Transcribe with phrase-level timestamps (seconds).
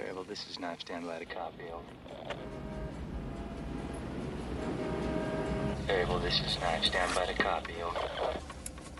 [0.00, 0.80] Variable, this is Knife.
[0.80, 1.64] Stand by to copy.
[1.70, 2.34] Over.
[5.86, 6.84] Variable, this is Knife.
[6.84, 7.74] Stand by to copy.
[7.82, 8.38] Over.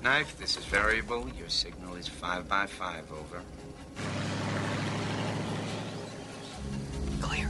[0.02, 1.26] Knife, this is variable.
[1.38, 3.42] Your signal is 5 by 5 over.
[7.22, 7.48] Clear.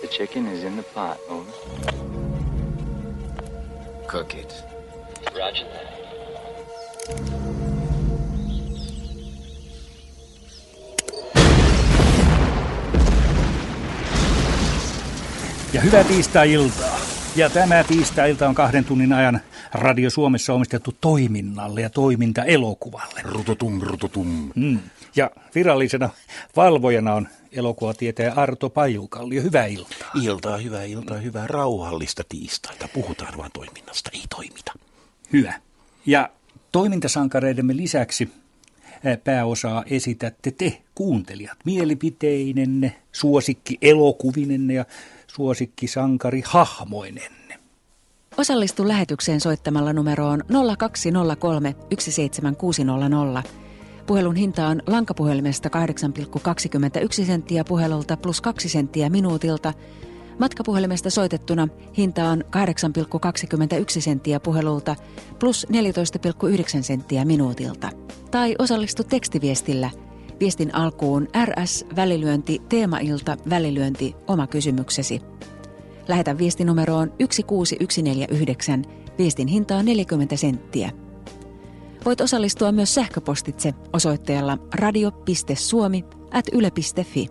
[0.00, 1.20] The chicken is in the pot.
[1.28, 1.52] Over.
[4.08, 4.52] Cook it.
[5.36, 6.01] Roger that.
[15.72, 17.00] Ja hyvää tiistai-iltaa.
[17.36, 19.40] Ja tämä tiistai-ilta on kahden tunnin ajan
[19.72, 23.20] Radio Suomessa omistettu toiminnalle ja toimintaelokuvalle.
[23.22, 24.50] Rututum, rututum.
[24.54, 24.78] Mm.
[25.16, 26.10] Ja virallisena
[26.56, 29.42] valvojana on elokuvatietäjä Arto Pajukallio.
[29.42, 30.10] Hyvää iltaa.
[30.22, 32.88] Iltaa, hyvää iltaa, hyvää rauhallista tiistaita.
[32.94, 34.72] Puhutaan vaan toiminnasta, ei toimita.
[35.32, 35.54] Hyvä.
[36.06, 36.28] Ja
[36.72, 38.32] toimintasankareidemme lisäksi
[39.24, 44.84] pääosaa esitätte te, kuuntelijat, mielipiteinenne, suosikki elokuvinenne ja
[45.26, 47.58] suosikki sankari hahmoinenne.
[48.36, 50.42] Osallistu lähetykseen soittamalla numeroon
[50.78, 53.42] 0203 17600.
[54.06, 55.68] Puhelun hinta on lankapuhelimesta
[57.20, 59.74] 8,21 senttiä puhelulta plus 2 senttiä minuutilta.
[60.42, 64.96] Matkapuhelimesta soitettuna hinta on 8,21 senttiä puhelulta
[65.38, 67.90] plus 14,9 senttiä minuutilta.
[68.30, 69.90] Tai osallistu tekstiviestillä.
[70.40, 75.20] Viestin alkuun RS välilyönti teemailta välilyönti oma kysymyksesi.
[76.08, 78.84] Lähetä viestinumeroon 16149.
[79.18, 80.90] Viestin hinta on 40 senttiä.
[82.04, 87.28] Voit osallistua myös sähköpostitse osoitteella radio.suomi at yle.fi.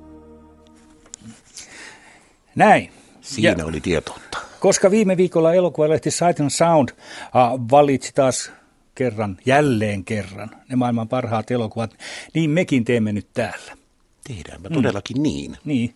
[2.56, 3.01] Näin.
[3.22, 4.38] Siinä Ja- oli tietoutta.
[4.60, 8.52] Koska viime viikolla elokuvalehti Sight and Sound uh, valitsi taas
[8.96, 11.96] kerran, jälleen kerran, ne maailman parhaat elokuvat,
[12.34, 13.74] niin mekin teemme nyt täällä.
[14.28, 15.58] Tehdäänpä todellakin niin.
[15.66, 15.96] Niin.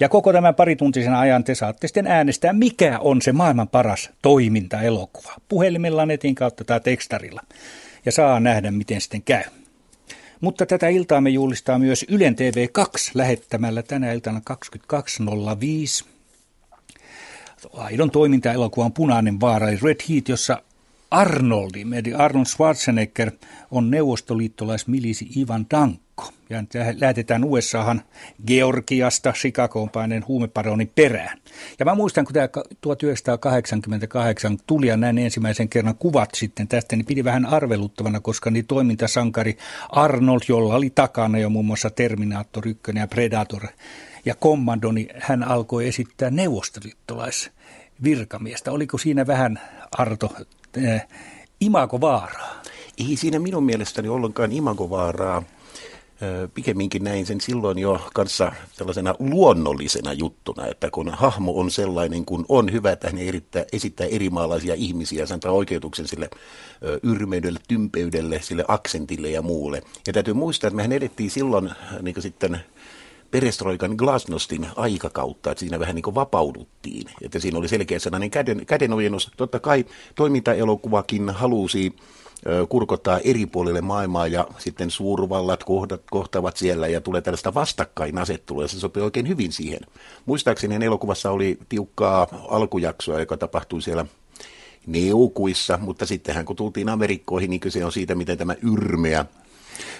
[0.00, 5.32] Ja koko tämän parituntisen ajan te saatte sitten äänestää, mikä on se maailman paras toimintaelokuva.
[5.48, 7.42] Puhelimella, netin kautta tai tekstarilla.
[8.04, 9.42] Ja saa nähdä, miten sitten käy.
[10.40, 16.13] Mutta tätä iltaa me juhlistaa myös Ylen TV2 lähettämällä tänä iltana 22.05
[17.72, 20.62] aidon toimintaelokuvan Punainen vaara, eli Red Heat, jossa
[21.10, 23.30] Arnoldi, eli Arnold Schwarzenegger,
[23.70, 26.32] on neuvostoliittolaismilisi Ivan Danko.
[26.50, 26.64] Ja
[27.00, 28.02] lähetetään USAhan
[28.46, 31.38] Georgiasta Chicagoon paineen huumeparonin perään.
[31.78, 32.48] Ja mä muistan, kun tämä
[32.80, 38.66] 1988 tuli ja näin ensimmäisen kerran kuvat sitten tästä, niin pidi vähän arveluttavana, koska niin
[38.66, 39.56] toimintasankari
[39.88, 43.66] Arnold, jolla oli takana jo muun muassa Terminator 1 ja Predator
[44.24, 48.72] ja Commando, niin hän alkoi esittää neuvostoliittolaisvirkamiestä.
[48.72, 49.60] Oliko siinä vähän,
[49.98, 50.32] Arto,
[50.84, 51.06] äh,
[51.60, 52.62] imagovaaraa?
[52.98, 55.42] Ei siinä minun mielestäni ollenkaan imagovaaraa.
[56.22, 62.24] Ö, Pikemminkin näin sen silloin jo kanssa tällaisena luonnollisena juttuna, että kun hahmo on sellainen
[62.24, 66.30] kuin on, hyvä, että hän erittää, esittää erimaalaisia ihmisiä, se antaa oikeutuksen sille
[66.82, 69.82] ö, yrmeydelle, tympeydelle, sille aksentille ja muulle.
[70.06, 71.70] Ja täytyy muistaa, että mehän edettiin silloin
[72.02, 72.60] niin sitten
[73.34, 77.06] perestroikan glasnostin aikakautta, että siinä vähän niin kuin vapauduttiin.
[77.22, 79.30] Että siinä oli selkeä sellainen käden, kädenojennus.
[79.36, 79.84] Totta kai
[80.14, 81.96] toimintaelokuvakin halusi
[82.68, 88.68] kurkottaa eri puolille maailmaa ja sitten suurvallat kohdat, kohtaavat siellä ja tulee tällaista vastakkainasettelua ja
[88.68, 89.80] se sopii oikein hyvin siihen.
[90.26, 94.06] Muistaakseni elokuvassa oli tiukkaa alkujaksoa, joka tapahtui siellä
[94.86, 99.26] neukuissa, mutta sittenhän kun tultiin Amerikkoihin, niin kyse on siitä, miten tämä yrmeä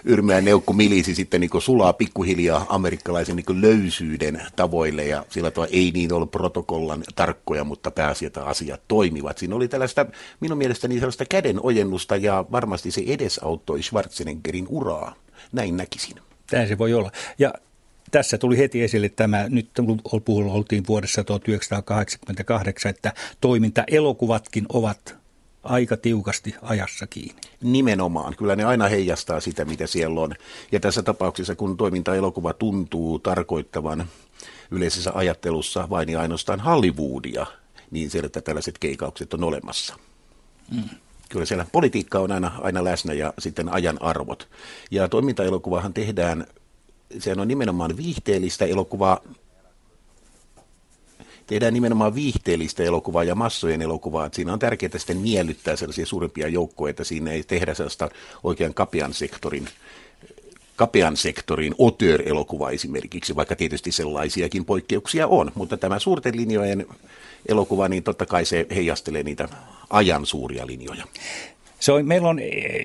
[0.04, 5.90] yrmeä neukku milisi sitten niin sulaa pikkuhiljaa amerikkalaisen niin löysyyden tavoille ja sillä tavalla ei
[5.94, 9.38] niin ollut protokollan tarkkoja, mutta pääsi, asiat toimivat.
[9.38, 10.06] Siinä oli tällaista
[10.40, 15.14] minun mielestäni sellaista käden ojennusta ja varmasti se edesauttoi Schwarzeneggerin uraa.
[15.52, 16.16] Näin näkisin.
[16.50, 17.10] Tämä se voi olla.
[17.38, 17.52] Ja
[18.10, 19.70] tässä tuli heti esille tämä, nyt
[20.28, 25.23] oltiin vuodessa 1988, että toimintaelokuvatkin ovat
[25.64, 27.40] aika tiukasti ajassa kiinni.
[27.62, 28.36] Nimenomaan.
[28.36, 30.34] Kyllä ne aina heijastaa sitä, mitä siellä on.
[30.72, 34.06] Ja tässä tapauksessa, kun toimintaelokuva tuntuu tarkoittavan
[34.70, 37.46] yleisessä ajattelussa vain ja ainoastaan Hollywoodia,
[37.90, 39.94] niin siellä että tällaiset keikaukset on olemassa.
[40.70, 40.82] Mm.
[41.28, 44.48] Kyllä siellä politiikka on aina, aina läsnä ja sitten ajan arvot.
[44.90, 46.46] Ja toimintaelokuvahan tehdään,
[47.18, 49.20] sehän on nimenomaan viihteellistä elokuvaa,
[51.46, 54.26] tehdään nimenomaan viihteellistä elokuvaa ja massojen elokuvaa.
[54.26, 58.10] Että siinä on tärkeää sitten miellyttää sellaisia suurempia joukkoja, että siinä ei tehdä sellaista
[58.42, 59.68] oikean kapean sektorin
[60.76, 66.86] kapean sektorin otör-elokuva esimerkiksi, vaikka tietysti sellaisiakin poikkeuksia on, mutta tämä suurten linjojen
[67.48, 69.48] elokuva, niin totta kai se heijastelee niitä
[69.90, 71.04] ajan suuria linjoja.
[71.80, 72.38] Se on, meillä on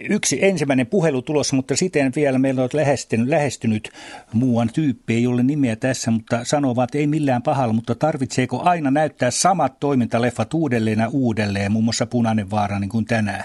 [0.10, 3.92] yksi ensimmäinen puhelu tulossa, mutta siten vielä meillä on lähestynyt, lähestynyt
[4.34, 8.92] muuan tyyppi, ei ole nimeä tässä, mutta sanovat, että ei millään pahalla, mutta tarvitseeko aina
[8.92, 13.44] näyttää samat toimintaleffat uudelleen ja uudelleen, muun muassa Punainen vaara niin kuin tänään?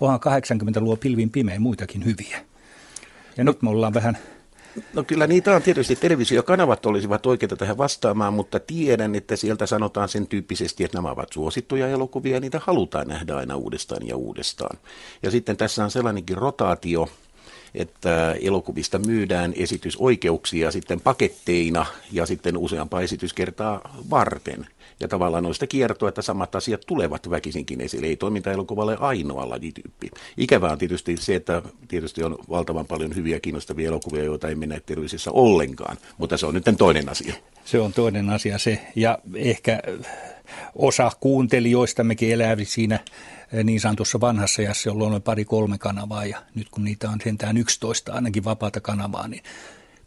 [0.00, 2.38] Onhan 80-luvun pilvin pimeä muitakin hyviä.
[3.36, 4.18] Ja no, nyt me ollaan vähän
[4.94, 5.96] No kyllä niitä on tietysti.
[5.96, 11.32] Televisiokanavat olisivat oikeita tähän vastaamaan, mutta tiedän, että sieltä sanotaan sen tyyppisesti, että nämä ovat
[11.32, 14.78] suosittuja elokuvia ja niitä halutaan nähdä aina uudestaan ja uudestaan.
[15.22, 17.08] Ja sitten tässä on sellainenkin rotaatio,
[17.74, 24.66] että elokuvista myydään esitysoikeuksia sitten paketteina ja sitten useampaa esityskertaa varten.
[25.00, 28.06] Ja tavallaan noista kiertoa, että samat asiat tulevat väkisinkin esille.
[28.06, 30.10] Ei toimintaelokuvalle ainoa lajityyppi.
[30.36, 34.80] Ikävää on tietysti se, että tietysti on valtavan paljon hyviä kiinnostavia elokuvia, joita ei mennä
[34.86, 35.96] televisissä ollenkaan.
[36.18, 37.34] Mutta se on nyt toinen asia.
[37.64, 38.86] Se on toinen asia se.
[38.96, 39.82] Ja ehkä
[40.74, 42.98] osa kuuntelijoistammekin elää siinä
[43.52, 47.56] eh, niin sanotussa vanhassa ja jolloin on pari-kolme kanavaa ja nyt kun niitä on sentään
[47.56, 49.42] 11 ainakin vapaata kanavaa, niin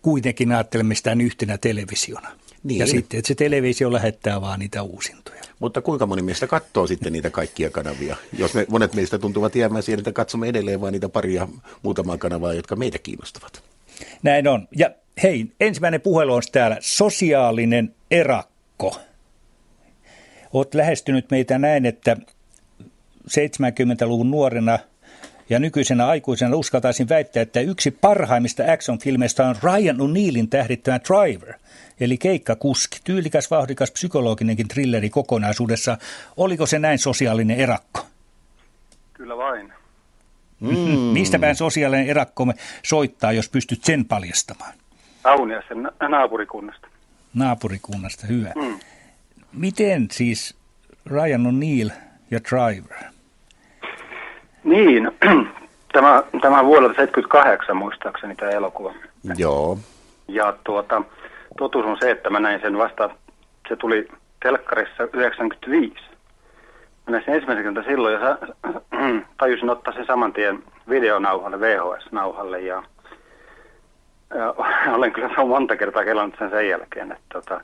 [0.01, 2.29] kuitenkin ajattelemme sitä yhtenä televisiona.
[2.63, 2.79] Niin.
[2.79, 5.41] Ja sitten, että se televisio lähettää vaan niitä uusintoja.
[5.59, 8.15] Mutta kuinka moni meistä katsoo sitten niitä kaikkia kanavia?
[8.37, 11.47] Jos me, monet meistä tuntuvat jäämään siihen, että katsomme edelleen vain niitä paria
[11.83, 13.63] muutamaa kanavaa, jotka meitä kiinnostavat.
[14.23, 14.67] Näin on.
[14.75, 14.89] Ja
[15.23, 16.77] hei, ensimmäinen puhelu on täällä.
[16.81, 18.97] Sosiaalinen erakko.
[20.53, 22.17] Olet lähestynyt meitä näin, että
[23.29, 24.79] 70-luvun nuorena
[25.49, 31.53] ja nykyisenä aikuisena uskaltaisin väittää, että yksi parhaimmista action-filmeistä on Ryan O'Neillin tähdittämä Driver,
[31.99, 35.97] eli keikkakuski, tyylikäs, vauhdikas, psykologinenkin thrilleri kokonaisuudessa.
[36.37, 38.07] Oliko se näin sosiaalinen erakko?
[39.13, 39.73] Kyllä vain.
[40.59, 40.69] Mm.
[41.13, 42.53] Mistä päin sosiaalinen erakko
[42.83, 44.73] soittaa, jos pystyt sen paljastamaan?
[45.23, 46.87] Auniasen naapurikunnasta.
[47.33, 48.51] Naapurikunnasta, hyvä.
[48.55, 48.79] Mm.
[49.53, 50.55] Miten siis
[51.05, 51.91] Ryan O'Neill
[52.31, 53.12] ja Driver?
[54.63, 55.11] Niin,
[55.93, 58.93] tämä, tämä on vuodelta 78 muistaakseni tämä elokuva.
[59.37, 59.77] Joo.
[60.27, 61.01] Ja tuota,
[61.57, 63.09] totuus on se, että mä näin sen vasta,
[63.69, 64.07] se tuli
[64.43, 65.95] telkkarissa 95.
[67.07, 68.37] Mä näin sen ensimmäisen kertaa silloin ja sa,
[69.37, 72.83] tajusin ottaa sen saman tien videonauhalle, VHS-nauhalle ja,
[74.35, 74.55] ja
[74.95, 77.61] olen kyllä monta kertaa kelannut sen sen jälkeen, että tota,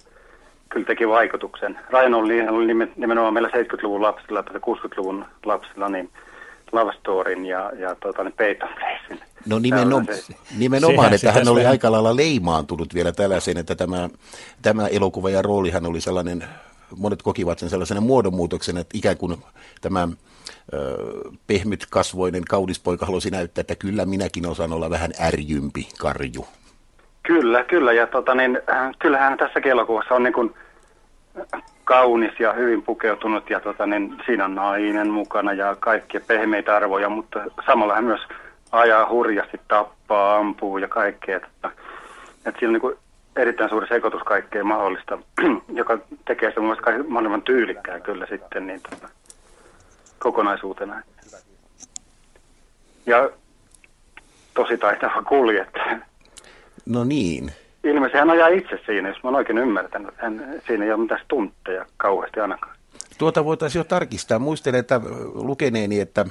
[0.70, 1.80] kyllä teki vaikutuksen.
[1.90, 6.10] Ryan oli, oli nimenomaan meillä 70-luvun lapsilla tai 60-luvun lapsilla, niin
[6.72, 9.30] Love Storyn ja, ja tota, niin Peyton Placein.
[9.46, 10.08] No nimenomaan,
[10.58, 14.10] nimenomaan että hän oli aika lailla leimaantunut vielä tällaisen, että tämä,
[14.62, 16.44] tämä elokuva ja roolihan oli sellainen,
[16.98, 19.38] monet kokivat sen sellaisena muodonmuutoksen, että ikään kuin
[19.82, 20.08] tämä
[20.74, 20.98] ö,
[21.48, 26.48] pehmyt kasvoinen kaunis poika halusi näyttää, että kyllä minäkin osaan olla vähän ärjympi karju.
[27.24, 27.94] Kyllä, kyllä.
[27.94, 30.54] Ja tota, niin, äh, kyllähän tässä elokuvassa on niin kuin,
[31.84, 37.10] kaunis ja hyvin pukeutunut ja tota, niin, siinä on nainen mukana ja kaikkia pehmeitä arvoja,
[37.10, 38.22] mutta samalla hän myös
[38.72, 41.38] ajaa hurjasti, tappaa, ampuu ja kaikkea.
[41.38, 41.72] Että,
[42.46, 43.00] että siinä on niin
[43.36, 45.18] erittäin suuri sekoitus kaikkea mahdollista,
[45.82, 49.10] joka tekee sen mielestäni mahdollisimman tyylikkään kyllä sitten niin, tota,
[50.20, 51.04] kokonaisuutena.
[53.06, 53.30] Ja
[54.54, 56.00] tosi taitava kuljettaja.
[56.86, 57.52] No niin.
[57.84, 60.14] Ilmeisesti hän ajaa itse siinä, jos mä oon oikein ymmärtänyt.
[60.18, 62.76] Hän, siinä ei ole mitään stuntteja kauheasti ainakaan.
[63.18, 64.40] Tuota voitaisiin jo tarkistaa.
[64.40, 65.02] Muistelen, että
[65.34, 66.26] lukeneeni, että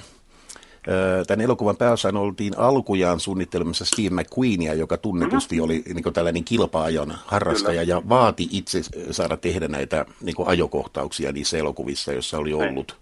[1.27, 5.65] Tämän elokuvan pääosaan oltiin alkujaan suunnittelemassa Steve McQueenia, joka tunnetusti mm-hmm.
[5.65, 7.99] oli niin tällainen kilpaajon harrastaja Kyllä.
[7.99, 12.97] ja vaati itse saada tehdä näitä niin ajokohtauksia niissä elokuvissa, joissa oli ollut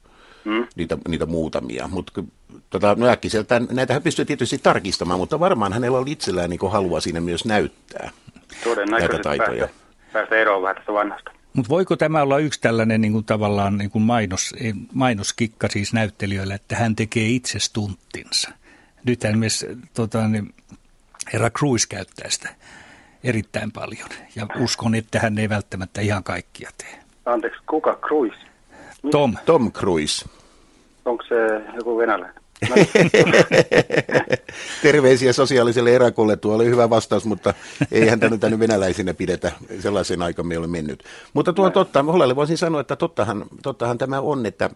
[0.45, 0.67] mm.
[0.77, 1.89] niitä, niitä muutamia.
[1.93, 2.23] Mutta
[2.71, 7.21] tota, no äkkiseltä, näitähän pystyy tietysti tarkistamaan, mutta varmaan hänellä oli itsellään niin halua siinä
[7.21, 8.11] myös näyttää
[8.91, 9.67] näitä taitoja.
[9.67, 9.83] Päästä,
[10.13, 11.31] päästä eroon vähän tästä vanhasta.
[11.53, 14.55] Mutta voiko tämä olla yksi tällainen niin kuin tavallaan niin kuin mainos,
[14.95, 18.51] mainoskikka siis näyttelijöille, että hän tekee itse stunttinsa?
[19.05, 20.55] Nythän myös tota, niin,
[21.33, 22.49] herra Cruise käyttää sitä
[23.25, 26.99] erittäin paljon ja uskon, että hän ei välttämättä ihan kaikkia tee.
[27.27, 28.37] Anteeksi, kuka Cruise?
[29.11, 29.37] Tom.
[29.47, 30.27] Tom Cruise.
[31.05, 31.35] Onko se
[31.77, 32.46] joku venäläinen?
[34.83, 37.55] Terveisiä sosiaaliselle erakolle, tuo oli hyvä vastaus, mutta
[37.93, 41.05] eihän tänne tänne venäläisinä pidetä, sellaisen aika me ole mennyt.
[41.35, 44.71] Mutta tuo totta, Hollalle voisin sanoa, että tottahan, tottahan tämä on, että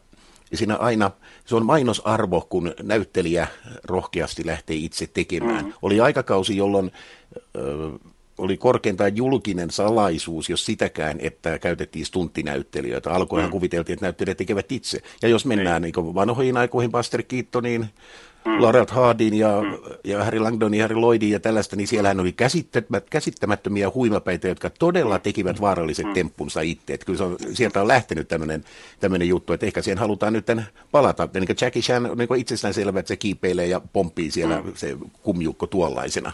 [0.55, 1.11] siinä aina,
[1.45, 3.47] se on mainosarvo, kun näyttelijä
[3.85, 5.65] rohkeasti lähtee itse tekemään.
[5.65, 5.73] Mm.
[5.83, 6.93] Oli aikakausi, jolloin
[7.57, 7.91] ö,
[8.41, 13.13] oli korkeintaan julkinen salaisuus, jos sitäkään, että käytettiin stunttinäyttelijöitä.
[13.13, 13.53] Alkuinhan mm.
[13.53, 15.01] kuviteltiin, että näyttelijät tekevät itse.
[15.23, 15.93] Ja jos mennään niin.
[15.97, 17.87] Niin vanhoihin aikoihin Buster Keatoniin,
[18.45, 18.63] mm.
[18.63, 19.79] Laurel Hardin ja, mm.
[20.05, 22.35] ja Harry Langdon ja Harry Lloydin ja tällaista, niin siellähän oli
[23.11, 26.13] käsittämättömiä huimapäitä, jotka todella tekivät vaaralliset mm.
[26.13, 26.95] temppunsa itse.
[26.95, 28.29] Että kyllä se on, sieltä on lähtenyt
[29.01, 30.47] tämmöinen juttu, että ehkä siihen halutaan nyt
[30.91, 31.29] palata.
[31.35, 34.73] Niin Jackie Chan on niin itsestään selvä, että se kiipeilee ja pomppii siellä mm.
[34.75, 36.33] se kumjukko tuollaisena.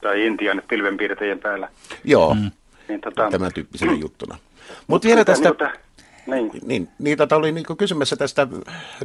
[0.00, 1.68] Tai Intian pilvenpiirtäjien päällä.
[2.04, 2.50] Joo, mm.
[2.88, 3.30] niin, tota...
[3.30, 4.38] tämän tyyppisenä juttuna.
[4.68, 5.48] Mutta Mut vielä tästä...
[5.48, 5.87] Niitä
[6.30, 6.50] niin.
[6.66, 8.46] Niin, niin tota oli niin kysymässä tästä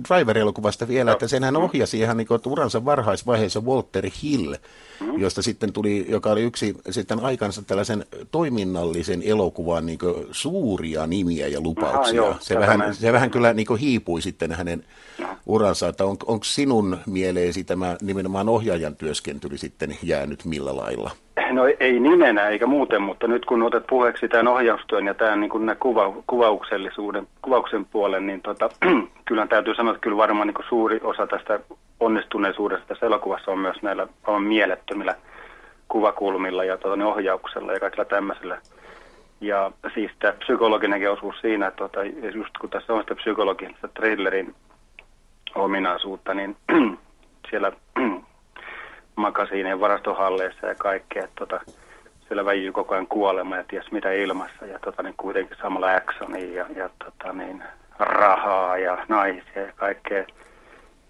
[0.10, 1.14] Driver-elokuvasta vielä, no.
[1.14, 4.56] että senhän ohjasi ihan niin uransa varhaisvaiheessa Walter Hill,
[5.00, 5.20] mm.
[5.20, 10.00] josta sitten tuli, joka oli yksi sitten aikansa tällaisen toiminnallisen elokuvan niin
[10.32, 12.00] suuria nimiä ja lupauksia.
[12.00, 14.84] Aha, joo, se, vähän, se vähän kyllä niin hiipui sitten hänen
[15.20, 15.28] no.
[15.46, 21.12] uransa, että on, onko sinun mieleesi tämä nimenomaan ohjaajan työskentely sitten jäänyt millä lailla?
[21.52, 25.50] No ei nimenä eikä muuten, mutta nyt kun otat puheeksi tämän ohjaustyön ja tämän niin
[25.50, 28.70] kuin kuva, kuvauksellisuuden, kuvauksen puolen, niin tota,
[29.26, 31.60] kyllä täytyy sanoa, että kyllä varmaan niin suuri osa tästä
[32.00, 35.16] onnistuneisuudesta tässä elokuvassa on myös näillä aivan mielettömillä
[35.88, 38.58] kuvakulmilla ja tota, ohjauksella ja kaikilla tämmöisellä.
[39.42, 44.56] Ja siis tämä psykologinenkin osuus siinä, että tota, just kun tässä on sitä psykologista thrillerin
[45.56, 46.58] ominaisuutta, niin
[47.50, 47.72] siellä
[49.16, 51.28] makasiinien varastohalleissa ja kaikkea.
[51.36, 51.60] Tota,
[52.28, 56.54] siellä väijyy koko ajan kuolema ja ties mitä ilmassa ja tota, niin kuitenkin samalla actionia
[56.54, 57.64] ja, ja tota, niin,
[58.00, 60.26] rahaa ja naisia ja kaikkea.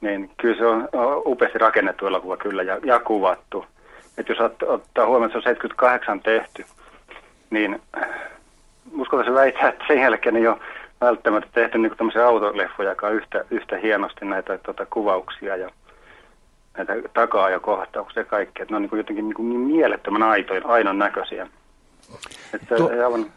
[0.01, 0.89] Niin kyllä se on
[1.25, 3.65] upeasti rakennettu elokuva kyllä ja, ja kuvattu.
[4.17, 6.65] Et jos ot, ottaa huomioon, että se on 78 tehty,
[7.49, 7.81] niin
[8.97, 10.57] uskaltaisin väittää, että sen jälkeen ei ole
[11.01, 15.69] välttämättä tehty niin tämmöisiä autoleffoja yhtä, yhtä hienosti näitä tota, kuvauksia ja
[16.77, 17.59] näitä takaa ja
[18.61, 21.47] että ne on niin kuin jotenkin niin, kuin niin mielettömän aitoin, ainon näköisiä.
[22.53, 23.31] Että Tuo, aivan...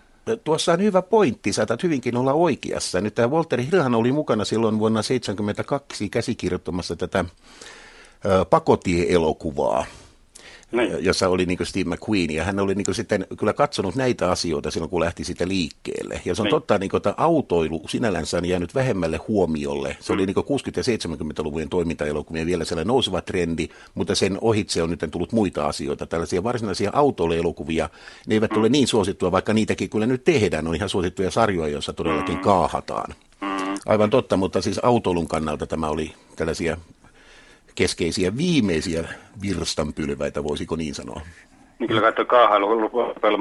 [0.44, 3.00] Tuossa on hyvä pointti, saatat hyvinkin olla oikeassa.
[3.00, 7.24] Nyt tämä Walter Hillhan oli mukana silloin vuonna 1972 käsikirjoittamassa tätä
[8.50, 9.86] pakotie-elokuvaa
[10.72, 11.04] niin.
[11.04, 14.90] jossa oli niin Steve McQueen, ja hän oli niin sitten kyllä katsonut näitä asioita silloin,
[14.90, 16.20] kun lähti sitä liikkeelle.
[16.24, 16.50] Ja se on niin.
[16.50, 19.96] totta, niin kuin, että autoilu sinällänsä on jäänyt vähemmälle huomiolle.
[20.00, 20.14] Se mm.
[20.14, 20.40] oli niin 60-
[20.76, 26.06] ja 70-luvujen toimintaelokuvien vielä sellainen nouseva trendi, mutta sen ohitse on nyt tullut muita asioita.
[26.06, 27.88] Tällaisia varsinaisia autoiluelokuvia,
[28.26, 28.58] ne eivät mm.
[28.58, 30.66] ole niin suosittua, vaikka niitäkin kyllä nyt tehdään.
[30.66, 32.40] On ihan suosittuja sarjoja, joissa todellakin mm.
[32.40, 33.14] kaahataan.
[33.40, 33.48] Mm.
[33.86, 36.76] Aivan totta, mutta siis autoilun kannalta tämä oli tällaisia
[37.76, 39.08] keskeisiä viimeisiä
[39.42, 41.20] virstanpylväitä, voisiko niin sanoa?
[41.78, 42.66] Niin kyllä kai tuo kaahailu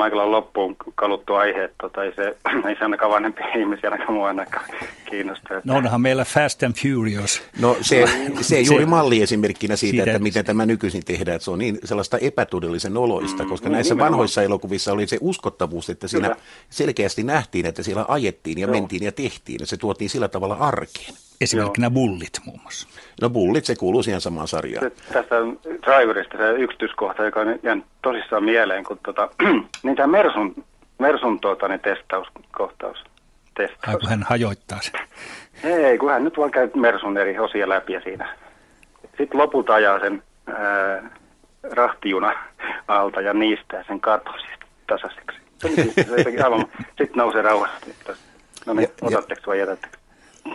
[0.04, 2.38] aika loppuun kaluttu aihe, tota, ei, se,
[2.70, 4.66] ei se ainakaan vanhempia ihmisiä ainakaan mua ainakaan
[5.10, 5.62] kiinnosta.
[5.64, 7.44] No onhan meillä Fast and Furious.
[7.60, 8.06] No se,
[8.42, 11.80] se juuri se, malliesimerkkinä siitä, siitä, että miten tämä nykyisin tehdään, että se on niin
[11.84, 14.12] sellaista epätodellisen oloista, mm, koska niin, näissä nimenomaan.
[14.12, 16.42] vanhoissa elokuvissa oli se uskottavuus, että siinä kyllä.
[16.70, 18.72] selkeästi nähtiin, että siellä ajettiin ja Joo.
[18.72, 21.14] mentiin ja tehtiin, ja se tuotiin sillä tavalla arkeen.
[21.42, 21.92] Esimerkkinä Joo.
[21.92, 22.88] bullit muun muassa.
[23.22, 24.92] No bullit, se kuuluu siihen samaan sarjaan.
[25.14, 25.36] Tästä
[25.82, 29.30] driverista se yksityiskohta, joka on jäänyt tosissaan mieleen, kun tota,
[29.84, 30.64] niin tämä Mersun,
[31.00, 33.04] Mersun tuota, niin testauskohtaus.
[33.58, 33.88] Testaus.
[33.88, 35.02] Ai kun hän hajoittaa sen.
[35.86, 38.36] Ei, kun hän nyt vaan käy Mersun eri osia läpi ja siinä.
[39.18, 41.10] Sitten lopulta ajaa sen ää,
[41.64, 42.34] rahtijuna
[42.88, 45.38] alta ja niistä sen katosista tasaiseksi.
[46.98, 47.78] Sitten nousee rauhassa.
[48.66, 49.98] No niin, otatteko vai jätättekö?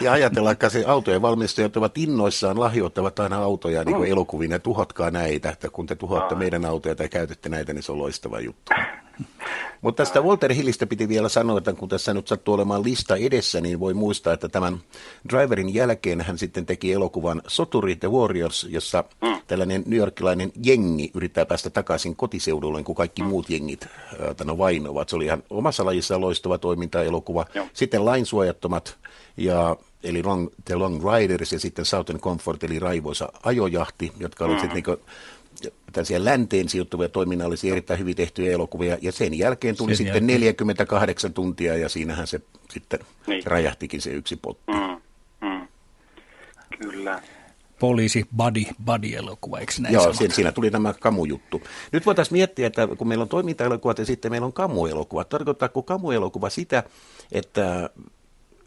[0.01, 4.13] Ja ajatellaan, että se autojen valmistajat ovat innoissaan, lahjoittavat aina autoja niin kuin mm.
[4.13, 7.93] elokuviin ja tuhotkaa näitä, että kun te tuhoatte meidän autoja tai käytätte näitä, niin se
[7.93, 8.73] on loistava juttu.
[9.81, 13.61] Mutta tästä Walter Hillistä piti vielä sanoa, että kun tässä nyt sattuu olemaan lista edessä,
[13.61, 14.79] niin voi muistaa, että tämän
[15.33, 19.41] Driverin jälkeen hän sitten teki elokuvan Soturi The Warriors, jossa mm.
[19.47, 23.29] tällainen newyorkilainen jengi yrittää päästä takaisin kotiseudulleen, kun kaikki mm.
[23.29, 23.87] muut jengit
[24.45, 25.09] no vainovat.
[25.09, 27.47] Se oli ihan omassa lajissaan loistava toiminta-elokuva.
[27.73, 28.99] Sitten lainsuojattomat
[29.37, 34.63] ja eli Long, The Long Riders ja sitten Southern Comfort, eli raivoisa ajojahti, jotka olivat
[34.63, 34.71] mm.
[34.71, 35.07] sitten niin
[35.93, 40.27] tällaisia länteen sijoittuvia toiminnallisia erittäin hyvin tehtyjä elokuvia, ja sen jälkeen tuli sen sitten jälkeen.
[40.27, 42.41] 48 tuntia, ja siinähän se
[42.71, 43.43] sitten niin.
[43.47, 44.73] räjähtikin se yksi potti.
[44.73, 45.01] Mm.
[45.49, 45.69] Mm.
[46.79, 47.23] Kyllä.
[47.79, 51.63] Poliisi, body, body-elokuva, eikö näin Joo, siinä, siinä tuli tämä kamujuttu.
[51.93, 56.51] Nyt voitaisiin miettiä, että kun meillä on toimintaelokuvat ja sitten meillä on kamuelokuvat, tarkoittaako kamuelokuva
[56.51, 56.83] sitä,
[57.33, 57.91] että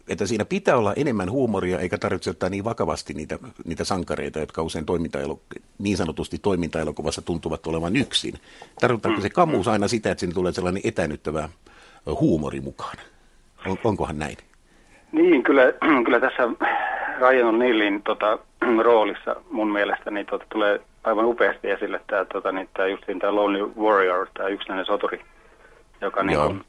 [0.08, 4.62] että siinä pitää olla enemmän huumoria, eikä tarvitse ottaa niin vakavasti niitä, niitä sankareita, jotka
[4.62, 4.86] usein
[5.80, 8.34] niin sanotusti toimintaelokuvassa tuntuvat olevan yksin.
[8.82, 11.50] Tarkoittaako se kamuus aina sitä, että siinä tulee sellainen etänyttävä
[12.06, 12.98] huumori mukaan?
[13.68, 14.38] On, onkohan näin?
[15.12, 15.64] Niin, kyllä,
[16.06, 16.50] kyllä tässä
[17.20, 18.40] Ryan Nillin tota,
[18.84, 23.36] roolissa mun mielestä niin, tota, tulee aivan upeasti esille tämä, tota, niin, tämä justiin tämä
[23.36, 25.22] Lonely Warrior, tämä yksinäinen soturi,
[26.02, 26.64] joka niin,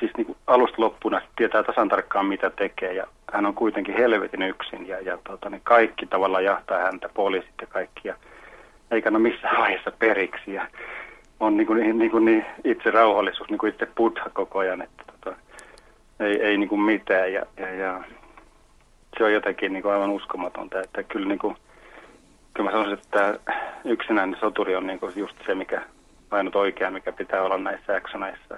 [0.00, 4.88] siis niin alusta loppuun tietää tasan tarkkaan mitä tekee ja hän on kuitenkin helvetin yksin
[4.88, 8.14] ja, ja tota, niin kaikki tavallaan jahtaa häntä, poliisit ja kaikki ja
[8.90, 10.66] eikä ole missään vaiheessa periksi ja
[11.40, 15.02] on niin, kuin, niin, kuin niin itse rauhallisuus, niin kuin itse buddha koko ajan, että
[15.06, 15.36] tota,
[16.20, 18.02] ei, ei niin kuin mitään ja, ja, ja
[19.18, 21.56] se on jotenkin niin kuin aivan uskomatonta, että kyllä niin kuin,
[22.54, 23.38] kyllä mä sanoisin, että
[23.84, 25.82] yksinäinen soturi on niin kuin just se, mikä
[26.30, 28.56] ainut oikea, mikä pitää olla näissä actioneissa.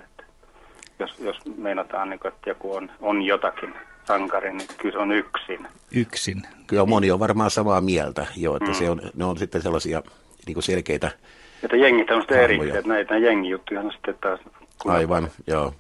[1.03, 5.13] Jos, jos meinataan, niin kuin, että joku on, on jotakin sankari, niin kyllä se on
[5.13, 5.67] yksin.
[5.95, 6.43] Yksin.
[6.67, 8.75] Kyllä moni on varmaan samaa mieltä, jo, että mm.
[8.75, 10.03] se on, ne on sitten sellaisia
[10.47, 11.11] niin kuin selkeitä
[11.63, 14.41] Että jengit on sitten eri, että näitä jengijuttuja on sitten taas...
[14.85, 15.75] Aivan, joo.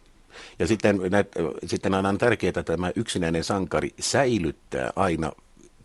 [0.58, 1.28] Ja sitten, näet,
[1.66, 5.32] sitten on aina tärkeää, että tämä yksinäinen sankari säilyttää aina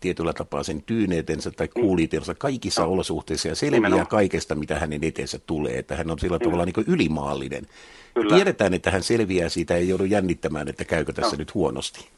[0.00, 2.88] tietyllä tapaa sen tyyneytensä tai kuulitensa kaikissa no.
[2.92, 4.06] olosuhteissa ja selviää Nimenomaan.
[4.06, 5.78] kaikesta, mitä hänen eteensä tulee.
[5.78, 7.66] Että hän on sillä tavalla niin ylimaallinen.
[8.14, 8.34] Kyllä.
[8.34, 11.38] Tiedetään, että hän selviää siitä, ei joudu jännittämään, että käykö tässä No.
[11.38, 12.08] nyt huonosti.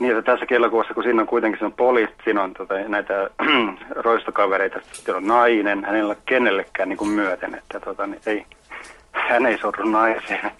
[0.00, 3.30] Niin, että tässä kellokuvassa, kun siinä on kuitenkin se on poliisi, siinä on tota, näitä
[4.04, 8.46] roistokavereita, sitten on nainen, hänellä ole kenellekään niin kuin myöten, että tota, niin ei,
[9.28, 10.50] hän ei sorru naiseen,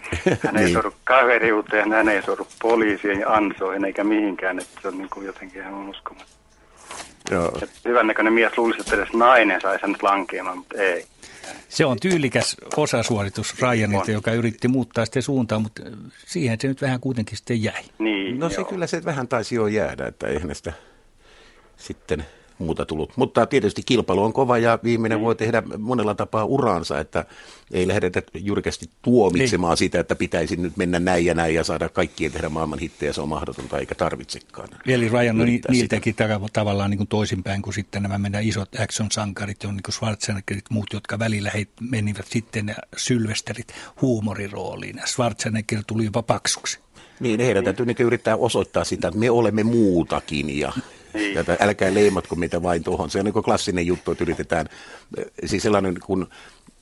[0.43, 0.73] hän ei Niin.
[0.73, 5.25] sorru kaveriuteen, hän ei sorru poliisien ja ansoihin eikä mihinkään, että se on niin kuin
[5.25, 6.27] jotenkin ihan uskomaton.
[7.31, 7.59] Joo.
[7.85, 11.05] Hyvännäköinen mies luulisi, että edes nainen saisi hänet lankeamaan, mutta ei.
[11.69, 15.81] Se on tyylikäs osasuoritus Ryanilta, joka yritti muuttaa sitten suuntaa, mutta
[16.25, 17.83] siihen se nyt vähän kuitenkin sitten jäi.
[17.99, 18.65] Niin, No se joo.
[18.65, 20.73] kyllä se vähän taisi jo jäädä, että eihän sitä
[21.77, 22.25] sitten
[22.59, 23.13] muuta tullut.
[23.15, 27.25] Mutta tietysti kilpailu on kova ja viimeinen voi tehdä monella tapaa uraansa, että
[27.71, 32.31] ei lähdetä jyrkästi tuomitsemaan sitä, että pitäisi nyt mennä näin ja näin ja saada kaikkien
[32.31, 34.69] tehdä maailman hittejä, se on mahdotonta eikä tarvitsekaan.
[34.87, 38.69] Eli Ryan on ni- niiltäkin tav- tavallaan niin kuin toisinpäin kuin sitten nämä meidän isot
[38.79, 43.67] action-sankarit, on niin kuin Schwarzeneggerit muut, jotka välillä he menivät sitten ja sylvesterit
[44.01, 45.01] huumorirooliin.
[45.05, 46.79] Schwarzenegger tuli jopa paksuksi.
[47.19, 50.73] Niin, heidän täytyy niin yrittää osoittaa sitä, että me olemme muutakin ja,
[51.17, 51.37] Niin.
[51.37, 53.09] että älkää leimatko meitä vain tuohon.
[53.09, 54.69] Se on niin klassinen juttu, että yritetään,
[55.45, 56.27] siis sellainen kun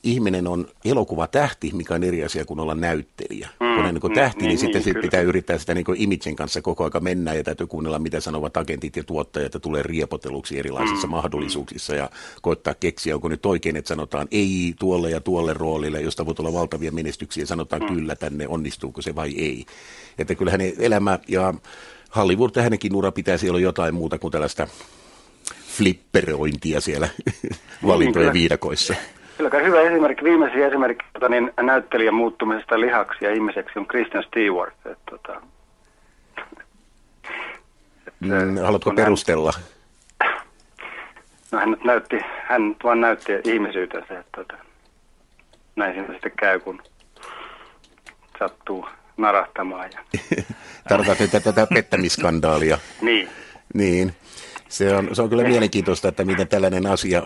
[0.06, 3.48] ihminen on elokuvatähti, mikä on eri asia kuin olla näyttelijä.
[3.60, 5.84] Mm, kun on niin mm, tähti, niin, niin, sitten niin, sit pitää yrittää sitä niin
[5.94, 9.82] imagen kanssa koko aika mennä ja täytyy kuunnella, mitä sanovat agentit ja tuottajat ja tulee
[9.82, 12.10] riepoteluksi erilaisissa mm, mahdollisuuksissa ja
[12.42, 16.52] koittaa keksiä, onko nyt oikein, että sanotaan ei tuolle ja tuolle roolille, josta voi tulla
[16.52, 17.88] valtavia menestyksiä ja sanotaan mm.
[17.88, 19.66] kyllä tänne, onnistuuko se vai ei.
[20.18, 21.54] Että kyllä hänen elämä ja
[22.16, 24.66] Hollywood ja hänenkin ura pitäisi olla jotain muuta kuin tällaista
[25.76, 27.08] flipperointia siellä
[27.86, 28.32] valintojen kyllä.
[28.32, 28.94] viidakoissa.
[29.36, 34.22] Kyllä kai hyvä esimerkki, viimeisin esimerkki tota, niin, näyttelijän muuttumisesta lihaksi ja ihmiseksi on Kristen
[34.22, 34.74] Stewart.
[34.86, 35.40] Et, tota,
[38.06, 39.52] et, Mm, haluatko kun hän- perustella?
[41.52, 42.16] No hän näytti,
[42.48, 44.54] hän vaan näytti ihmisyytensä, tota,
[45.76, 46.82] näin siinä sitten käy, kun
[48.38, 49.90] sattuu narahtamaan.
[49.92, 50.00] Ja,
[50.88, 52.78] Tarkoitat nyt tätä pettämisskandaalia.
[53.00, 53.28] niin,
[53.74, 54.12] Niin,
[54.68, 57.22] se on, se on kyllä mielenkiintoista, että miten tällainen asia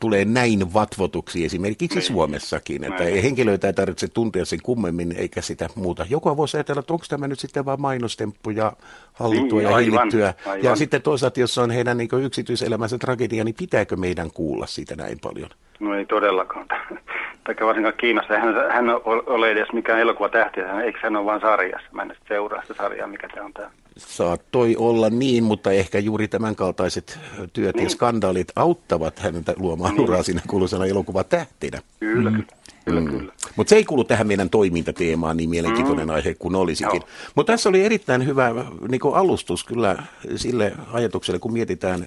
[0.00, 3.22] tulee näin vatvotuksi esimerkiksi Suomessakin, että Näin.
[3.22, 6.06] henkilöitä ei tarvitse tuntea sen kummemmin eikä sitä muuta.
[6.10, 8.72] Joku voisi ajatella, että onko tämä nyt sitten vain mainostemppu ja
[9.12, 10.34] hallittua Niin, ja aivan, hillittyä.
[10.62, 15.18] Ja sitten toisaalta, jos on heidän niin yksityiselämänsä tragedia, niin pitääkö meidän kuulla siitä näin
[15.22, 15.50] paljon?
[15.80, 16.66] no ei todellakaan.
[17.44, 18.38] Tai varsinkaan Kiinassa.
[18.38, 21.88] Hän, hän ole edes mikään elokuvatähti, hän, eikö hän ole vain sarjassa.
[21.92, 23.70] Mä en seuraa sitä sarjaa, mikä tämä on tämä.
[23.98, 27.18] Saattoi olla niin, mutta ehkä juuri tämän kaltaiset
[27.52, 27.90] työt ja Niin.
[27.90, 30.04] skandaalit auttavat häntä luomaan Niin.
[30.04, 31.82] uraa siinä kuuluisana elokuvatähtenä.
[32.00, 32.44] Kyllä, mm.
[32.84, 33.06] kyllä, Mm.
[33.06, 33.32] kyllä.
[33.56, 36.14] Mutta se ei kuulu tähän meidän toimintateemaan niin mielenkiintoinen mm.
[36.14, 37.02] aihe kuin olisikin.
[37.34, 38.50] Mutta tässä oli erittäin hyvä
[38.88, 40.02] niin alustus kyllä
[40.36, 42.06] sille ajatukselle, kun mietitään,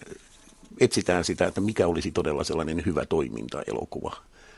[0.80, 4.15] etsitään sitä, että mikä olisi todella sellainen hyvä toiminta-elokuva.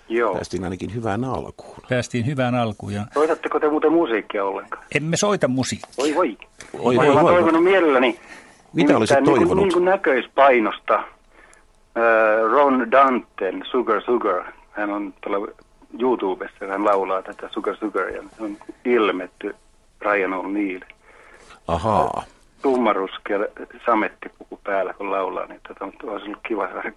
[0.10, 0.34] Joo.
[0.34, 1.76] Päästiin ainakin hyvään alkuun.
[1.90, 4.84] Päästiin hyvään alkuun ja Soitatteko te muuten musiikkia ollenkaan?
[4.96, 5.90] emme soita musiikkia.
[5.98, 6.38] Voi voi.
[6.80, 7.34] Oi, Mä voi, olen voi.
[7.34, 8.20] toivonut mielelläni.
[8.74, 9.64] Mitä olisit niin kuin- toivonut?
[9.64, 10.96] Niin kuin näköispainosta.
[10.96, 11.04] Äh,
[12.52, 14.44] Ron Danten, Sugar Sugar.
[14.72, 15.48] Hän on tuolla
[16.00, 18.10] YouTubessa, hän laulaa tätä Sugar Sugar.
[18.10, 19.56] Ja se on ilmetty
[20.02, 20.94] Ryan O'Neill.
[21.68, 22.24] Ahaa.
[22.62, 23.40] Tummaruskea
[23.86, 26.92] samettipuku päällä, kun laulaa, niin tota, mutta olisi ollut kiva saada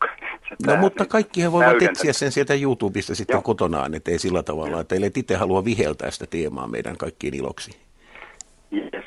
[0.48, 3.42] se No mutta niin kaikki he voivat etsiä sen sieltä YouTubesta sitten Joo.
[3.42, 7.70] kotonaan, ettei sillä tavalla, että ellei itse halua viheltää sitä teemaa meidän kaikkien iloksi.
[8.72, 9.04] Yes.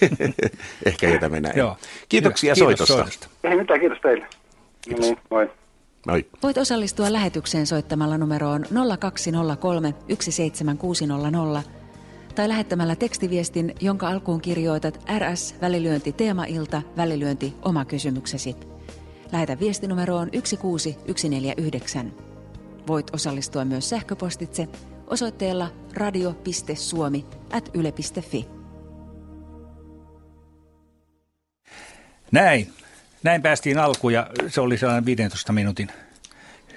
[0.86, 1.58] Ehkä jätämme näin.
[1.58, 1.76] Joo.
[2.08, 2.66] Kiitoksia Hyvä.
[2.66, 3.28] Kiitos soitosta.
[3.44, 4.26] Ei mitään, kiitos teille.
[4.90, 5.50] No niin, moi.
[6.06, 6.26] Moi.
[6.42, 8.64] Voit osallistua lähetykseen soittamalla numeroon
[9.00, 11.79] 0203 17600
[12.40, 18.56] tai lähettämällä tekstiviestin, jonka alkuun kirjoitat RS välilyönti teemailta välilyönti oma kysymyksesi.
[19.32, 22.12] Lähetä viestinumeroon 16149.
[22.86, 24.68] Voit osallistua myös sähköpostitse
[25.06, 28.46] osoitteella radio.suomi at yle.fi.
[32.32, 32.72] Näin.
[33.22, 35.88] Näin päästiin alkuun ja se oli sellainen 15 minuutin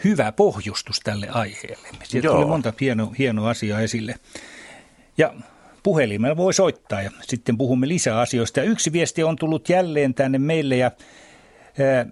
[0.03, 1.87] hyvä pohjustus tälle aiheelle.
[2.03, 2.35] Sieltä Joo.
[2.35, 4.15] tuli monta hienoa, hienoa asiaa esille.
[5.17, 5.33] Ja
[5.83, 8.59] puhelimella voi soittaa ja sitten puhumme lisää asioista.
[8.59, 10.91] Ja yksi viesti on tullut jälleen tänne meille ja
[11.79, 12.05] ää,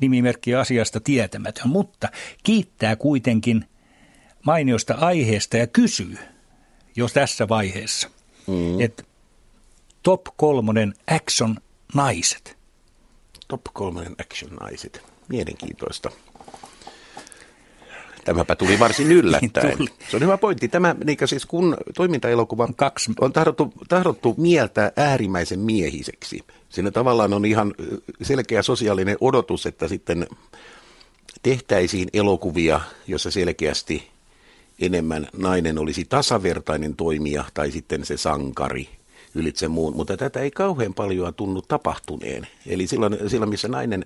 [0.00, 2.08] nimimerkki asiasta tietämätön, mutta
[2.42, 3.64] kiittää kuitenkin
[4.46, 6.18] mainiosta aiheesta ja kysyy,
[6.96, 8.10] jos tässä vaiheessa,
[8.46, 8.80] mm.
[8.80, 9.02] että
[10.02, 11.56] top kolmonen action
[11.94, 12.60] naiset.
[13.48, 15.02] Top 3 action naiset.
[15.28, 16.10] Mielenkiintoista.
[18.30, 19.66] Tämäpä tuli varsin yllättäen.
[19.66, 19.88] Niin tuli.
[20.10, 20.68] Se on hyvä pointti.
[20.68, 23.12] Tämä, niin siis kun toimintaelokuva Kaksi.
[23.20, 26.40] on tahdottu, tahdottu mieltää äärimmäisen miehiseksi.
[26.68, 27.74] Siinä tavallaan on ihan
[28.22, 30.26] selkeä sosiaalinen odotus, että sitten
[31.42, 34.08] tehtäisiin elokuvia, jossa selkeästi
[34.80, 38.88] enemmän nainen olisi tasavertainen toimija tai sitten se sankari
[39.34, 42.46] ylitse muun, mutta tätä ei kauhean paljon tunnu tapahtuneen.
[42.66, 44.04] Eli silloin, silloin missä nainen,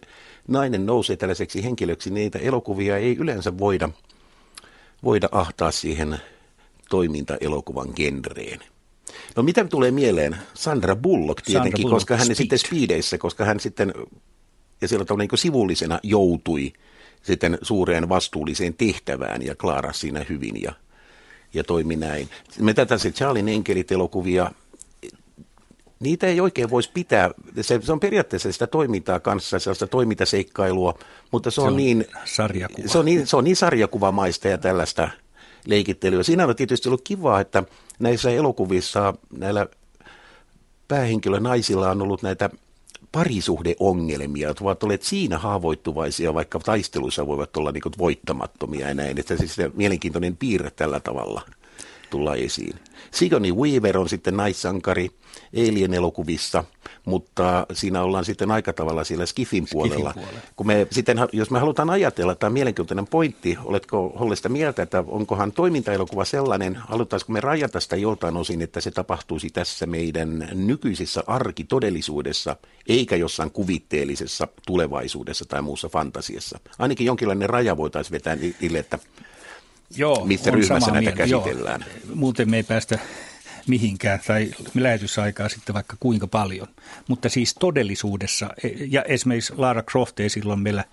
[0.48, 3.88] nainen nousee tällaiseksi henkilöksi, niin niitä elokuvia ei yleensä voida,
[5.04, 6.18] voida ahtaa siihen
[6.90, 8.60] toimintaelokuvan genreen.
[9.36, 10.36] No mitä tulee mieleen?
[10.54, 12.36] Sandra Bullock tietenkin, Sandra Bullock, koska hän Speed.
[12.36, 13.94] sitten Speedeissä, koska hän sitten
[14.80, 16.72] ja sillä tavalla niin sivullisena joutui
[17.22, 20.72] sitten suureen vastuulliseen tehtävään ja Klaara siinä hyvin ja,
[21.54, 22.28] ja toimi näin.
[22.60, 24.50] Me tätä se Charlin enkelit-elokuvia,
[26.04, 30.98] niitä ei oikein voisi pitää, se, se on periaatteessa sitä toimintaa kanssa, sellaista toimintaseikkailua,
[31.30, 32.88] mutta se on, Se on niin, sarjakuva.
[32.88, 35.08] se on niin, se on niin sarjakuvamaista ja tällaista
[35.66, 36.22] leikittelyä.
[36.22, 37.62] Siinä on tietysti ollut kivaa, että
[37.98, 39.66] näissä elokuvissa näillä
[40.88, 42.50] päähenkilö naisilla on ollut näitä
[43.12, 49.18] parisuhdeongelmia, jotka ovat olleet siinä haavoittuvaisia, vaikka taisteluissa voivat olla niin kuin voittamattomia ja näin.
[49.18, 51.42] Että siis mielenkiintoinen piirre tällä tavalla
[52.10, 52.74] tulla esiin.
[53.14, 55.10] Sigourney Weaver on sitten naissankari
[55.56, 56.64] Alien-elokuvissa,
[57.04, 60.12] mutta siinä ollaan sitten aika tavalla siellä Skiffin puolella.
[60.14, 60.40] puolella.
[60.56, 64.82] Kun me sitten, jos me halutaan ajatella, tämä on mielenkiintoinen pointti, oletko Holle sitä mieltä,
[64.82, 70.48] että onkohan toimintaelokuva sellainen, halutaisiko me rajata sitä joltain osin, että se tapahtuisi tässä meidän
[70.52, 72.56] nykyisessä arkitodellisuudessa,
[72.88, 76.60] eikä jossain kuvitteellisessa tulevaisuudessa tai muussa fantasiassa.
[76.78, 78.98] Ainakin jonkinlainen raja voitaisiin vetää niille, että
[79.96, 81.84] Joo, Missä ryhmässä näitä mieltä, käsitellään?
[82.06, 82.14] Joo.
[82.14, 82.98] Muuten me ei päästä
[83.66, 86.68] mihinkään tai lähetysaikaa sitten vaikka kuinka paljon.
[87.08, 88.50] Mutta siis todellisuudessa,
[88.88, 90.84] ja esimerkiksi Lara Croft ei silloin meillä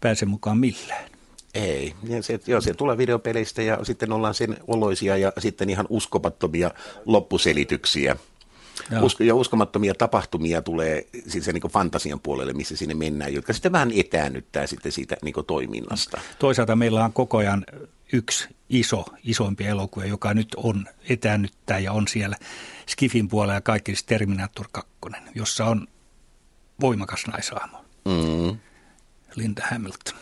[0.00, 1.10] pääse mukaan millään.
[1.54, 1.94] Ei.
[2.08, 6.70] Ja se, joo, se tulee videopeleistä ja sitten ollaan sen oloisia ja sitten ihan uskomattomia
[7.04, 8.16] loppuselityksiä.
[8.90, 9.04] Joo.
[9.04, 13.72] Usko, ja uskomattomia tapahtumia tulee siis se niin fantasian puolelle, missä sinne mennään, jotka sitten
[13.72, 16.20] vähän etäännyttää sitten siitä niin toiminnasta.
[16.38, 17.64] Toisaalta meillä on koko ajan
[18.12, 22.36] yksi iso, isoimpi elokuva, joka nyt on etäännyttää ja on siellä
[22.88, 24.90] Skifin puolella ja kaikki siis Terminator 2,
[25.34, 25.86] jossa on
[26.80, 28.58] voimakas naisahmo, Mm.
[29.34, 30.14] Linda Hamilton.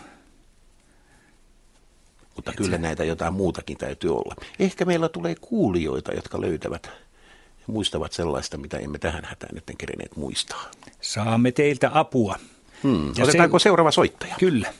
[2.37, 4.35] Mutta kyllä näitä jotain muutakin täytyy olla.
[4.59, 10.17] Ehkä meillä tulee kuulijoita, jotka löytävät ja muistavat sellaista, mitä emme tähän hätään nyt kerenneet
[10.17, 10.71] muistaa.
[11.01, 12.39] Saamme teiltä apua.
[12.83, 13.13] Hmm.
[13.17, 14.35] Ja Otetaanko se- seuraava soittaja?
[14.39, 14.73] Kyllä.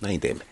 [0.00, 0.44] Näin teemme.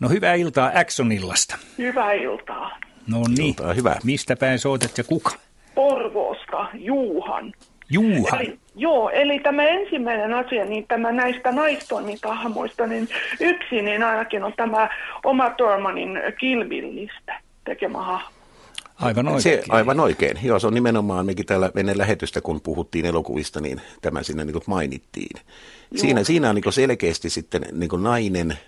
[0.00, 1.58] No hyvää iltaa Actionillasta.
[1.78, 2.78] Hyvää iltaa.
[3.06, 3.96] No niin, Iltaa, hyvä.
[4.04, 5.30] mistä päin soitat ja kuka?
[5.74, 7.52] Porvoosta, Juuhan.
[7.90, 8.40] Juuhan.
[8.40, 13.08] Eli, joo, eli tämä ensimmäinen asia, niin tämä näistä naistoimintahahmoista, niin
[13.40, 14.88] yksi niin ainakin on tämä
[15.24, 16.10] oma Tormanin
[16.40, 18.28] Kilvillistä tekemä hahmo.
[19.00, 19.72] Aivan Se, oikein.
[19.72, 20.38] aivan oikein.
[20.42, 24.62] Joo, se on nimenomaan, mekin täällä ennen lähetystä, kun puhuttiin elokuvista, niin tämä siinä niin
[24.66, 25.40] mainittiin.
[25.96, 28.58] Siinä, siinä on niin selkeästi sitten niin nainen,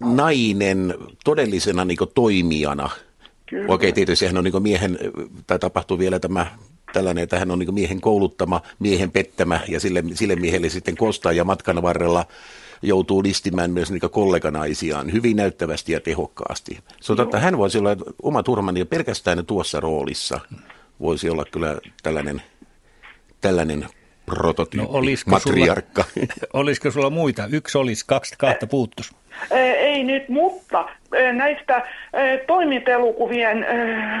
[0.00, 2.90] nainen todellisena niin toimijana.
[3.46, 3.74] Kyllä.
[3.74, 4.98] Okei, tietysti hän on niin miehen,
[5.46, 6.46] tai tapahtuu vielä tämä
[6.92, 11.32] tällainen, että hän on niin miehen kouluttama, miehen pettämä ja sille, sille miehelle sitten kostaa
[11.32, 12.24] ja matkan varrella
[12.82, 16.78] joutuu listimään myös niin kolleganaisiaan hyvin näyttävästi ja tehokkaasti.
[17.00, 20.40] Se on totta, hän voisi olla oma turmani jo pelkästään tuossa roolissa.
[21.00, 22.42] Voisi olla kyllä tällainen,
[23.40, 23.88] tällainen
[24.26, 26.02] prototyyppi, No olisiko matriarkka.
[26.02, 26.26] Sulla,
[26.60, 27.46] olisiko sulla muita?
[27.52, 29.14] Yksi olisi, kaksi, kahta puuttus.
[29.50, 30.88] Ei nyt, mutta
[31.32, 32.38] näistä ää,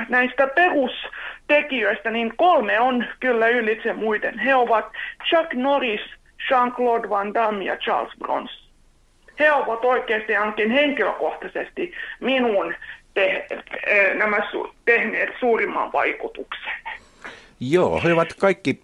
[0.08, 4.38] näistä perustekijöistä, niin kolme on kyllä ylitse muiden.
[4.38, 4.84] He ovat
[5.28, 6.00] Chuck Norris,
[6.50, 8.64] Jean-Claude Van Damme ja Charles Bronson.
[9.38, 12.74] He ovat oikeasti ainakin henkilökohtaisesti minun
[13.14, 13.46] te,
[14.14, 16.72] nämä su, tehneet suurimman vaikutuksen.
[17.60, 18.80] Joo, he ovat kaikki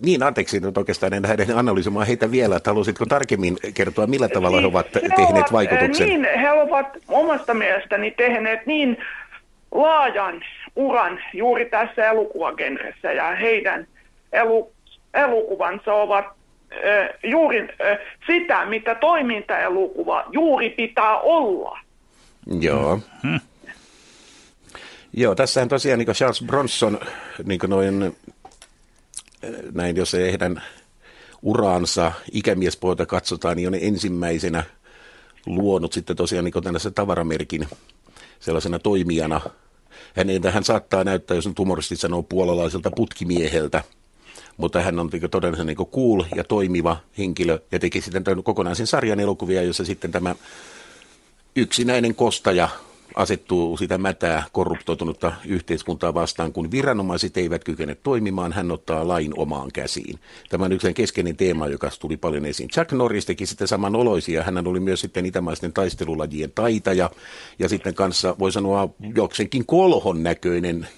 [0.00, 2.56] niin, anteeksi, nyt oikeastaan en lähde analysoimaan heitä vielä.
[2.56, 6.08] Että haluaisitko tarkemmin kertoa, millä tavalla he ovat he tehneet ovat, vaikutuksen?
[6.08, 8.96] Niin, he ovat omasta mielestäni tehneet niin
[9.72, 10.44] laajan
[10.76, 13.86] uran juuri tässä elokuvagenressä ja heidän
[14.32, 14.72] elu,
[15.14, 21.78] elokuvansa ovat äh, juuri äh, sitä, mitä toimintaelokuva juuri pitää olla.
[22.60, 23.00] Joo.
[23.22, 23.40] Hmm.
[25.16, 27.00] Joo, tässähän tosiaan niin Charles Bronson,
[27.44, 28.16] niin noin,
[29.72, 30.62] näin jos ei heidän
[31.42, 34.64] uraansa ikämiespuolta katsotaan, niin on ensimmäisenä
[35.46, 37.68] luonut sitten tosiaan niin tällaisen tavaramerkin
[38.40, 39.40] sellaisena toimijana.
[40.16, 43.82] Hän, hän saattaa näyttää, jos nyt humoristi sanoo, puolalaiselta putkimieheltä,
[44.56, 49.20] mutta hän on niin todella niin cool ja toimiva henkilö ja teki sitten kokonaisen sarjan
[49.20, 50.34] elokuvia, jossa sitten tämä
[51.56, 52.68] yksinäinen kostaja
[53.14, 59.72] asettuu sitä mätää korruptoitunutta yhteiskuntaa vastaan, kun viranomaiset eivät kykene toimimaan, hän ottaa lain omaan
[59.72, 60.18] käsiin.
[60.50, 62.68] Tämä on yksi keskeinen teema, joka tuli paljon esiin.
[62.68, 64.42] Chuck Norris teki sitten samanoloisia.
[64.42, 67.10] Hän oli myös sitten itämaisten taistelulajien taitaja
[67.58, 70.88] ja sitten kanssa voi sanoa joksenkin kolhon näköinen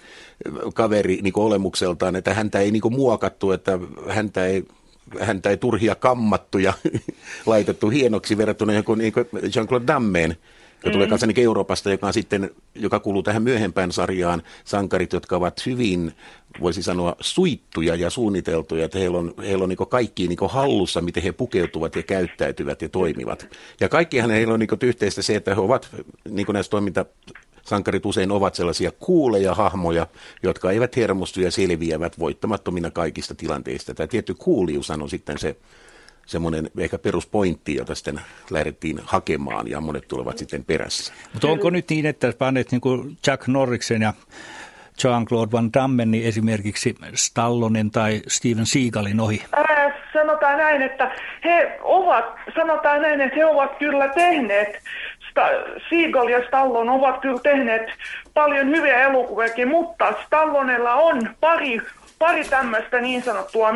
[0.75, 4.65] kaveri niin olemukseltaan, että häntä ei niin muokattu, että häntä ei
[5.21, 6.73] häntä ei turhia kammattu ja
[7.47, 10.37] laitettu hienoksi verrattuna jonkun niin Jean-Claude Dammeen,
[10.77, 11.11] joka tulee mm.
[11.11, 16.13] kanssa niin Euroopasta, joka, on sitten, joka kuuluu tähän myöhempään sarjaan, sankarit, jotka ovat hyvin,
[16.61, 21.23] voisi sanoa, suittuja ja suunniteltuja, että heillä on, heillä on niin kaikki niin hallussa, miten
[21.23, 23.49] he pukeutuvat ja käyttäytyvät ja toimivat.
[23.81, 25.89] Ja kaikkihan heillä on niin yhteistä se, että he ovat
[26.29, 27.05] niin näissä toiminta
[27.63, 30.07] sankarit usein ovat sellaisia kuuleja hahmoja,
[30.43, 33.95] jotka eivät hermostu ja selviävät voittamattomina kaikista tilanteista.
[33.95, 35.57] Tämä tietty kuulius on sitten se
[36.27, 41.15] semmoinen ehkä peruspointti, jota sitten lähdettiin hakemaan ja monet tulevat sitten perässä.
[41.33, 44.13] Mutta onko nyt niin, että panet niin kuin Jack Norriksen ja
[45.05, 49.43] Jean-Claude Van Damme, niin esimerkiksi Stallonen tai Steven Seagalin ohi?
[49.53, 51.13] Ää, sanotaan näin, että
[51.45, 54.83] he ovat, sanotaan näin, että he ovat kyllä tehneet,
[55.89, 57.83] Seagal ja Stallone ovat kyllä tehneet
[58.35, 61.81] paljon hyviä elokuviakin, mutta Stallonella on pari
[62.19, 63.73] pari tämmöistä niin sanottua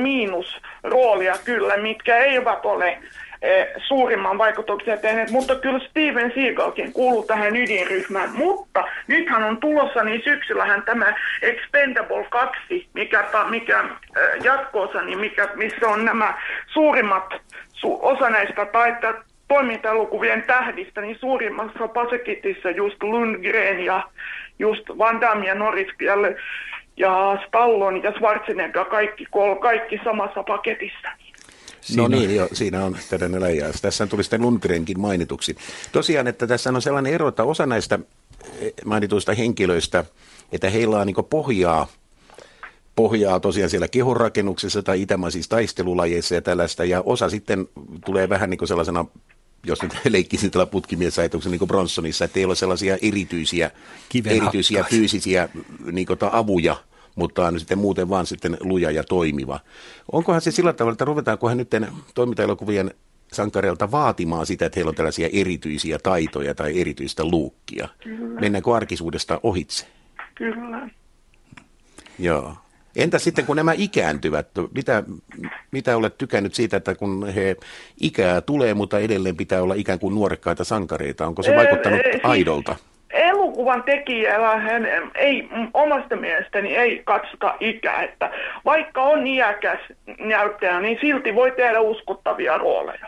[0.83, 2.99] miinusroolia kyllä, mitkä eivät ole
[3.43, 8.31] e, suurimman vaikutuksen tehneet, mutta kyllä Steven Seagalkin kuuluu tähän ydinryhmään.
[8.33, 13.85] Mutta nythän on tulossa niin syksyllähän tämä Expendable 2, mikä, mikä
[14.17, 16.35] e, jatkoosa, niin mikä, missä on nämä
[16.67, 17.35] suurimmat
[17.73, 19.15] su, osa näistä taita,
[19.49, 24.03] toimintaelokuvien tähdistä, niin suurimmassa pasekitissa just Lundgren ja
[24.59, 25.89] just Van Damme ja Norris
[27.01, 31.09] ja ja Stallon ja Schwarzenegger kaikki, kol, kaikki samassa paketissa.
[31.81, 32.03] Siinä.
[32.03, 33.81] No niin, jo, siinä on tällainen läjäys.
[33.81, 35.57] Tässä tuli sitten Lundgrenkin mainituksi.
[35.93, 37.99] Tosiaan, että tässä on sellainen ero, että osa näistä
[38.61, 40.05] eh, mainituista henkilöistä,
[40.53, 41.87] että heillä on niin pohjaa
[42.97, 47.69] pohjaa tosiaan siellä kehonrakennuksessa tai itämaisissa taistelulajeissa ja tällaista, ja osa sitten
[48.05, 49.05] tulee vähän niin kuin sellaisena
[49.65, 53.71] jos nyt leikkisin tällä putkimiesajatuksen niin kuin Bronsonissa, että ei ole sellaisia erityisiä,
[54.25, 55.49] erityisiä fyysisiä
[55.93, 56.77] niin kuin, avuja,
[57.21, 59.61] mutta on sitten muuten vaan sitten luja ja toimiva.
[60.13, 61.71] Onkohan se sillä tavalla, että ruvetaankohan nyt
[62.15, 62.91] toimintaelokuvien
[63.33, 67.89] sankareilta vaatimaan sitä, että heillä on tällaisia erityisiä taitoja tai erityistä luukkia?
[68.03, 68.41] Kyllä.
[68.41, 69.87] Mennäänkö arkisuudesta ohitse?
[70.35, 70.89] Kyllä.
[72.19, 72.55] Joo.
[72.97, 75.03] Entä sitten kun nämä ikääntyvät, mitä,
[75.71, 77.57] mitä olet tykännyt siitä, että kun he
[78.01, 82.77] ikää tulee, mutta edelleen pitää olla ikään kuin nuorekkaita sankareita, onko se vaikuttanut siis aidolta?
[83.11, 88.31] Elokuvan tekijällä hän ei omasta mielestäni ei katsota ikää, että
[88.65, 89.81] vaikka on iäkäs
[90.19, 93.07] näyttäjä, niin silti voi tehdä uskottavia rooleja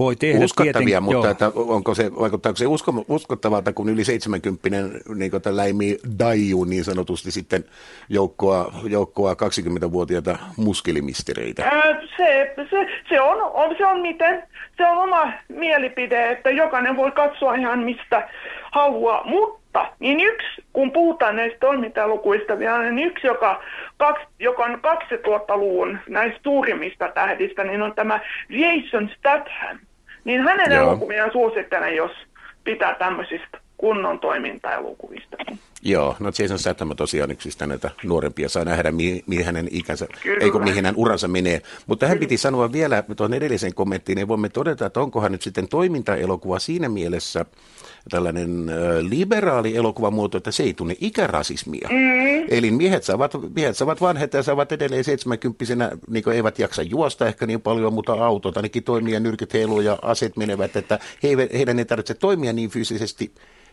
[0.00, 4.68] voi tehdä Uskottavia, tietenkin, mutta että onko se, vaikuttaako se usko, uskottavalta, kun yli 70
[5.14, 7.64] niin läimi daiju niin sanotusti sitten
[8.08, 11.62] joukkoa, joukkoa 20-vuotiaita muskelimistereitä?
[11.64, 14.42] Ää, se, se, se, on, on, se on miten,
[14.76, 18.28] se on oma mielipide, että jokainen voi katsoa ihan mistä
[18.72, 23.62] haluaa, mutta niin yksi, kun puhutaan näistä toimintalukuista vielä, niin yksi, joka,
[23.96, 29.78] kaksi, joka on 2000-luvun näistä suurimmista tähdistä, niin on tämä Jason Statham.
[30.24, 32.12] Niin hänen elokuviaan suosittelen, jos
[32.64, 35.36] pitää tämmöisistä kunnon toimintaelokuvista.
[35.82, 40.06] Joo, no Jason Statham on tosiaan yksistä näitä nuorempia, saa nähdä mihin, mihin hänen ikänsä,
[40.40, 41.62] eikö mihin hän uransa menee.
[41.86, 45.68] Mutta hän piti sanoa vielä tuon edellisen kommenttiin, niin voimme todeta, että onkohan nyt sitten
[45.68, 47.44] toimintaelokuva siinä mielessä
[48.10, 48.66] tällainen
[49.00, 51.88] liberaali elokuvamuoto, että se ei tunne ikärasismia.
[51.90, 52.46] Mm.
[52.50, 57.46] Eli miehet saavat, miehet saavat vanhet ja saavat edelleen 70 niin eivät jaksa juosta ehkä
[57.46, 61.78] niin paljon, mutta autot ainakin toimii ja nyrkit heiluu ja aset menevät, että he, heidän
[61.78, 63.32] ei tarvitse toimia niin fyysisesti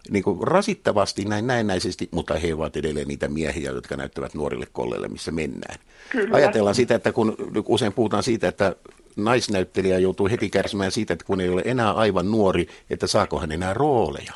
[0.09, 5.07] niin kuin rasittavasti näin näennäisesti, mutta he ovat edelleen niitä miehiä, jotka näyttävät nuorille kolleille,
[5.07, 5.79] missä mennään.
[6.09, 6.35] Kyllä.
[6.35, 8.75] Ajatellaan sitä, että kun usein puhutaan siitä, että
[9.15, 13.51] naisnäyttelijä joutuu heti kärsimään siitä, että kun ei ole enää aivan nuori, että saako hän
[13.51, 14.33] enää rooleja.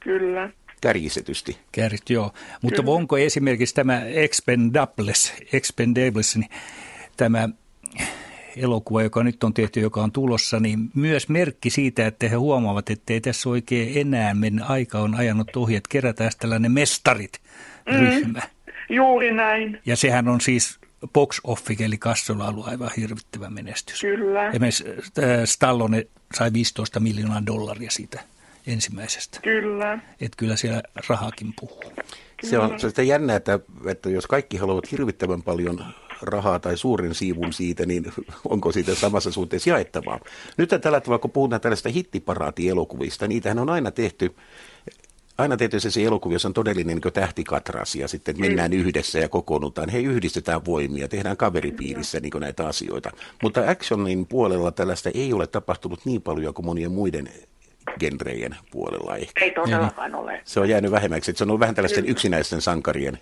[0.00, 0.50] Kyllä.
[0.80, 1.58] Kärjistetysti.
[1.72, 2.32] Käärit, joo.
[2.62, 2.94] Mutta Kyllä.
[2.94, 6.50] onko esimerkiksi tämä Expendables, Expendables niin
[7.16, 7.48] tämä
[8.60, 12.90] elokuva, joka nyt on tehty, joka on tulossa, niin myös merkki siitä, että he huomaavat,
[12.90, 14.64] että ei tässä oikein enää mennä.
[14.64, 18.40] Aika on ajanut ohi, että kerätään tällainen mestarit-ryhmä.
[18.40, 18.74] Mm.
[18.96, 19.80] Juuri näin.
[19.86, 20.78] Ja sehän on siis
[21.12, 24.00] box office, eli kassolla ollut aivan hirvittävä menestys.
[24.00, 24.48] Kyllä.
[24.48, 28.20] Esimerkiksi äh, Stallone sai 15 miljoonaa dollaria siitä
[28.66, 29.40] ensimmäisestä.
[29.42, 29.98] Kyllä.
[30.20, 31.92] Että kyllä siellä rahakin puhuu.
[32.42, 35.84] Se on, se on sitä jännää, että, että jos kaikki haluavat hirvittävän paljon
[36.22, 38.12] rahaa tai suuren siivun siitä, niin
[38.48, 40.20] onko siitä samassa suhteessa jaettavaa.
[40.56, 44.34] Nyt tällä tavalla, kun puhutaan tällaista hittiparaatielokuvista, niitähän on aina tehty
[45.38, 49.88] aina tehty se elokuvia, jossa on todellinen niin tähtikatras ja sitten mennään yhdessä ja kokoonnutaan.
[49.88, 53.10] He yhdistetään voimia, tehdään kaveripiirissä niin näitä asioita.
[53.42, 57.28] Mutta actionin puolella tällaista ei ole tapahtunut niin paljon kuin monien muiden
[58.00, 59.44] genrejen puolella ehkä.
[59.44, 60.40] Ei todellakaan ole.
[60.44, 61.30] Se on jäänyt vähemmäksi.
[61.30, 63.18] Että se on ollut vähän tällaisten yksinäisten sankarien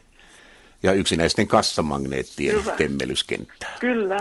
[0.87, 2.73] ja yksinäisten kassamagneettien Hyvä.
[2.73, 3.71] temmellyskenttää.
[3.81, 4.17] Kyllä.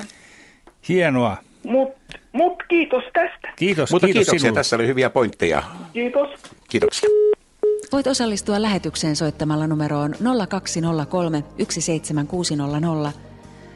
[0.90, 1.38] Hienoa.
[1.64, 1.90] Mut,
[2.32, 3.54] mut kiitos tästä.
[3.56, 4.60] Kiitos, Mutta kiitos kiitoksia, sinulle.
[4.60, 5.64] tässä oli hyviä pointteja.
[5.94, 6.30] Kiitos.
[6.70, 7.10] Kiitoksia.
[7.92, 10.16] Voit osallistua lähetykseen soittamalla numeroon
[10.50, 13.12] 0203 17600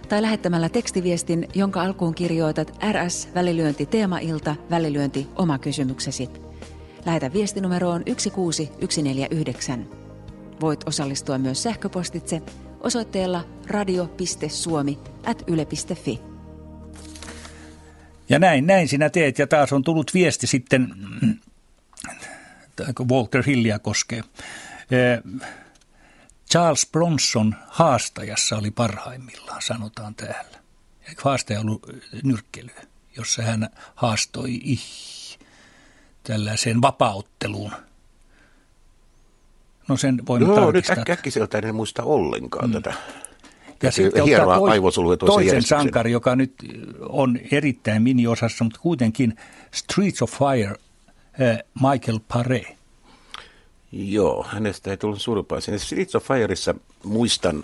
[0.10, 6.30] tai lähettämällä tekstiviestin, jonka alkuun kirjoitat RS välilyönti teemailta välilyönti oma kysymyksesi.
[7.06, 9.86] Lähetä viestinumeroon 16149.
[10.62, 12.42] Voit osallistua myös sähköpostitse
[12.80, 16.20] osoitteella radio.suomi at yle.fi.
[18.30, 19.40] Ja näin, näin sinä teet.
[19.40, 20.96] Ja taas on tullut viesti sitten,
[22.96, 24.24] kun Walter Hillia koskee.
[24.92, 25.20] Eh,
[26.52, 30.60] Charles Bronson haastajassa oli parhaimmillaan, sanotaan täällä.
[31.24, 31.88] Haastaja ollut
[32.24, 32.84] nyrkkelyä,
[33.18, 34.84] jossa hän haastoi ih,
[36.24, 37.72] tällaiseen vapautteluun.
[39.90, 40.96] No sen voimme Joo, nyt tarkistaa.
[40.96, 42.74] äk- äkkiseltä en muista ollenkaan mm.
[42.74, 42.94] tätä.
[43.84, 45.80] Ja sitten ottaa aivosolue toisen järjestyksen.
[45.80, 46.54] sankari, joka nyt
[47.00, 49.38] on erittäin mini-osassa, mutta kuitenkin
[49.72, 50.76] Streets of Fire,
[51.82, 52.78] Michael Pare.
[53.92, 55.62] Joo, hänestä ei tullut suurempaa.
[55.62, 57.64] Siinä Streets of Fireissa muistan,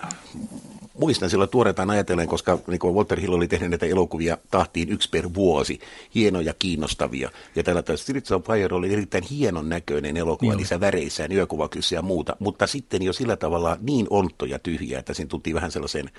[0.99, 5.09] muistan silloin tuoretaan ajatellen, koska niin kuin Walter Hill oli tehnyt näitä elokuvia tahtiin yksi
[5.09, 5.79] per vuosi,
[6.15, 7.29] hienoja, kiinnostavia.
[7.55, 10.57] Ja tällä tavalla Streets of Fire oli erittäin hienon näköinen elokuva Joo.
[10.57, 15.13] niissä väreissään, yökuvakyssä ja muuta, mutta sitten jo sillä tavalla niin ontto ja tyhjä, että
[15.13, 16.09] siinä tultiin vähän sellaiseen,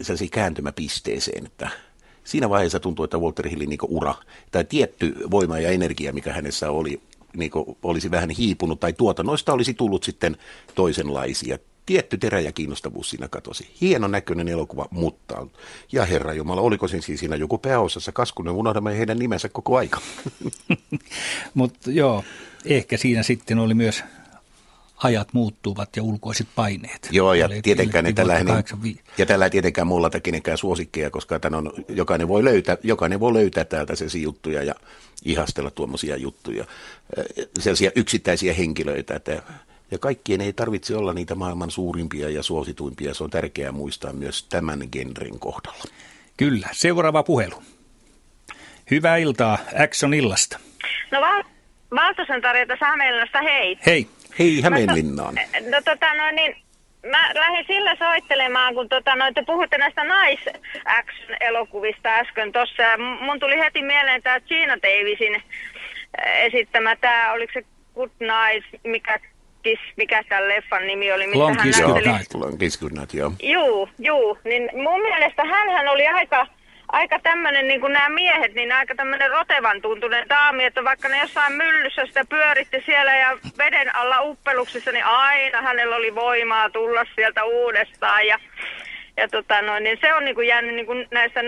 [0.00, 1.70] sellaiseen kääntymäpisteeseen, että
[2.24, 4.14] siinä vaiheessa tuntui, että Walter Hillin niin ura
[4.50, 7.00] tai tietty voima ja energia, mikä hänessä oli,
[7.36, 7.50] niin
[7.82, 10.36] olisi vähän hiipunut tai tuotannoista olisi tullut sitten
[10.74, 11.58] toisenlaisia.
[11.86, 13.70] Tietty terä ja kiinnostavuus siinä katosi.
[13.80, 15.46] Hieno näköinen elokuva, mutta
[15.92, 20.00] ja herra Jumala, oliko sen siis siinä joku pääosassa kaskunen, unohdamme heidän nimensä koko aika.
[21.54, 22.24] Mutta joo,
[22.64, 24.04] ehkä siinä sitten oli myös
[24.96, 27.08] ajat muuttuvat ja ulkoiset paineet.
[27.10, 29.00] Joo, ja Eli tietenkään ei tällä, niin, 85.
[29.18, 33.32] ja tällä ei tietenkään mulla kenenkään suosikkeja, koska tämän on, jokainen, voi löytää, jokainen voi
[33.32, 34.74] löytää täältä sen juttuja ja
[35.24, 36.64] ihastella tuommoisia juttuja,
[37.60, 39.42] sellaisia yksittäisiä henkilöitä, että
[39.94, 44.42] ja kaikkien ei tarvitse olla niitä maailman suurimpia ja suosituimpia, se on tärkeää muistaa myös
[44.42, 45.84] tämän genren kohdalla.
[46.36, 47.62] Kyllä, seuraava puhelu.
[48.90, 50.58] Hyvää iltaa Action illasta.
[51.10, 51.44] No Val-
[51.94, 53.78] Valtosen Tarjota Hämeenlinnasta, hei.
[53.86, 54.06] Hei,
[54.38, 55.34] Hei Hämeenlinnaan.
[55.70, 56.56] No tota no niin,
[57.10, 62.52] mä lähdin sillä soittelemaan, kun tota no, te puhutte näistä nais-action-elokuvista äsken
[62.98, 65.42] m- Mun tuli heti mieleen tämä Gina Davisin
[66.24, 69.18] esittämä, tämä oliko se Good Night, mikä
[69.64, 72.18] Kiss, mikä tämän leffan nimi oli, missä Long Kiss Joo, Good näytteli.
[72.18, 72.34] Night.
[72.34, 73.32] Long Kiss Good Night, joo.
[73.42, 74.38] Juu, juu.
[74.44, 76.46] Niin mun mielestä hän oli aika,
[76.88, 81.18] aika tämmöinen, niin kuin nämä miehet, niin aika tämmöinen rotevan tuntunen daami, että vaikka ne
[81.18, 87.04] jossain myllyssä sitä pyöritti siellä ja veden alla uppeluksissa, niin aina hänellä oli voimaa tulla
[87.14, 88.26] sieltä uudestaan.
[88.26, 88.38] Ja,
[89.16, 91.42] ja tota noin, niin se on niin kuin jäänyt niin kuin näistä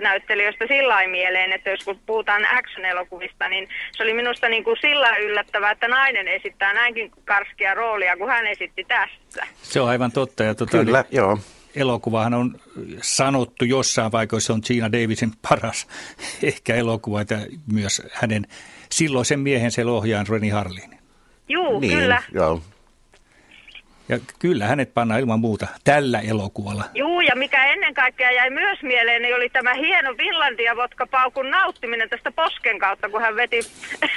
[0.00, 4.76] naisnäyttelijöistä sillä lailla mieleen, että jos kun puhutaan action-elokuvista, niin se oli minusta niin kuin
[4.80, 9.46] sillä lailla yllättävää, että nainen esittää näinkin karskia roolia kuin hän esitti tässä.
[9.62, 10.44] se on aivan totta.
[10.44, 11.38] Ja tuota, Kyllä, joo.
[11.76, 12.60] elokuvahan on
[13.02, 15.88] sanottu jossain paikoissa se on Gina Davisin paras
[16.42, 17.38] ehkä elokuva, että
[17.72, 18.46] myös hänen
[18.90, 20.98] silloisen miehensä ohjaajan Reni Harlin.
[21.48, 22.22] Juu, Niin, kyllä.
[22.34, 22.62] joo.
[24.08, 26.84] Ja kyllä hänet pannaan ilman muuta tällä elokuvalla.
[26.94, 31.50] Juu, ja mikä ennen kaikkea jäi myös mieleen, niin oli tämä hieno Finlandia vodka paukun
[31.50, 33.60] nauttiminen tästä posken kautta, kun hän veti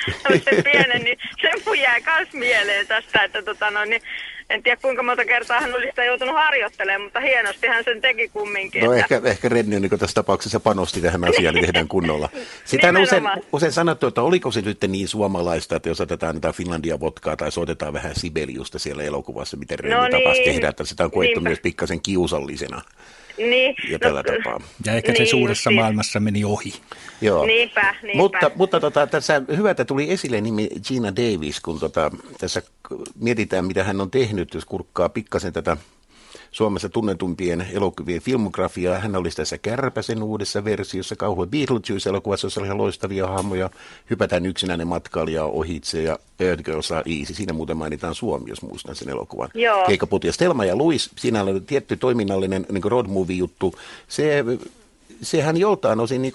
[0.72, 4.02] pienen, niin sen jäi myös mieleen tästä, että tota noin, niin
[4.50, 8.30] en tiedä kuinka monta kertaa hän olisi sitä joutunut harjoittelemaan, mutta hienosti hän sen teki
[8.30, 8.84] kumminkin.
[8.84, 9.16] No että...
[9.16, 12.30] ehkä, ehkä Renni on niin tässä tapauksessa panosti tähän asiaan, niin tehdään kunnolla.
[12.66, 13.24] Sitä on usein,
[13.54, 17.52] usein sanottu, että oliko se nyt niin suomalaista, että jos otetaan tätä Finlandia vodkaa tai
[17.52, 20.46] soitetaan vähän Sibeliusta siellä elokuvassa, miten Renni No tapas niin.
[20.46, 21.50] tehdä, että sitä on koettu Niinpä.
[21.50, 22.82] myös pikkasen kiusallisena
[23.38, 24.62] Niin, ja tällä tapaa.
[24.86, 25.82] Ja ehkä se Niin, suuressa justiin.
[25.82, 26.74] maailmassa meni ohi.
[27.22, 27.46] Joo.
[27.46, 28.18] Niinpä, niinpä.
[28.18, 32.62] Mutta, mutta tota, tässä hyvä, että tuli esille nimi Gina Davis, kun tota, tässä
[33.20, 35.78] mietitään, mitä hän on tehnyt, jos kurkkaa pikkasen tätä
[36.56, 39.00] Suomessa tunnetumpien elokuvien filmografiaa.
[39.00, 43.70] Hän olisi tässä Kärpäsen uudessa versiossa, kauhean Beetlejuice-elokuvassa, jossa oli ihan loistavia hahmoja.
[44.10, 47.34] Hypätään yksinäinen matkailija ohitse ja Earth Girls Are Easy.
[47.34, 49.50] Siinä muuten mainitaan Suomi, jos muistan sen elokuvan.
[49.54, 49.86] Joo.
[49.86, 50.32] Keikka Putia.
[50.32, 53.76] Stelma ja Louis, siinä oli tietty toiminnallinen niin road movie-juttu.
[54.08, 54.46] Se,
[55.22, 56.34] sehän joltain osin niin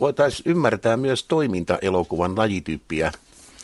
[0.00, 3.12] voitaisiin ymmärtää myös toimintaelokuvan lajityyppiä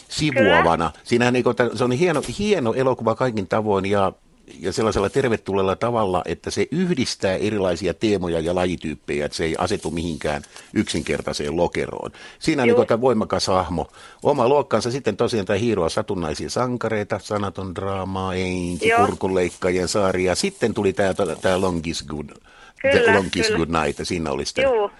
[0.08, 0.90] sivuavana.
[1.04, 4.12] Siinähän niin kuin, se on hieno, hieno elokuva kaikin tavoin ja,
[4.60, 9.90] ja sellaisella tervetulleella tavalla, että se yhdistää erilaisia teemoja ja lajityyppejä, että se ei asetu
[9.90, 10.42] mihinkään
[10.74, 12.10] yksinkertaiseen lokeroon.
[12.38, 13.86] Siinä on niin tämä voimakas hahmo.
[14.22, 19.06] Oma luokkansa sitten tosiaan tämä hiiroa satunnaisia sankareita, sanaton draamaa, enki, Joo.
[19.06, 23.58] kurkunleikkaajien saari ja sitten tuli tämä, tämä Long is Good, The Kyllä, Long is kyllä.
[23.58, 24.90] Good Night ja siinä oli sitten Juu,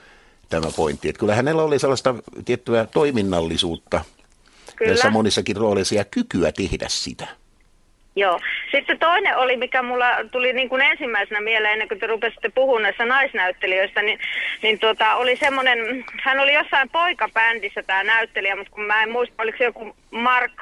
[0.49, 1.09] tämä pointti.
[1.09, 4.05] Että kyllä hänellä oli sellaista tiettyä toiminnallisuutta
[4.77, 4.91] kyllä.
[4.91, 7.42] näissä monissakin rooleissa ja kykyä tehdä sitä.
[8.17, 8.41] Joo.
[8.73, 12.83] Sitten toinen oli, mikä mulla tuli niin kuin ensimmäisenä mieleen, ennen kuin te rupesitte puhumaan
[12.83, 14.19] näistä naisnäyttelijöistä, niin,
[14.63, 19.43] niin tuota, oli semmoinen, hän oli jossain poikabändissä tämä näyttelijä, mutta kun mä en muista,
[19.43, 20.53] oliko se joku Mark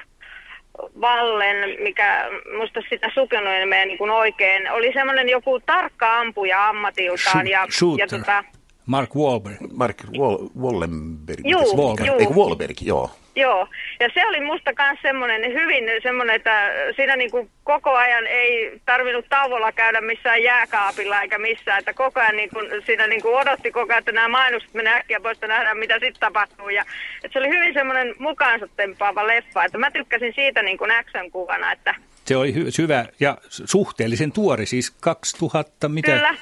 [1.01, 2.29] Vallen, mikä
[2.59, 7.47] muista sitä sukunimeä niin kuin oikein, oli semmoinen joku tarkka ampuja ammatiltaan.
[7.47, 8.05] Ja, Shooter.
[8.05, 8.45] ja tota,
[8.87, 9.57] Mark Wahlberg.
[9.73, 11.41] Mark Wall- Wallenberg.
[11.45, 12.07] Juu, Wahlberg.
[12.07, 12.19] juu.
[12.19, 13.11] Eikö Wahlberg, joo.
[13.41, 13.69] Joo,
[14.01, 19.27] ja se oli musta myös semmoinen hyvin semmoinen, että siinä niinku koko ajan ei tarvinnut
[19.29, 23.99] tauolla käydä missään jääkaapilla eikä missään, että koko ajan niinku, siinä niinku odotti koko ajan,
[23.99, 26.69] että nämä mainokset menee äkkiä pois, että nähdään mitä sitten tapahtuu.
[26.69, 26.85] Ja,
[27.25, 31.95] että se oli hyvin semmoinen mukaansa tempaava leffa, että mä tykkäsin siitä niinku action-kuvana, että
[32.25, 36.35] Se oli hy- hyvä ja suhteellisen tuori, siis 2000, mitä Kyllä.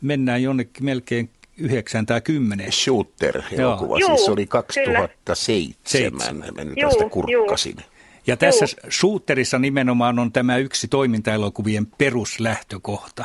[0.00, 2.72] mennään jonnekin melkein 9 tai 10.
[2.72, 4.08] Shooter-elokuva, Joo.
[4.08, 5.74] siis se oli Juu, 2007.
[5.84, 6.54] Seitsemän.
[6.54, 7.10] Mä nyt Juu, tästä juu.
[7.10, 7.76] kurkkasin.
[8.26, 13.24] Ja tässä Shooterissa nimenomaan on tämä yksi toimintaelokuvien peruslähtökohta.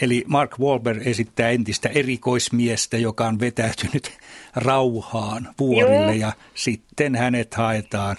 [0.00, 4.10] Eli Mark Wahlberg esittää entistä erikoismiestä, joka on vetäytynyt
[4.56, 6.12] rauhaan vuorille Joo.
[6.12, 8.16] ja sitten hänet haetaan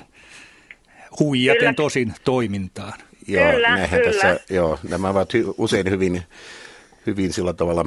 [1.20, 1.74] huijaten Kyllä.
[1.74, 2.94] tosin toimintaan.
[3.28, 4.04] Joo, Kyllä, kyllä.
[4.12, 6.24] Tässä, joo, nämä ovat hy, usein hyvin,
[7.06, 7.86] hyvin sillä tavalla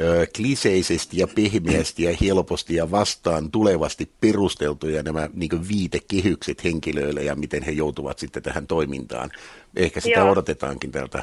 [0.00, 7.34] ö, kliseisesti ja pehmeästi ja helposti ja vastaan tulevasti perusteltuja nämä niin viitekehykset henkilöille ja
[7.34, 9.30] miten he joutuvat sitten tähän toimintaan.
[9.76, 10.30] Ehkä sitä Joo.
[10.30, 11.22] odotetaankin tältä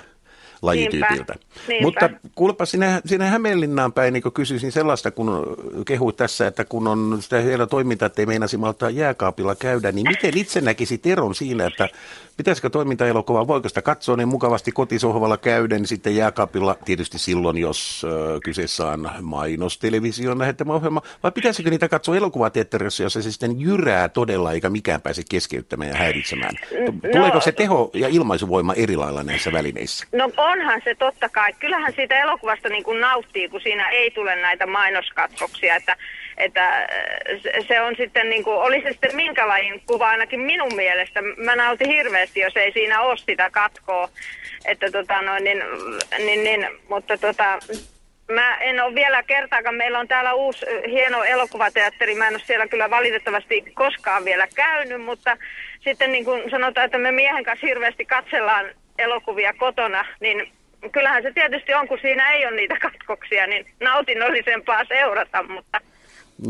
[0.64, 1.36] lajityypiltä.
[1.68, 1.86] Niinpä.
[1.86, 7.18] Mutta kuulepa sinä, sinä Hämeenlinnaan päin niin kysyisin sellaista, kun kehuit tässä, että kun on
[7.22, 11.68] sitä hienoa toimintaa, että ei meinasi maltaa jääkaapilla käydä, niin miten itse näkisit eron siinä,
[11.68, 11.90] että
[12.38, 18.40] pitäisikö toimintaelokuvaa, voiko sitä katsoa niin mukavasti kotisohvalla käyden sitten jääkaapilla, tietysti silloin, jos ö,
[18.44, 24.52] kyseessä on mainostelevision lähettämä ohjelma, vai pitäisikö niitä katsoa elokuvateatterissa, jossa se sitten jyrää todella,
[24.52, 26.56] eikä mikään pääse keskeyttämään ja häiritsemään?
[26.86, 30.08] No- Tuleeko se teho ja ilmaisuvoima eri lailla näissä välineissä?
[30.12, 31.54] No onhan se totta kai.
[31.54, 35.96] Kyllähän siitä elokuvasta niin kuin nauttii, kun siinä ei tule näitä mainoskatkoksia, että,
[36.38, 36.88] että äh,
[37.68, 41.22] se- on sitten niin kuin, oli se sitten minkä lajin kuva ainakin minun mielestä.
[41.22, 44.10] Mä nautin hirveästi, jos ei siinä ole sitä katkoa,
[44.66, 45.64] että tota noin, niin,
[46.18, 47.60] niin, niin, mutta tota,
[48.32, 52.42] Mä en ole vielä kertaakaan, meillä on täällä uusi ö, hieno elokuvateatteri, mä en ole
[52.46, 55.38] siellä kyllä valitettavasti koskaan vielä käynyt, mutta
[55.80, 58.66] sitten niin kuin sanotaan, että me miehen kanssa hirveästi katsellaan
[58.98, 60.52] elokuvia kotona, niin
[60.92, 65.82] kyllähän se tietysti on, kun siinä ei ole niitä katkoksia, niin nautinnollisempaa seurata, mutta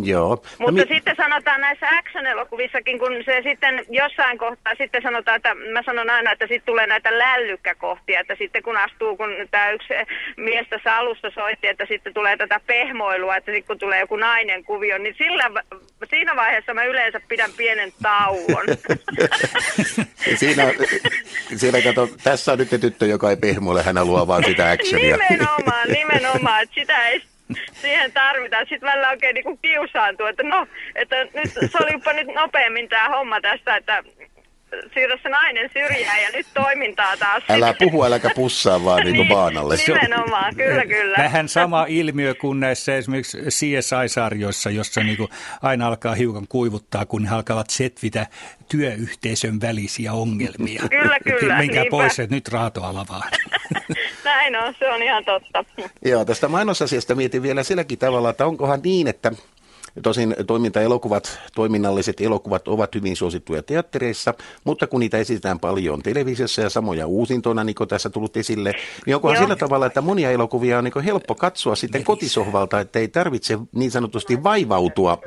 [0.02, 0.30] Joo.
[0.30, 5.56] No mutta mi- sitten sanotaan näissä action-elokuvissakin, kun se sitten jossain kohtaa sitten sanotaan, että
[5.56, 9.94] mä sanon aina, että sitten tulee näitä lällykkäkohtia, että sitten kun astuu, kun tämä yksi
[10.38, 14.64] mies tässä alussa soitti, että sitten tulee tätä pehmoilua, että sitten kun tulee joku nainen
[14.64, 15.52] kuvio, niin sillä,
[16.10, 18.66] siinä vaiheessa mä yleensä pidän pienen tauon.
[20.36, 20.64] Siinä,
[21.56, 25.18] siinä kato, tässä on nyt tyttö, joka ei pehmoile, hän haluaa vaan sitä actionia.
[25.30, 27.22] Nimenomaan, nimenomaan, että sitä ei
[27.82, 28.66] siihen tarvitaan.
[28.70, 33.42] Sitten välillä oikein niin kiusaantuu, että no, että nyt se olipa nyt nopeammin tämä homma
[33.42, 34.04] tässä, että
[34.94, 37.44] siirrä se nainen syrjään ja nyt toimintaa taas.
[37.50, 39.76] Älä puhu, äläkä pussaa vaan niin kuin baanalle.
[39.88, 41.18] Nimenomaan, kyllä kyllä.
[41.18, 45.30] Vähän sama ilmiö kuin näissä esimerkiksi CSI-sarjoissa, jossa niin kuin
[45.62, 48.28] aina alkaa hiukan kuivuttaa, kun he alkavat setvitä
[48.72, 50.84] työyhteisön välisiä ongelmia.
[50.90, 51.90] Kyllä, kyllä, Minkä niinpä.
[51.92, 53.32] pois, että nyt raatoala vaan.
[54.34, 55.66] Näin on, se on ihan totta.
[56.06, 59.32] Joo, tästä mainosasiasta mietin vielä silläkin tavalla, että onkohan niin, että
[60.04, 66.70] Tosin toimintaelokuvat, toiminnalliset elokuvat ovat hyvin suosittuja teattereissa, mutta kun niitä esitetään paljon televisiossa ja
[66.70, 68.74] samoja uusintona, niin kuin tässä tullut esille,
[69.06, 69.44] niin onkohan Joo.
[69.44, 73.92] sillä tavalla, että monia elokuvia on niin helppo katsoa sitten kotisohvalta, että ei tarvitse niin
[73.92, 75.18] sanotusti vaivautua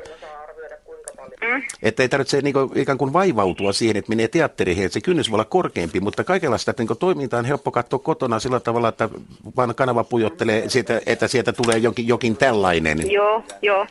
[1.81, 5.31] että ei tarvitse niin kuin, ikään kuin vaivautua siihen, että menee teatteriin, että se kynnys
[5.31, 9.09] voi olla korkeampi, mutta kaikenlaista niin toimintaa on helppo katsoa kotona sillä tavalla, että
[9.55, 13.11] vaan kanava pujottelee, siitä, että sieltä tulee jokin, jokin tällainen.
[13.11, 13.87] Joo, joo,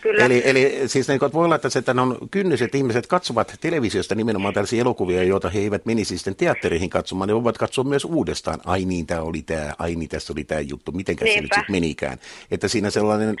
[0.00, 0.24] kyllä.
[0.24, 4.14] Eli, eli siis niin voi olla, että se että on kynnys, että ihmiset katsovat televisiosta
[4.14, 7.28] nimenomaan tällaisia elokuvia, joita he eivät menisi sitten teatteriin katsomaan.
[7.28, 8.60] Ne voivat katsoa myös uudestaan.
[8.64, 11.64] Ai niin, tämä oli tämä, ai niin, tässä oli tämä juttu, miten se nyt sitten
[11.72, 12.18] menikään.
[12.50, 13.36] Että siinä sellainen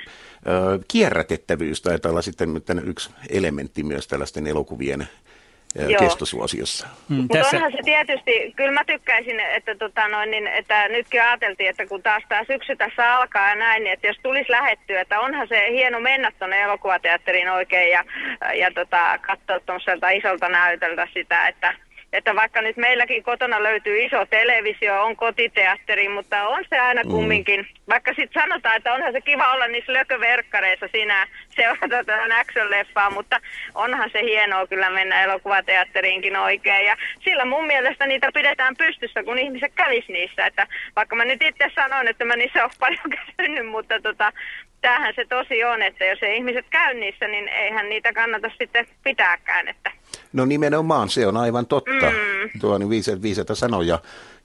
[0.46, 5.08] ö, kierrätettävyys taitaa olla sitten yksi elementti myös tällaisten elokuvien
[5.82, 5.98] Joo.
[5.98, 6.86] kestosuosiossa.
[7.08, 11.70] Mm, Mutta onhan se tietysti, kyllä mä tykkäisin, että, tota noin, niin, että nytkin ajateltiin,
[11.70, 15.20] että kun taas tämä syksy tässä alkaa ja näin, niin että jos tulisi lähettyä, että
[15.20, 18.04] onhan se hieno mennä tuonne elokuvateatteriin oikein ja,
[18.54, 21.74] ja tota, katsoa tuollaiselta isolta näytöltä sitä, että
[22.12, 27.66] että vaikka nyt meilläkin kotona löytyy iso televisio, on kotiteatteri, mutta on se aina kumminkin,
[27.88, 33.40] vaikka sitten sanotaan, että onhan se kiva olla niissä lököverkkareissa siinä seurata tätä action-leffaa, mutta
[33.74, 36.86] onhan se hienoa kyllä mennä elokuvateatteriinkin oikein.
[36.86, 40.46] Ja sillä mun mielestä niitä pidetään pystyssä, kun ihmiset kävis niissä.
[40.46, 44.32] Että vaikka mä nyt itse sanon, että mä niissä ole paljon käynyt, mutta tota,
[44.80, 48.86] tämähän se tosi on, että jos ei ihmiset käy niissä, niin eihän niitä kannata sitten
[49.04, 49.68] pitääkään.
[49.68, 49.90] Että
[50.32, 52.10] No nimenomaan, se on aivan totta.
[52.10, 52.60] Mm.
[52.60, 53.98] Tuo on niin sanoja.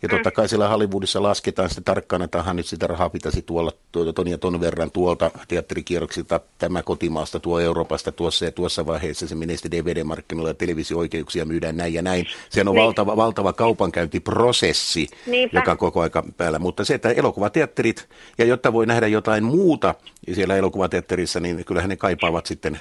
[0.04, 3.72] Ja totta kai siellä Hollywoodissa lasketaan sitten tarkkaan, että aha, nyt sitä rahaa pitäisi tuolla
[3.91, 9.28] tuota, ton ja ton verran tuolta teatterikierroksilta, tämä kotimaasta, tuo Euroopasta tuossa ja tuossa vaiheessa
[9.28, 12.26] se menee sitten DVD-markkinoilla ja televisio-oikeuksia myydään näin ja näin.
[12.49, 12.76] Se on Niin.
[12.84, 15.58] valtava, valtava kaupankäyntiprosessi, Niinpä.
[15.58, 16.60] joka koko aika päällä.
[16.60, 19.95] Mutta se, että elokuvateatterit, ja jotta voi nähdä jotain muuta
[20.34, 22.80] siellä elokuvateatterissa, niin kyllähän ne kaipaavat sitten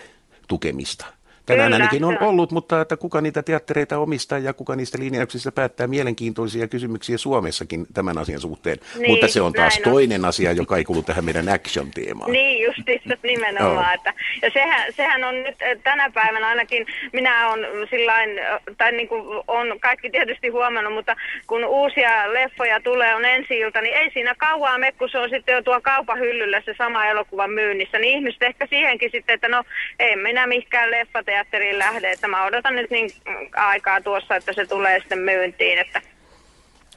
[0.49, 1.07] tukemista.
[1.47, 5.53] Tänään Kyllä, ainakin on ollut, mutta että kuka niitä teattereita omistaa ja kuka niistä linjauksista
[5.53, 8.79] päättää mielenkiintoisia kysymyksiä Suomessakin tämän asian suhteen.
[8.99, 9.93] Niin, mutta se on taas on.
[9.93, 12.33] toinen asia, joka ei kuulu tähän meidän action-teemaan.
[12.33, 13.75] Niin justiinsa nimenomaan.
[13.75, 13.95] Joo.
[13.95, 18.93] Että, ja sehän, sehän on nyt eh, tänä päivänä ainakin, minä on sillain, eh, tai
[18.93, 21.17] niin kuin on kaikki tietysti huomannut, mutta
[21.47, 25.31] kun uusia leffoja tulee, on ensi ilta, niin ei siinä kauaa me, kun se on
[25.31, 29.49] sitten jo tuo kaupan hyllyllä se sama elokuva myynnissä, niin ihmiset ehkä siihenkin sitten, että
[29.49, 29.65] no
[29.99, 30.91] ei minä mihinkään
[31.33, 35.79] leffateatteriin lähde, että mä odotan nyt niin mm, aikaa tuossa, että se tulee sitten myyntiin,
[35.79, 36.03] että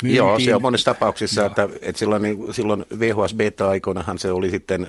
[0.04, 0.46] Joo, Myyntiin.
[0.50, 4.88] se on monessa tapauksessa, että, että silloin, niin- silloin VHS Beta-aikoinahan se oli sitten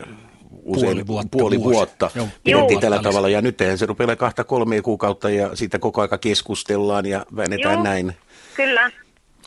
[0.62, 1.74] usein Puoli vuotta, puoli vuosi.
[1.76, 2.80] vuotta Joo, pidettiin Joo.
[2.80, 3.28] tällä tavalla.
[3.28, 7.82] Ja nyt se rupeaa kahta kolmea kuukautta ja siitä koko aika keskustellaan ja väännetään Joo.
[7.82, 8.12] näin.
[8.56, 8.90] kyllä.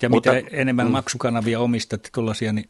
[0.01, 2.69] Ja Mutta- mitä enemmän maksukanavia omistat tuollaisia, niin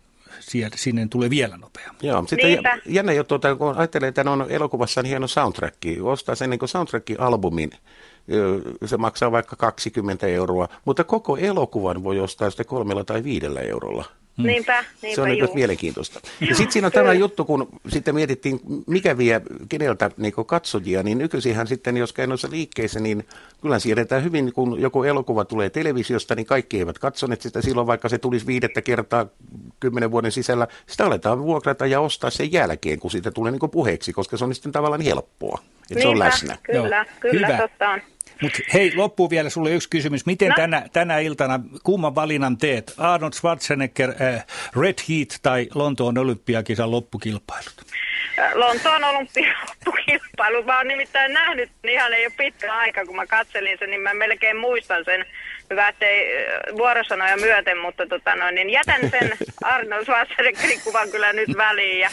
[0.75, 1.99] sinne tulee vielä nopeammin.
[2.03, 2.69] Joo, sitten Niinpä.
[2.69, 6.59] jä- jännä juttu, että kun ajattelee, että on elokuvassa niin hieno soundtrack, ostaa sen niin
[6.59, 7.77] soundtrack-albumin,
[8.85, 14.05] se maksaa vaikka 20 euroa, mutta koko elokuvan voi ostaa sitten kolmella tai viidellä eurolla.
[14.47, 15.53] Niinpä, niinpä Se on niin juu.
[15.55, 16.19] mielenkiintoista.
[16.41, 21.17] Ja sitten siinä on tämä juttu, kun sitten mietittiin, mikä vie keneltä niin katsojia, niin
[21.17, 23.27] nykyisinhän sitten, jos käy noissa liikkeissä, niin
[23.61, 28.09] kyllä siedetään hyvin, kun joku elokuva tulee televisiosta, niin kaikki eivät katsoneet sitä silloin, vaikka
[28.09, 29.25] se tulisi viidettä kertaa
[29.79, 30.67] kymmenen vuoden sisällä.
[30.87, 34.55] Sitä aletaan vuokrata ja ostaa sen jälkeen, kun siitä tulee niin puheeksi, koska se on
[34.55, 35.59] sitten tavallaan helppoa,
[35.91, 36.57] että se on Niinpä, läsnä.
[36.63, 37.57] Kyllä, Joo, kyllä, hyvä.
[37.57, 38.01] totta on.
[38.41, 40.25] Mutta hei, loppuu vielä sulle yksi kysymys.
[40.25, 40.55] Miten No.
[40.55, 42.93] tänä, tänä iltana, kumman valinnan teet?
[42.97, 44.45] Arnold Schwarzenegger, äh,
[44.81, 47.73] Red Heat tai Lontoon olympiakisan loppukilpailut?
[48.53, 50.63] Lontoon olympiakkilpailu.
[50.63, 54.01] Mä oon nimittäin nähnyt, niin ihan ei ole pitkä aika, kun mä katselin sen, niin
[54.01, 55.25] mä melkein muistan sen.
[55.69, 59.31] Hyvä, ettei äh, vuorosanoja myöten, mutta tota noin, niin jätän sen
[59.63, 62.09] Arnold Schwarzeneggerin kuvan kyllä nyt väliin ja,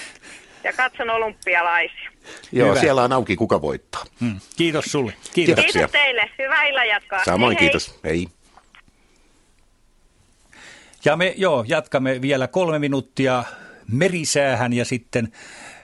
[0.66, 2.10] ja katson olympialaisia.
[2.52, 2.80] Joo, Hyvä.
[2.80, 4.04] siellä on auki, kuka voittaa.
[4.20, 4.40] Hmm.
[4.56, 5.12] Kiitos sulle.
[5.12, 5.54] Kiitos.
[5.54, 5.72] Kiitos.
[5.72, 6.30] Kiitos teille.
[6.38, 7.24] Hyvää illan jatkoa.
[7.24, 7.68] Samoin, Hei, hei.
[7.68, 7.98] kiitos.
[8.04, 8.28] Hei.
[11.04, 13.44] Ja me joo, jatkamme vielä kolme minuuttia
[13.92, 15.32] merisäähän ja sitten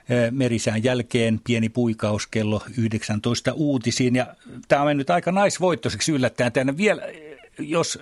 [0.09, 4.15] eh, merisään jälkeen pieni puikaus kello 19 uutisiin.
[4.15, 4.35] Ja
[4.67, 7.99] tämä on mennyt aika naisvoittoiseksi yllättäen tänne vielä, eh, jos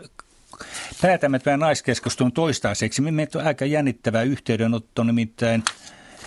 [1.01, 3.01] päätämme tämän naiskeskustelun toistaiseksi.
[3.01, 5.63] Meillä on aika jännittävä yhteydenotto nimittäin,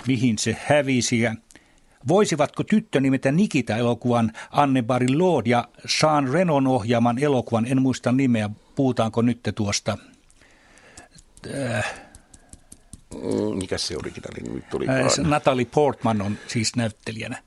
[0.06, 1.20] mihin se hävisi.
[1.20, 1.34] Ja
[2.08, 9.22] Voisivatko tyttö nimetä Nikita-elokuvan Anne Barilod ja Sean Renon ohjaaman elokuvan, en muista nimeä, puhutaanko
[9.22, 9.98] nyt tuosta...
[11.54, 11.94] Äh,
[13.54, 14.86] Mikä se originaali nyt tuli?
[14.88, 17.42] äh, Natalie Portman on siis näyttelijänä.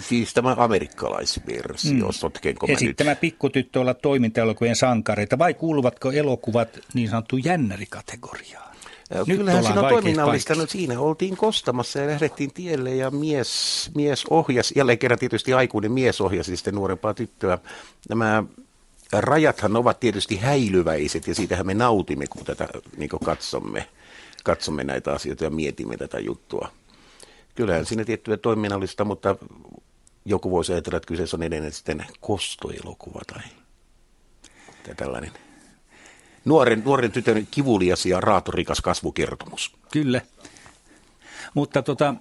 [0.00, 2.12] Siis tämä amerikkalaisversio, mm.
[2.12, 2.82] sotkenko mä nyt?
[2.82, 8.67] Esittämä pikkutyttö olla toimintaelokuvien sankareita vai kuuluvatko elokuvat niin sanottu jännärikategoriaan?
[9.10, 10.54] Ja Nyt Kyllähän siinä on toiminnallista.
[10.54, 15.92] No siinä oltiin kostamassa ja lähdettiin tielle ja mies, mies ohjasi, jälleen kerran tietysti aikuinen
[15.92, 17.58] mies ohjasi sitten nuorempaa tyttöä.
[18.08, 18.44] Nämä
[19.12, 23.88] rajathan ovat tietysti häilyväiset ja siitähän me nautimme, kun tätä niin katsomme,
[24.44, 26.68] katsomme näitä asioita ja mietimme tätä juttua.
[27.54, 29.36] Kyllähän siinä tiettyä toiminnallista, mutta
[30.24, 33.42] joku voisi ajatella, että kyseessä on edelleen sitten kostoelokuva tai,
[34.86, 35.32] tai tällainen
[36.44, 39.76] nuoren, nuoren tytön kivulias ja raatorikas kasvukertomus.
[39.92, 40.20] Kyllä.
[41.54, 42.14] Mutta tota,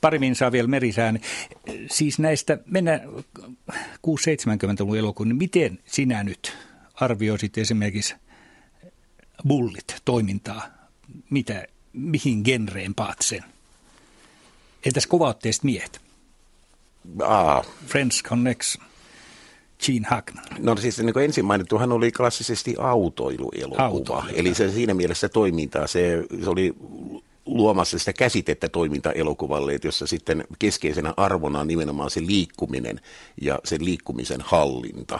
[0.00, 1.20] pari minsaa vielä merisään.
[1.90, 3.00] Siis näistä mennään
[3.72, 6.56] 6-70-luvun elokuun, niin miten sinä nyt
[6.94, 8.14] arvioisit esimerkiksi
[9.48, 10.62] bullit toimintaa?
[11.30, 13.44] Mitä, mihin genreen paat sen?
[14.86, 16.00] Entäs kovautteiset miehet?
[17.22, 18.86] Aa, Friends Connection,
[19.86, 20.44] Gene Hackman.
[20.58, 23.84] no siis niin kuin ensin mainittuhan oli klassisesti autoiluelokuva.
[23.84, 26.74] Autoilu, Eli se siinä mielessä toimintaa, se, se oli
[27.46, 33.00] luomassa sitä käsitettä toimintaelokuvalle, että jossa sitten keskeisenä arvona on nimenomaan se liikkuminen
[33.40, 35.18] ja sen liikkumisen hallinta.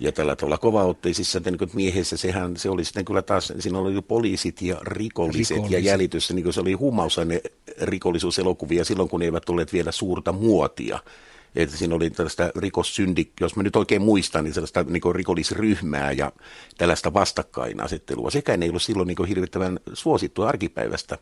[0.00, 4.02] Ja tällä tavalla kovaotteisissa niin miehessä sehän se oli sitten kyllä taas, siinä oli jo
[4.02, 5.84] poliisit ja rikolliset, Rikolliset.
[5.84, 7.40] ja jäljitys, niin kuin se oli huumausaine
[7.80, 10.98] rikollisuuselokuvia silloin, kun ne eivät olleet vielä suurta muotia.
[11.56, 16.32] Että siinä oli tällaista rikossyndik, jos mä nyt oikein muistan, niin sellaista niin rikollisryhmää ja
[16.78, 18.30] tällaista vastakkainasettelua.
[18.30, 21.18] Sekään ei ollut silloin niin hirvittävän suosittua arkipäivästä.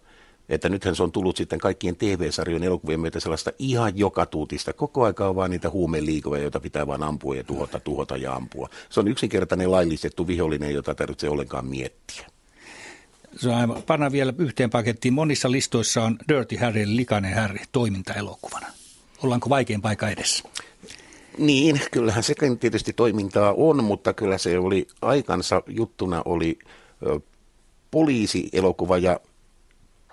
[0.48, 4.72] Että nythän se on tullut sitten kaikkien TV-sarjojen elokuvien myötä sellaista ihan joka tuutista.
[4.72, 8.68] Koko aika on vaan niitä huumeliikoja, joita pitää vaan ampua ja tuhota, tuhota ja ampua.
[8.90, 12.26] Se on yksinkertainen laillistettu vihollinen, jota tarvitsee ollenkaan miettiä.
[13.36, 13.54] Se on
[13.88, 15.14] aivan, vielä yhteen pakettiin.
[15.14, 18.66] Monissa listoissa on Dirty Harry, likainen Harry, toimintaelokuvana.
[19.22, 20.44] Ollaanko vaikein paikka edessä?
[21.38, 26.58] Niin, kyllähän sekin tietysti toimintaa on, mutta kyllä se oli aikansa juttuna oli
[27.90, 29.20] poliisielokuva ja,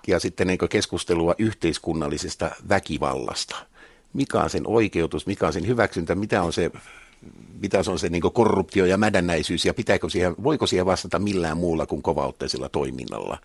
[0.06, 3.56] ja sitten niin keskustelua yhteiskunnallisesta väkivallasta.
[4.12, 6.70] Mikä on sen oikeutus, mikä on sen hyväksyntä, mitä on se,
[7.60, 11.86] mitä on se niin korruptio ja mädännäisyys ja pitääkö siihen, voiko siihen vastata millään muulla
[11.86, 13.38] kuin kovautteisella toiminnalla.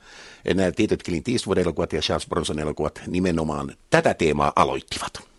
[0.45, 5.30] Ja nämä tietyt Clint Eastwood-elokuvat ja Charles Bronson-elokuvat nimenomaan tätä teemaa aloittivat.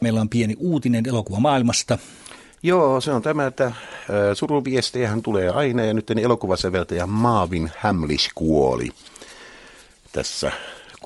[0.00, 1.98] Meillä on pieni uutinen elokuva maailmasta.
[2.62, 3.74] Joo, se on tämä, että äh,
[4.34, 8.90] suruviestejähän tulee aina ja nyt elokuvasäveltäjä Marvin Hamlish kuoli
[10.12, 10.52] tässä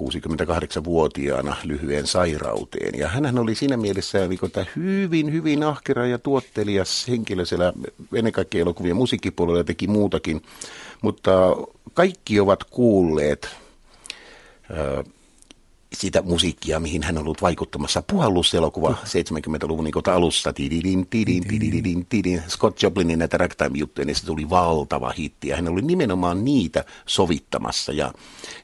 [0.01, 2.99] 68-vuotiaana lyhyen sairauteen.
[2.99, 7.73] Ja hän oli siinä mielessä niin kuin, hyvin, hyvin ahkera ja tuottelias henkilö siellä
[8.15, 10.43] ennen kaikkea elokuvien musiikkipuolella teki muutakin.
[11.03, 11.31] Mutta
[11.95, 13.49] kaikki ovat kuulleet
[14.71, 15.05] äh,
[15.93, 18.03] sitä musiikkia, mihin hän on ollut vaikuttamassa.
[18.03, 20.53] Puhalluselokuva 70-luvun niin alusta.
[20.53, 22.43] Tididin, tidin, tididin, tidin.
[22.49, 25.49] Scott Joplinin näitä ragtime-juttuja, niin se tuli valtava hitti.
[25.49, 27.93] Ja hän oli nimenomaan niitä sovittamassa.
[27.93, 28.13] Ja,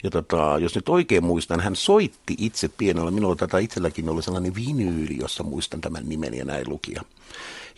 [0.04, 3.10] ja tota, jos nyt oikein muistan, hän soitti itse pienellä.
[3.10, 7.02] Minulla tätä itselläkin oli sellainen vinyyli, jossa muistan tämän nimen ja näin lukia.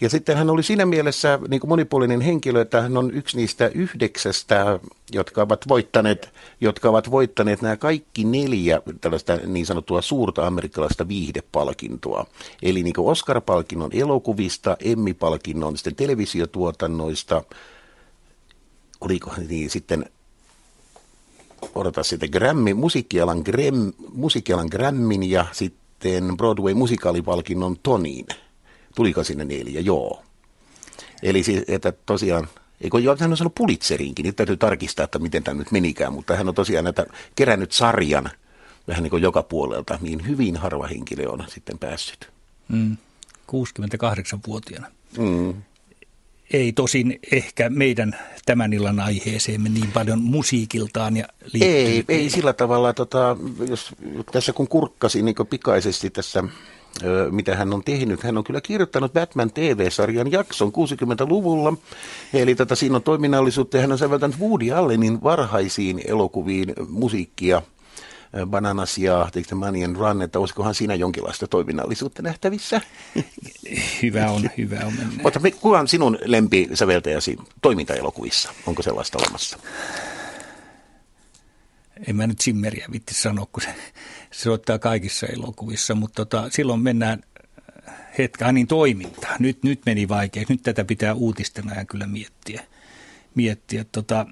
[0.01, 3.69] Ja sitten hän oli siinä mielessä niin kuin monipuolinen henkilö, että hän on yksi niistä
[3.69, 4.79] yhdeksästä,
[5.13, 12.27] jotka ovat voittaneet, jotka ovat voittaneet nämä kaikki neljä tällaista niin sanottua suurta amerikkalaista viihdepalkintoa.
[12.63, 17.45] Eli niin Oscar-palkinnon elokuvista, Emmy-palkinnon sitten televisiotuotannoista,
[19.01, 20.07] oliko niin sitten
[21.75, 28.27] odota sitten Grammy, musiikkialan, Gram, musiikkialan Grammin ja sitten Broadway musikaalipalkinnon Tonin.
[28.95, 29.81] Tuliko sinne neljä?
[29.81, 30.23] Joo.
[31.23, 32.49] Eli siis, että tosiaan,
[32.81, 36.37] eikö jo, hän on saanut Pulitzerinkin, nyt täytyy tarkistaa, että miten tämä nyt menikään, mutta
[36.37, 38.31] hän on tosiaan näitä kerännyt sarjan
[38.89, 42.31] vähän niin kuin joka puolelta, niin hyvin harva henkilö on sitten päässyt.
[42.69, 42.97] Mm,
[43.53, 44.87] 68-vuotiaana.
[45.19, 45.55] Mm.
[46.53, 51.75] Ei tosin ehkä meidän tämän illan aiheeseemme niin paljon musiikiltaan ja liittyy.
[51.75, 53.37] Ei, ei sillä tavalla, tota,
[53.69, 53.93] jos
[54.33, 56.45] tässä kun kurkkasin niin pikaisesti tässä
[57.31, 58.23] mitä hän on tehnyt.
[58.23, 61.73] Hän on kyllä kirjoittanut Batman TV-sarjan jakson 60-luvulla.
[62.35, 67.63] Eli tota, siinä on toiminnallisuutta ja hän on säveltänyt Woody Allenin varhaisiin elokuviin musiikkia.
[68.47, 72.81] Bananas ja Take the Money and Run, että olisikohan siinä jonkinlaista toiminnallisuutta nähtävissä?
[74.03, 75.23] Hyvä on, hyvä on mennä.
[75.41, 78.53] Me- kuka on sinun lempisäveltäjäsi toimintaelokuvissa?
[78.67, 79.59] Onko sellaista olemassa?
[82.07, 83.75] en mä nyt Zimmeriä vitti sanoa, kun se,
[84.33, 87.23] se soittaa kaikissa elokuvissa, mutta tota, silloin mennään
[88.19, 89.37] hetkä niin toimintaa.
[89.39, 90.45] Nyt, nyt meni vaikea.
[90.49, 92.65] Nyt tätä pitää uutistena ja kyllä miettiä.
[93.35, 93.85] miettiä.
[93.93, 94.27] Tota,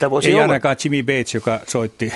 [0.00, 0.42] Niin voisi ei olla.
[0.42, 2.12] ainakaan Jimmy Bates, joka soitti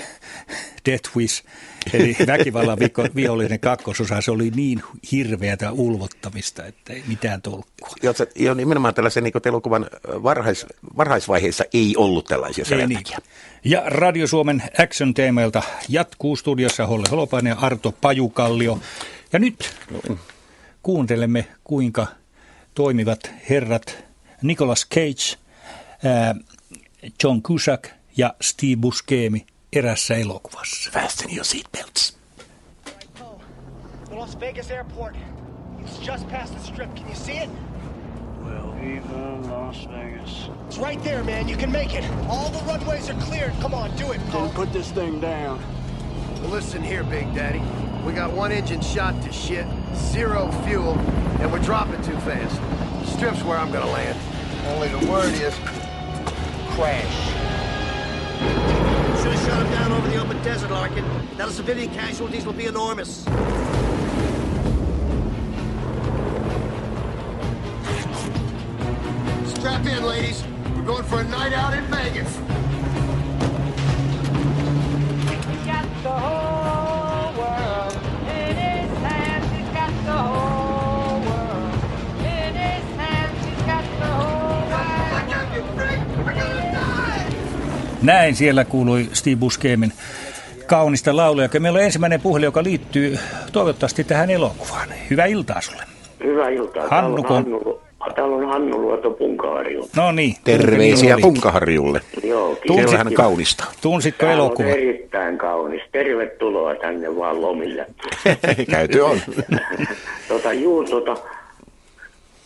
[0.86, 1.44] Death Wish,
[1.92, 2.78] eli väkivallan
[3.14, 4.20] vihollinen kakkososa.
[4.20, 7.88] Se oli niin hirveätä ulvottamista, että ei mitään tolkkua.
[8.02, 9.86] Jossa, jo nimenomaan tällaisen niin elokuvan
[10.22, 10.66] varhais,
[10.96, 13.00] varhaisvaiheessa ei ollut tällaisia Ei niin.
[13.64, 18.78] Ja Radio Suomen Action-teemeilta jatkuu studiossa Holle Holopainen ja Arto Pajukallio.
[19.32, 19.74] Ja nyt
[20.82, 22.06] kuuntelemme, kuinka
[22.74, 24.04] toimivat herrat
[24.42, 25.38] Nicolas Cage,
[27.24, 30.90] John Cusack ja Steve Buscemi erässä elokuvassa.
[30.90, 32.16] Fasten your seatbelts.
[34.08, 35.16] The Las Vegas airport.
[35.80, 36.94] It's just past the strip.
[36.94, 37.50] Can you see it?
[38.42, 40.50] Well, viva Las Vegas.
[40.66, 41.48] It's right there, man.
[41.48, 42.04] You can make it.
[42.28, 43.52] All the runways are cleared.
[43.60, 44.20] Come on, do it.
[44.30, 44.46] Paul.
[44.46, 45.58] Then put this thing down.
[46.40, 47.62] Well, listen here, Big Daddy.
[48.06, 50.98] We got one engine shot to shit, zero fuel,
[51.40, 52.60] and we're dropping too fast.
[53.16, 54.18] Strip's where I'm gonna land.
[54.66, 55.54] Only the word is
[56.76, 57.16] crash.
[59.22, 61.04] Should have shot him down over the open desert, Larkin.
[61.38, 63.22] Now the civilian casualties will be enormous.
[69.54, 70.44] Strap in, ladies.
[70.76, 72.36] We're going for a night out in Vegas.
[75.64, 76.55] got the whole
[88.06, 89.92] Näin siellä kuului Steve Buscemin
[90.66, 91.48] kaunista lauluja.
[91.54, 93.18] Ja meillä on ensimmäinen puhelin, joka liittyy
[93.52, 94.88] toivottavasti tähän elokuvaan.
[95.10, 95.82] Hyvää iltaa sulle.
[96.24, 96.88] Hyvää iltaa.
[96.88, 97.80] Hannu, kun- Hannu,
[98.14, 99.88] täällä on Hannu Luoto Punkaharju.
[99.96, 100.34] No niin.
[100.44, 102.00] Terveisiä Punkaharjulle.
[102.24, 102.56] Joo,
[102.96, 103.64] hän kaunista.
[103.82, 104.68] Tunsitko Täällä on elokuva?
[104.68, 105.82] erittäin kaunis.
[105.92, 107.86] Tervetuloa tänne vaan lomille.
[108.70, 109.18] Käyty on.
[110.28, 111.16] tota, juu, tota,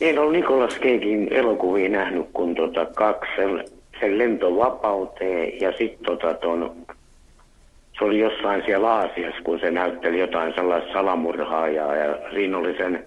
[0.00, 3.30] en ole Nikolas Keikin elokuvia nähnyt kun tota, kaksi
[4.00, 6.76] sen, lentovapauteen ja sitten tota, ton,
[7.98, 13.06] se oli jossain siellä Aasiassa, kun se näytteli jotain sellaista salamurhaajaa ja siinä oli sen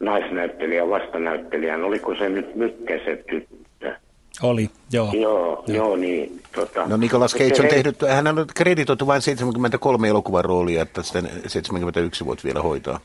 [0.00, 1.84] naisnäyttelijä vastanäyttelijän.
[1.84, 3.94] Oliko se nyt Mykkäsen tyttö?
[4.42, 5.12] Oli, joo.
[5.12, 6.86] Joo, joo, niin tota...
[6.86, 12.26] No Nicolas Cage on tehnyt, hän on kreditoitu vain 73 elokuvan roolia, että sitten 71
[12.26, 13.00] voit vielä hoitaa.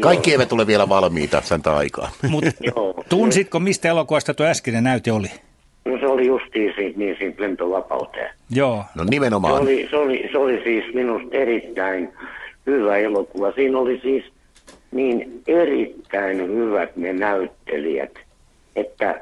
[0.00, 2.10] Kaikki eivät ole vielä valmiita, sen aikaa.
[2.28, 3.04] Mut Joo.
[3.08, 5.30] tunsitko, mistä elokuvasta tuo äskeinen näyte oli?
[5.84, 8.30] No se oli justiin siitä, niin siitä lentovapauteen.
[8.50, 8.84] Joo.
[8.94, 9.62] No Se nimenomaan.
[9.62, 12.12] oli, se, oli, se oli siis minusta erittäin
[12.66, 13.52] hyvä elokuva.
[13.52, 14.24] Siinä oli siis
[14.92, 18.10] niin erittäin hyvät ne näyttelijät,
[18.76, 19.20] että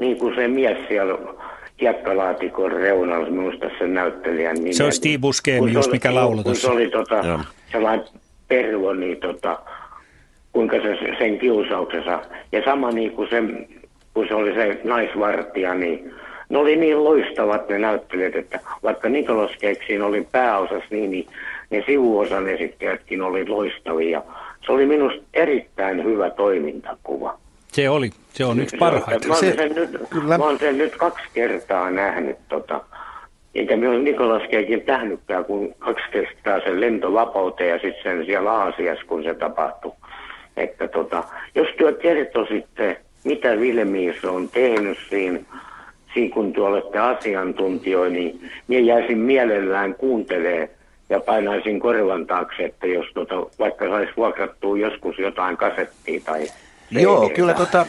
[0.00, 1.18] niin kuin se mies siellä
[1.80, 4.74] hiekkalaatikon reunalla, minusta sen näyttelijän nimen.
[4.74, 6.72] Se on Steve Buscemi, se just oli- mikä laulu kun se tuossa.
[6.72, 7.40] oli tota, Joo.
[7.72, 8.06] sellainen
[8.48, 9.58] pervo, niin tota,
[10.52, 12.22] kuinka se sen kiusauksensa.
[12.52, 13.42] Ja sama niin kuin se,
[14.20, 16.12] kun se oli se naisvartija, niin
[16.48, 21.26] ne oli niin loistavat ne näyttelijät, että vaikka Nicolas Cage siinä oli pääosassa niin, niin
[21.70, 24.22] ne sivuosan esittäjätkin oli loistavia.
[24.66, 27.38] Se oli minusta erittäin hyvä toimintakuva.
[27.72, 28.10] Se oli.
[28.32, 29.28] Se on yksi Mä parhaita.
[29.28, 30.38] oon Se- sen, nyt, kyllä.
[30.38, 32.80] mä oon sen nyt kaksi kertaa nähnyt, tota,
[33.54, 38.52] eikä me ole Nikolas Cagein nähnytkään kuin kaksi kertaa sen lentovapauteen ja sitten sen siellä
[38.52, 39.92] Aasiassa, kun se tapahtui.
[40.56, 45.40] Että tota, jos työ kertoisitte, mitä Vilmiis on tehnyt siinä,
[46.14, 50.70] siinä kun te olette asiantuntijoita, niin minä jäisin mielellään kuuntelee
[51.10, 56.46] ja painaisin korvan taakse, että jos tota, vaikka saisi vuokrattua joskus jotain kasettia tai
[56.90, 57.86] Joo, kyllä tota,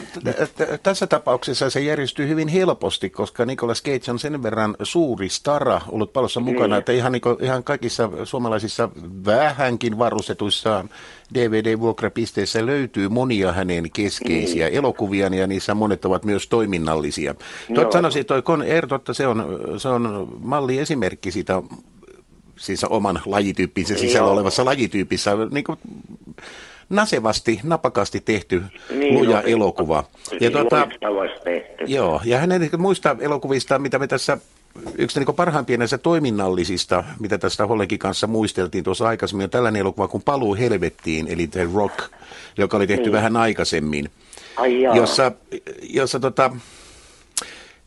[0.82, 6.12] tässä tapauksessa se järjestyy hyvin helposti, koska Nicolas Cage on sen verran suuri stara ollut
[6.12, 6.78] palossa mukana, Niin.
[6.78, 8.88] että ihan, niinku, ihan kaikissa suomalaisissa
[9.26, 10.84] vähänkin varustetuissa
[11.34, 14.78] DVD-vuokrapisteissä löytyy monia hänen keskeisiä Niin.
[14.78, 17.34] elokuvia, ja niissä monet ovat myös toiminnallisia.
[17.74, 19.44] Tuot sanoisin, toi Con Air, totta, se on,
[19.78, 21.62] se on malli esimerkki siitä
[22.56, 24.32] siis oman lajityyppinsä sisällä Joo.
[24.32, 25.78] olevassa lajityypissä, niin kuin
[26.88, 30.04] nasevasti, napakasti tehty Niin, luja no, elokuva.
[30.40, 30.88] Ja tuota,
[31.44, 31.84] tehty.
[31.86, 34.38] joo, ja hänen muista elokuvista, mitä me tässä,
[34.98, 40.08] yksi niin parhaimpia näistä toiminnallisista, mitä tästä Hollekin kanssa muisteltiin tuossa aikaisemmin, on tällainen elokuva
[40.08, 41.98] kuin Paluu helvettiin, eli The Rock,
[42.58, 43.12] joka oli tehty Niin.
[43.12, 44.10] vähän aikaisemmin,
[44.56, 44.96] Ai jaa.
[44.96, 45.32] jossa,
[45.82, 46.50] jossa tota,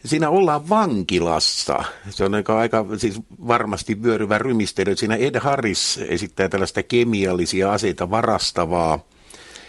[0.05, 1.83] Siinä ollaan vankilassa.
[2.09, 4.95] Se on aika, siis varmasti vyöryvä rymistely.
[4.95, 8.99] Siinä Ed Harris esittää tällaista kemiallisia aseita varastavaa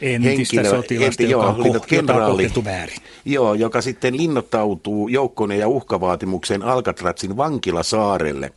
[0.02, 2.96] Entistä sotilasta, enti- joka on joo, linnut- ko- jota on kenraali, väärin.
[3.24, 8.50] Joo, joka sitten linnoittautuu joukkoinen ja uhkavaatimukseen Alcatrazin vankilasaarelle.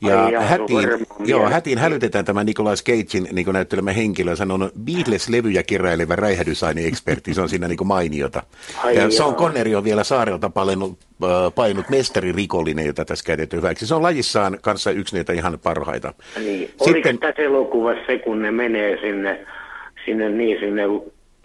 [0.00, 0.88] Ja Ai jaa, hätiin,
[1.24, 4.34] joo, hätiin hälytetään tämä Nicolas Cagein niin näyttelemä henkilö.
[4.38, 8.42] Hän on Beatles-levyjä keräilevä räjähdysaineekspertti, se on siinä niin mainiota.
[8.84, 9.34] Ai ja Sean.
[9.34, 13.86] Connery on vielä saarelta painut, äh, painut mestaririkollinen, jota tässä käytetty hyväksi.
[13.86, 16.14] Se on lajissaan kanssa yksi niitä ihan parhaita.
[16.38, 16.70] Niin.
[16.80, 19.46] Oliko Sitten, tässä elokuvassa se, kun ne menee sinne,
[20.04, 20.82] sinne, niin, sinne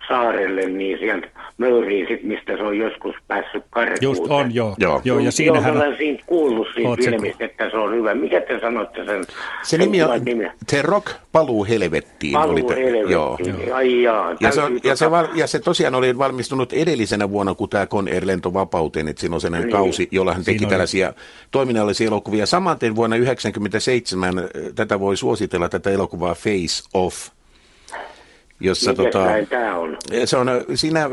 [0.08, 3.98] saarelle, niin sieltä möyriin sit, mistä se on joskus päässyt karkuun.
[4.02, 4.76] Just on, joo.
[4.80, 5.02] Joo.
[5.04, 8.16] joo ja Joo, siinähän on, olen siitä kuullut siitä filmistä, että se on hyvä.
[8.16, 9.24] Mikä te sanotte sen?
[9.64, 10.52] se nimi on nimen?
[10.68, 12.34] The Rock Paluu helvettiin.
[12.34, 13.10] Paluu oli te- helvettiin.
[13.12, 13.38] Joo.
[13.74, 14.36] Ai jaa.
[14.40, 17.56] Ja se, on, täytyy ja, se tota- val, ja se tosiaan oli valmistunut edellisenä vuonna,
[17.56, 19.78] kun tämä Conair lento vapauteen, että siinä on sellainen Niin.
[19.78, 20.72] kausi, jolla hän teki Siinä oli.
[20.72, 21.14] tällaisia
[21.52, 22.46] toiminnallisia elokuvia.
[22.46, 27.30] Samaten vuonna 1997 tätä voi suositella, tätä elokuvaa Face Off,
[28.60, 29.98] jossa Mikäs tota, näin tää on?
[30.26, 31.10] se on ö, siinä,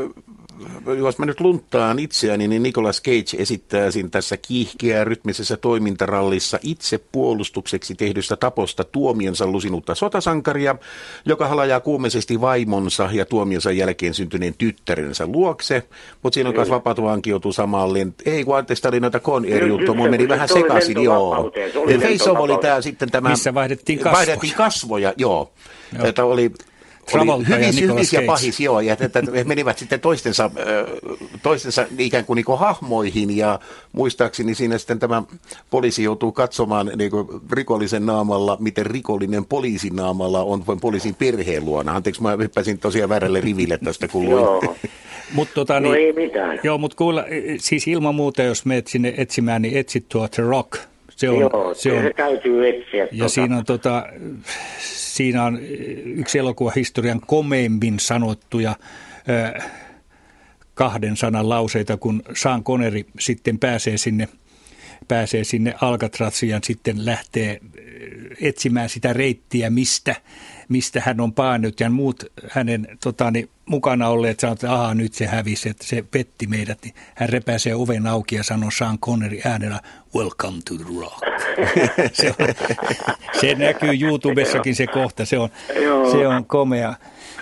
[0.97, 6.97] jos mä nyt lunttaan itseäni, niin Nicolas Cage esittää siinä tässä kiihkeää rytmisessä toimintarallissa itse
[7.11, 10.75] puolustukseksi tehdystä taposta tuomionsa lusinutta sotasankaria,
[11.25, 15.83] joka halajaa kuumeisesti vaimonsa ja tuomionsa jälkeen syntyneen tyttärensä luokse,
[16.23, 18.15] mutta siinä on myös vapaatuvankioitu samaan lent...
[18.25, 21.03] Ei, kun anteeksi, oli noita kon eri Nyt- juttu, nyt mulla se- meni vähän sekaisin,
[21.03, 21.51] joo.
[22.23, 23.29] se oli oli tämä sitten tämä...
[23.29, 24.17] Missä vaihdettiin kasvoja.
[24.17, 25.51] Vaihdettiin kasvoja, joo.
[25.97, 26.07] Joo.
[26.07, 26.51] Että oli
[27.11, 28.25] Travolta oli ja hyvis, Nicolas hyvis ja Cage.
[28.27, 30.51] pahis, joo, ja että he menivät sitten toistensa,
[31.43, 33.59] toistensa ikään kuin, niin kuin hahmoihin, ja
[33.91, 35.23] muistaakseni siinä sitten tämä
[35.69, 41.95] poliisi joutuu katsomaan niin kuin rikollisen naamalla, miten rikollinen poliisin naamalla on poliisin perheen luona.
[41.95, 44.31] Anteeksi, mä hyppäsin tosiaan väärälle riville tästä, kun luin.
[44.31, 44.75] Joo.
[45.33, 46.59] Mutta tota, No niin, ei mitään.
[46.63, 47.25] Joo, mutta kuulla,
[47.59, 50.77] siis ilman muuta, jos menet sinne etsimään, niin etsit tuo The Rock.
[51.17, 53.03] Se on, Joo, se on, se täytyy etsiä.
[53.03, 53.29] ja tota.
[53.29, 54.05] siinä on, tota,
[54.79, 55.59] siinä on
[56.05, 58.75] yksi elokuvahistorian komeimpin sanottuja
[59.29, 59.59] ö,
[60.73, 64.27] kahden sanan lauseita, kun Sean Connery sitten pääsee sinne,
[65.07, 67.81] pääsee sinne Alcatraziin ja sitten lähtee ö,
[68.41, 70.15] etsimään sitä reittiä, mistä,
[70.69, 75.25] mistä hän on painut ja muut hänen totani, mukana olleet sanovat, että aha, nyt se
[75.25, 76.77] hävisi, että se petti meidät.
[76.83, 79.79] Niin hän repäisee oven auki ja sanoo Sean Connery äänellä,
[80.15, 81.17] welcome to the rock.
[82.13, 82.47] se, on,
[83.41, 85.49] se näkyy YouTubessakin se kohta, se on,
[85.83, 86.11] Joo.
[86.11, 86.93] se on komea.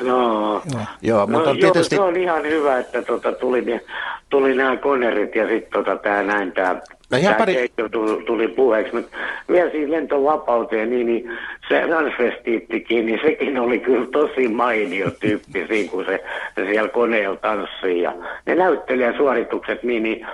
[0.02, 0.82] No, Joo.
[1.02, 1.96] Joo, mutta no, on tietysti...
[1.96, 3.82] joo, se on ihan hyvä, että tota, tuli, ne-
[4.30, 6.82] tuli nämä konerit ja sitten tota, tämä näin, tämä
[7.12, 9.18] No ihan pari- keitto tuli, tuli puheeksi, mutta
[9.52, 11.38] vielä siihen lentovapauteen, niin, niin
[11.70, 16.24] se transvestiittikin, niin sekin oli kyllä tosi mainio tyyppi siinä, kun se,
[16.56, 18.02] se siellä koneella tanssii.
[18.02, 18.14] Ja
[18.46, 20.28] ne näyttelijäsuoritukset, niin, niin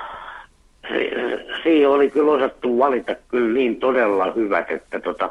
[0.90, 5.30] se- siihen oli kyllä osattu valita kyllä niin todella hyvät, että tota,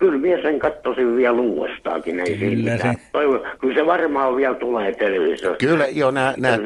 [0.00, 4.94] kyllä minä sen katsoisin vielä uudestaankin, ei Kyllä se- Toivon, kyllä se varmaan vielä tulee
[4.94, 5.56] televisiossa.
[5.58, 6.58] Kyllä, joo, nää, nää,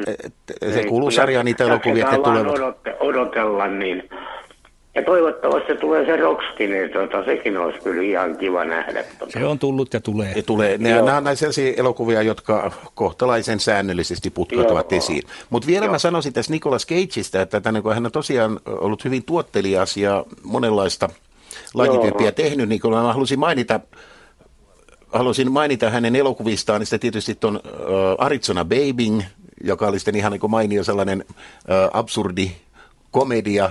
[0.69, 2.51] se Niin, kuuluu ja sarjaan niitä elokuvia, vaan tulevat.
[2.59, 4.09] Odotte, odotella, niin.
[4.95, 9.03] Ja toivottavasti se tulee se Rockskin, niin tota, sekin olisi kyllä ihan kiva nähdä.
[9.19, 9.39] Tota.
[9.39, 10.33] Se on tullut ja tulee.
[10.35, 11.05] Ja tulee, ne, Joo.
[11.05, 14.97] nämä on näitä sellaisia elokuvia, jotka kohtalaisen säännöllisesti putkautuvat Joo.
[14.97, 15.21] esiin.
[15.49, 19.23] Mutta vielä mä sanoisin tästä Nicolas Cageista, että tänne, kun hän on tosiaan ollut hyvin
[19.23, 21.09] tuottelias ja monenlaista
[21.73, 22.31] lajityyppiä Joo.
[22.31, 23.79] tehnyt, niin kun mä halusin mainita,
[25.13, 27.61] halusin mainita hänen elokuvistaan, niin sitten tietysti tuon uh,
[28.17, 29.21] Arizona Babing,
[29.63, 31.25] joka oli sitten ihan niin kuin mainio sellainen
[31.93, 32.51] absurdi
[33.11, 33.69] komedia,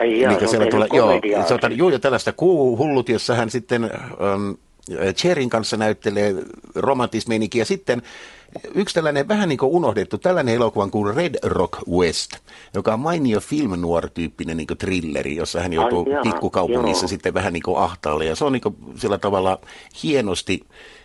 [0.00, 3.50] Ai jaa, Mikä se on tulee, joo, se on, joo, ja tällaista kuuhullut, jossa hän
[3.50, 4.56] sitten um,
[5.12, 6.34] Cherin kanssa näyttelee
[6.74, 7.64] romantismeininkiä.
[7.64, 8.02] Sitten
[8.74, 12.30] yksi tällainen vähän niin kuin unohdettu, tällainen elokuva kuin Red Rock West,
[12.74, 17.08] joka on mainio film noir-tyyppinen niin kuin thrilleri, jossa hän joutuu Ai jaa, pikkukaupungissa joo.
[17.08, 18.24] sitten vähän niin kuin ahtaalle.
[18.24, 19.58] Ja se on niin kuin sillä tavalla
[20.02, 20.60] hienosti,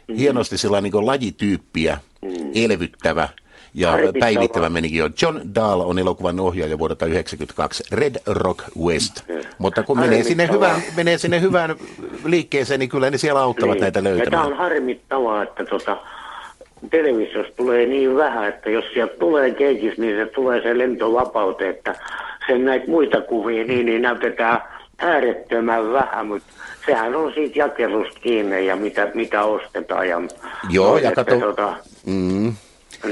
[0.07, 0.15] Mm.
[0.15, 1.97] hienosti sillä niin kuin lajityyppiä
[2.55, 3.29] elvyttävä
[3.73, 5.09] ja päivittävä menikin jo.
[5.21, 9.23] John Dahl on elokuvan ohjaaja vuodelta 1992, Red Rock West.
[9.57, 11.75] Mutta kun menee sinne, hyvään, menee sinne hyvään
[12.25, 14.45] liikkeeseen, niin kyllä ne siellä auttavat näitä Ja tämä löytämään.
[14.47, 15.97] on harmittavaa, että tota,
[16.89, 21.95] televisiossa tulee niin vähän, että jos sieltä tulee keikis, niin se tulee se lentovapauteen, että
[22.47, 24.61] sen näitä muita kuvia, niin, niin näytetään
[24.97, 26.47] äärettömän vähän, mutta
[26.86, 30.09] sehän on siitä jakelusta kiinni ja mitä, mitä ostetaan.
[30.09, 30.21] Ja,
[30.69, 31.73] Joo, ja että kato- Tota,
[32.05, 32.53] Mm.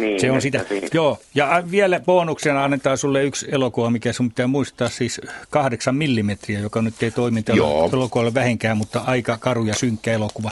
[0.02, 0.66] Niin, Se on sitä.
[0.70, 5.96] siinä- Joo, ja vielä bonuksena annetaan sulle yksi elokuva, mikä sun pitää muistaa, siis kahdeksan
[5.96, 7.54] millimetriä, joka nyt ei toiminta
[7.94, 10.50] elokuvalle vähenkään, mutta aika karu ja synkkä elokuva.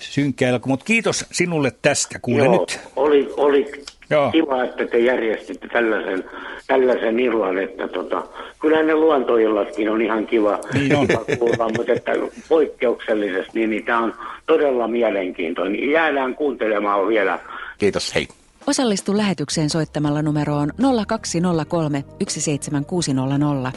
[0.00, 2.80] Synkkä elokuva, mutta kiitos sinulle tästä, kuule Joo, nyt.
[2.96, 3.72] Oli, oli
[4.10, 4.30] Joo.
[4.32, 6.24] kiva, että te järjestitte tällaisen,
[6.66, 8.22] tällaisen illan, että tota,
[8.60, 11.08] kyllä ne luontoillatkin on ihan kiva, Niin on.
[11.38, 12.12] kuulla, mutta että
[12.48, 14.14] poikkeuksellisesti, niin, niin tämä on
[14.46, 15.90] todella mielenkiintoinen.
[15.90, 17.38] Jäädään kuuntelemaan vielä,
[17.78, 18.28] Kiitos, hei.
[18.66, 20.72] Osallistu lähetykseen soittamalla numeroon
[21.06, 23.72] 0203 17600.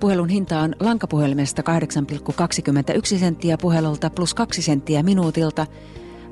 [0.00, 1.62] Puhelun hinta on lankapuhelimesta
[3.14, 5.66] 8,21 senttiä puhelulta plus 2 senttiä minuutilta.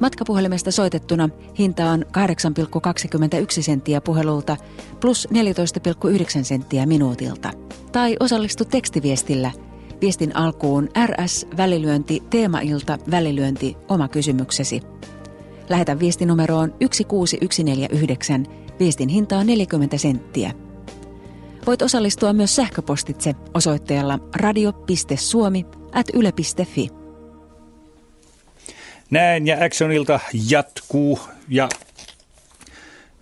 [0.00, 1.28] Matkapuhelimesta soitettuna
[1.58, 2.04] hinta on
[3.58, 4.56] 8,21 senttiä puhelulta
[5.00, 7.52] plus 14,9 senttiä minuutilta.
[7.92, 9.50] Tai osallistu tekstiviestillä.
[10.00, 14.82] Viestin alkuun RS välilyönti teemailta välilyönti oma kysymyksesi.
[15.70, 18.46] Lähetä viestinumeroon 16149.
[18.80, 20.52] Viestin hinta on 40 senttiä.
[21.66, 26.88] Voit osallistua myös sähköpostitse osoitteella radio.suomi at yle.fi.
[29.10, 31.18] Näin ja Actionilta jatkuu
[31.48, 31.68] ja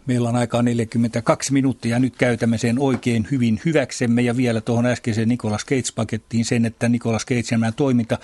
[0.09, 4.87] meillä on aikaa 42 minuuttia ja nyt käytämme sen oikein hyvin hyväksemme ja vielä tuohon
[4.87, 8.19] äskeiseen Nicolas Cage-pakettiin sen, että Nicolas nämä toiminta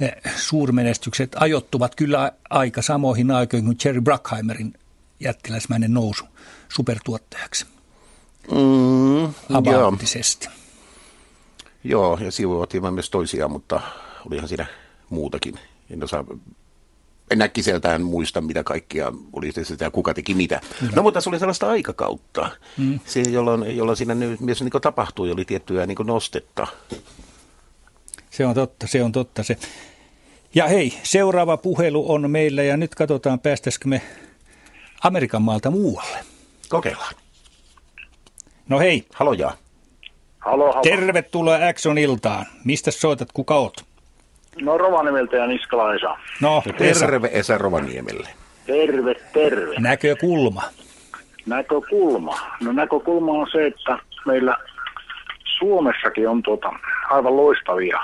[0.00, 4.74] eh, suurmenestykset ajoittuvat kyllä aika samoihin aikoihin kuin Jerry Bruckheimerin
[5.20, 6.24] jättiläismäinen nousu
[6.68, 7.66] supertuottajaksi.
[8.50, 10.48] Mm, Abauttisesti.
[11.84, 13.80] Joo, ja sivuotimme myös toisiaan, mutta
[14.26, 14.66] olihan siinä
[15.10, 15.54] muutakin.
[15.90, 16.24] En osaa
[17.30, 20.60] en äkkiseltään muista, mitä kaikkia oli se sitä, kuka teki mitä.
[20.80, 20.92] Kyllä.
[20.96, 23.00] No mutta se oli sellaista aikakautta, Mm.
[23.06, 26.66] se, jolloin, jolloin siinä nyt myös niin tapahtui, oli tiettyä niin nostetta.
[28.30, 29.56] Se on totta, se on totta se.
[30.54, 34.02] Ja hei, seuraava puhelu on meillä ja nyt katsotaan päästäisikö me
[35.02, 36.18] Amerikan maalta muualle.
[36.68, 37.14] Kokeillaan.
[38.68, 39.06] No hei.
[39.14, 39.56] Haloja.
[40.38, 40.82] Halo, halo.
[40.82, 42.46] Tervetuloa Action-iltaan.
[42.64, 43.85] Mistä soitat, kuka oot?
[44.60, 46.16] No Rovaniemeltä ja Niskala Esa.
[46.40, 48.28] No, Terve Esa Rovaniemelle.
[48.66, 49.74] Terve, terve.
[49.78, 50.62] Näkökulma.
[51.46, 52.38] Näkökulma.
[52.62, 54.56] No näkökulma on se, että meillä
[55.58, 56.72] Suomessakin on tuota
[57.10, 58.00] aivan loistavia,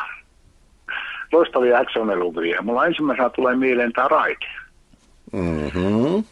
[1.32, 2.62] loistavia action-elokuvia.
[2.62, 4.46] Mulla ensimmäisenä tulee mieleen tämä Raite.
[5.32, 6.24] Mm-hmm.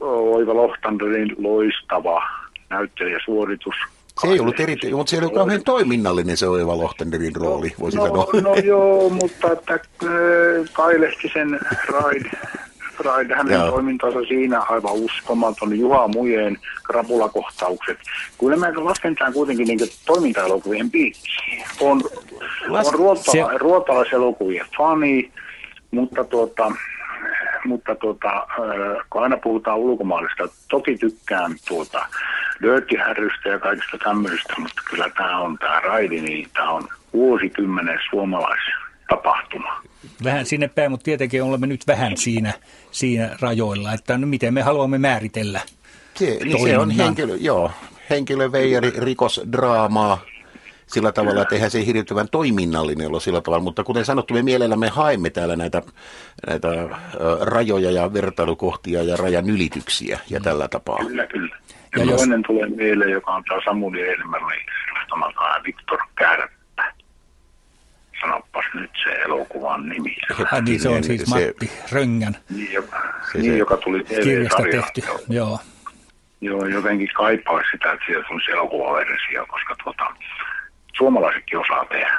[0.00, 2.22] Oiva Lohtanderin loistava
[2.70, 3.74] näyttelijäsuoritus.
[4.20, 8.06] Se ei ollut erityinen, mutta se oli kauhean toiminnallinen se Oiva Lohtanderin rooli, voisi no,
[8.06, 8.26] sanoa.
[8.42, 9.78] No joo, mutta että
[10.72, 12.26] kailehti sen Raid,
[13.04, 13.70] Raid hänen Joo.
[13.70, 15.78] toimintansa siinä aivan uskomaton.
[15.78, 17.98] Juha Mujen krapulakohtaukset.
[18.40, 21.64] Kyllä me laskentaan kuitenkin niin toimintaelokuvien piikkiin.
[21.80, 22.00] On,
[22.66, 24.18] Las- on ruota, se-
[24.78, 25.32] fani,
[25.90, 26.72] mutta tuota,
[27.64, 28.46] mutta tuota,
[29.10, 32.06] kun aina puhutaan ulkomaalaisista, toki tykkään tuota
[32.62, 37.98] Dirty Harrystä ja kaikista tämmöistä, mutta kyllä tämä on tämä raidi, niin tämä on vuosikymmenen
[38.10, 39.82] suomalaistapahtuma.
[40.24, 42.52] Vähän sinne päin, mutta tietenkin olemme nyt vähän siinä,
[42.90, 45.60] siinä rajoilla, että no miten me haluamme määritellä
[46.14, 47.70] Se, niin se on henkilö, joo,
[48.10, 50.20] henkilöveijari, rikosdraamaa
[50.86, 54.88] sillä tavalla, että eihän se hirvittävän toiminnallinen ole sillä tavalla, mutta kuten sanottu, me mielellämme
[54.88, 55.82] haemme täällä näitä,
[56.46, 56.68] näitä
[57.40, 60.98] rajoja ja vertailukohtia ja rajan ylityksiä ja tällä tapaa.
[60.98, 61.56] Kyllä, kyllä.
[61.96, 64.52] Ja Ja, jos- toinen tulee mieleen, joka on tämä Samuli Eilmällä,
[65.10, 66.92] sanotaan Viktor Kärppä.
[68.20, 70.16] Sanopas nyt se elokuvan nimi.
[70.52, 74.04] Ai niin, se on siis Se- Matti Röngän Niin, joka, Se- niin, se- joka tuli
[74.04, 75.02] kirjasta tehty.
[75.28, 75.58] Joo.
[76.40, 80.04] Joo, jotenkin kaipaa sitä, että sieltä on se elokuvaversio, koska tuota,
[80.96, 82.18] suomalaisetkin osaa tehdä.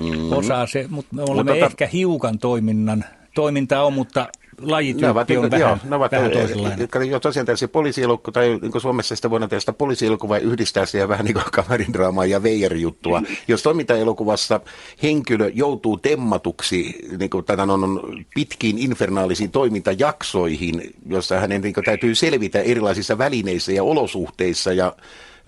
[0.00, 0.32] Mm.
[0.32, 4.28] Osaa se, mutta me olemme Mutta ehkä hiukan toiminnan, toimintaa on, mutta
[4.62, 6.80] Ne ovat, lajityyppi on niin, vähän, joo, ne ovat vähän eh, toisenlainen.
[6.80, 11.08] jotka jo tosiaan tällaisia poliisielokuva, tai niin kuin Suomessa sitä voidaan tehdä poliisielokuvaa yhdistää siihen
[11.08, 13.22] vähän niin kuin kamerindraamaa ja veijarijuttua.
[13.48, 14.60] Jos toimintaelokuvassa
[15.02, 21.84] henkilö joutuu temmatuksi niin kuin tätä on, on pitkiin infernaalisiin toimintajaksoihin, jossa hänen niin kuin,
[21.84, 24.96] täytyy selvitä erilaisissa välineissä ja olosuhteissa ja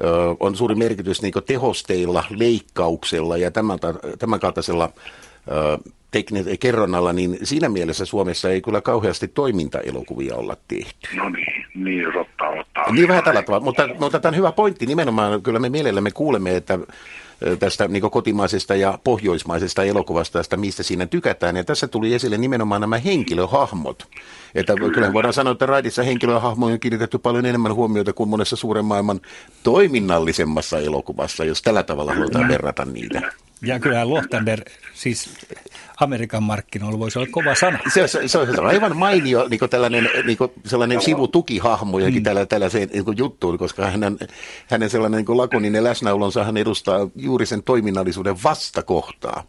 [0.05, 3.79] ö, on suuri merkitys niin tehosteilla, leikkauksella ja tämän,
[4.19, 4.93] tämän kaltaisella
[5.49, 5.79] ö,
[6.15, 11.17] tekni- kerronnalla, niin siinä mielessä Suomessa ei kyllä kauheasti toimintaelokuvia olla tehty.
[11.17, 12.93] No niin, niin jos ottaa, ottaa.
[12.93, 14.87] Niin vähän tällä tavalla, mutta, mutta tämä on hyvä pointti.
[14.87, 16.79] Nimenomaan kyllä me mielellämme kuulemme, että
[17.59, 21.57] tästä niin kotimaisesta ja pohjoismaisesta elokuvasta, tästä mistä siinä tykätään.
[21.57, 24.09] Ja tässä tuli esille nimenomaan nämä henkilöhahmot.
[24.55, 28.85] Että kyllä voidaan sanoa, että Raidissa henkilöhahmoihin on kiinnitetty paljon enemmän huomiota kuin monessa suuren
[28.85, 29.21] maailman
[29.63, 33.33] toiminnallisemmassa elokuvassa, jos tällä tavalla halutaan verrata niitä.
[33.63, 34.61] Ja kyllähän Lohtander,
[35.05, 35.29] siis
[36.01, 37.79] Amerikan markkinoilla voisi olla kova sana.
[37.95, 42.25] Se, on- se, se on aivan mainio niin tällainen niin sellainen sivutukihahmo johonkin mm.
[42.25, 44.19] tällä, tällaiseen niin juttuun, koska hänen,
[44.67, 49.45] hänen sellainen niin lakoninen läsnäolonsa hän edustaa juuri sen toiminnallisuuden vastakohtaa.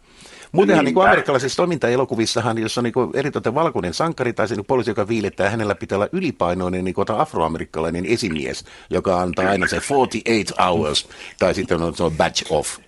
[0.52, 4.90] Muutenhan niin kuin amerikkalaisissa toimintaelokuvissahan, jos on niin eritoten valkoinen sankari tai se niin poliisi,
[4.90, 10.66] joka viilettää, hänellä pitää olla ylipainoinen niin kuin afroamerikkalainen esimies, joka antaa aina se 48
[10.66, 12.78] hours, tai sitten on, se on badge off.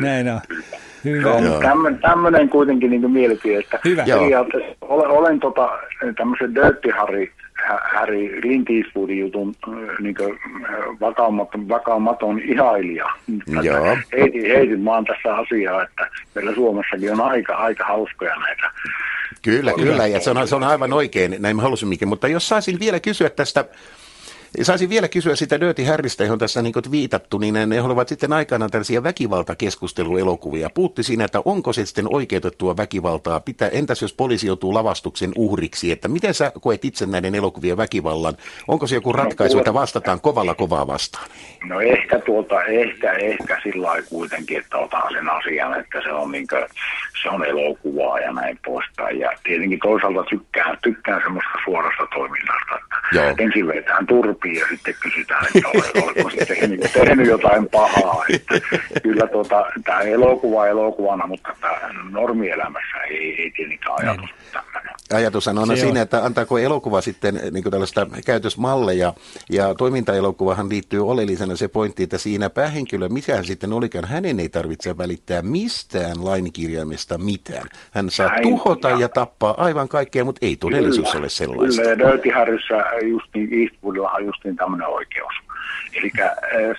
[0.00, 0.40] Näin on.
[1.04, 1.28] Hyvä.
[1.28, 4.04] Joo, tämmöinen, tämmöinen kuitenkin niin mielipide, että Hyvä.
[4.04, 5.78] periaatteessa olen, olen tota,
[6.16, 7.28] tämmöisen Dirty Harry,
[7.94, 10.14] Harry Clint Eastwoodin jutun äh, niin
[11.00, 13.06] vakaumaton, vakaumaton ihailija.
[13.62, 13.96] Joo.
[14.12, 18.70] Heitin, heitin vaan tässä asiaa, että meillä Suomessakin on aika, aika hauskoja näitä.
[19.42, 22.08] Kyllä, kyllä, ja se on, se on aivan oikein, näin mä halusimmekin.
[22.08, 23.64] Mutta jos saisin vielä kysyä tästä,
[24.62, 28.70] saisin vielä kysyä sitä Dirty Harrystä, johon tässä niin viitattu, niin ne olivat sitten aikanaan
[28.70, 30.70] tällaisia väkivaltakeskusteluelokuvia.
[30.70, 35.90] Puutti siinä, että onko se sitten oikeutettua väkivaltaa, pitää, entäs jos poliisi joutuu lavastuksen uhriksi,
[35.90, 38.36] että miten sä koet itse näiden elokuvien väkivallan,
[38.68, 41.28] onko se joku ratkaisu, että vastataan kovalla kovaa vastaan?
[41.64, 46.32] No ehkä tuota, ehkä, ehkä sillä lailla kuitenkin, että otan sen asian, että se on,
[46.32, 46.64] niin kuin,
[47.22, 49.18] se on elokuvaa ja näin poispäin.
[49.18, 53.34] Ja tietenkin toisaalta tykkään, tykkään semmoista suorasta toiminnasta, että Joo.
[53.38, 58.24] ensin vetään turpiin ja sitten kysytään, että ole- oletko se tehnyt, tehnyt jotain pahaa.
[58.32, 58.60] Että
[59.02, 61.78] kyllä tuota, tämä elokuva elokuvana, mutta tämä
[62.10, 64.92] normielämässä ei, ei tietenkään ajatus tämmöinen.
[65.14, 65.96] Ajatus on Se siinä, on.
[66.02, 69.14] että antaako elokuva sitten niin tällaista käytösmalleja,
[69.50, 74.48] ja toimintaelokuvahan liittyy oleellisena se pointti, että siinä päähenkilö, mikä hän sitten olikaan, hänen ei
[74.48, 77.66] tarvitse välittää mistään lainkirjaimesta mitään.
[77.90, 81.82] Hän saa Näin, tuhota ja- ja tappaa aivan kaikkea, mutta ei todellisuus Kyllä, ole sellaista.
[81.82, 85.34] Kyllä, ja Dirty Harryssä just niin, Eastwoodillahan on just niin tämmöinen oikeus.
[85.94, 86.10] Eli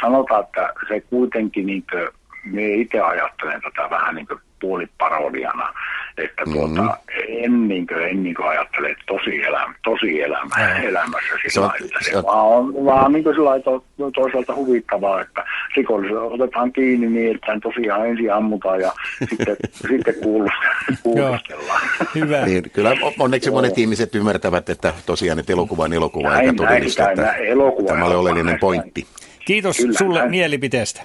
[0.01, 2.07] sanotaan, että se kuitenkin, niin kuin,
[2.45, 5.73] me itse ajattelen tätä vähän niin kuin puoliparodiana,
[6.17, 6.89] että tuota, Mhm.
[7.27, 11.65] en, niin kuin, en niin kuin ajattele että tosi, elämä, tosi elämä, elämässä Se sillä
[11.65, 13.83] on- lailla, että se se on- vaan on vaan niin kuin sillä lailla to,
[14.15, 15.43] toisaalta huvittavaa, että
[15.75, 18.91] rikolliset otetaan kiinni niin, että tosiaan ensin ammutaan ja
[19.29, 19.55] sitten,
[19.87, 21.81] sitten kuulust- kuulustellaan.
[22.15, 22.45] Hyvä.
[22.45, 23.55] Niin, kyllä onneksi Joo.
[23.55, 27.03] monet ihmiset ymmärtävät, että tosiaan että elokuva on elokuva Näin, eikä todellista.
[27.15, 29.07] näin, elokuva tämä on oli oleellinen näin, pointti.
[29.45, 30.31] Kiitos Kyllä, sulle näin.
[30.31, 31.01] mielipiteestä.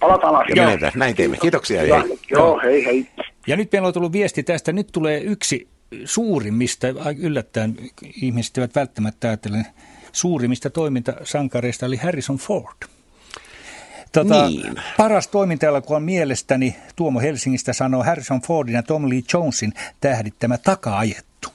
[0.00, 0.78] Palataan asiaan.
[0.94, 1.36] Näin teemme.
[1.36, 1.82] Kiitoksia.
[1.84, 2.18] Joo, hei.
[2.30, 3.06] joo, hei hei.
[3.46, 4.72] Ja nyt meillä on tullut viesti tästä.
[4.72, 5.68] Nyt tulee yksi
[6.04, 7.76] suurimmista, ai- yllättäen
[8.22, 9.66] ihmiset eivät välttämättä ajattele,
[10.12, 12.88] suurimmista toimintasankareista oli Harrison Ford.
[14.12, 14.74] Tota, Niin.
[14.96, 21.48] Paras toimintaelokuva on mielestäni, Tuomo Helsingistä sanoo, Harrison Fordin ja Tom Lee Jonesin tähdittämä taka-ajettu.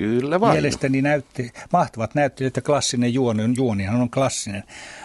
[0.00, 0.52] Kyllä vain.
[0.54, 4.62] Mielestäni näytti, mahtavat näyttelijät ja klassinen juoni, on, juonihan on klassinen.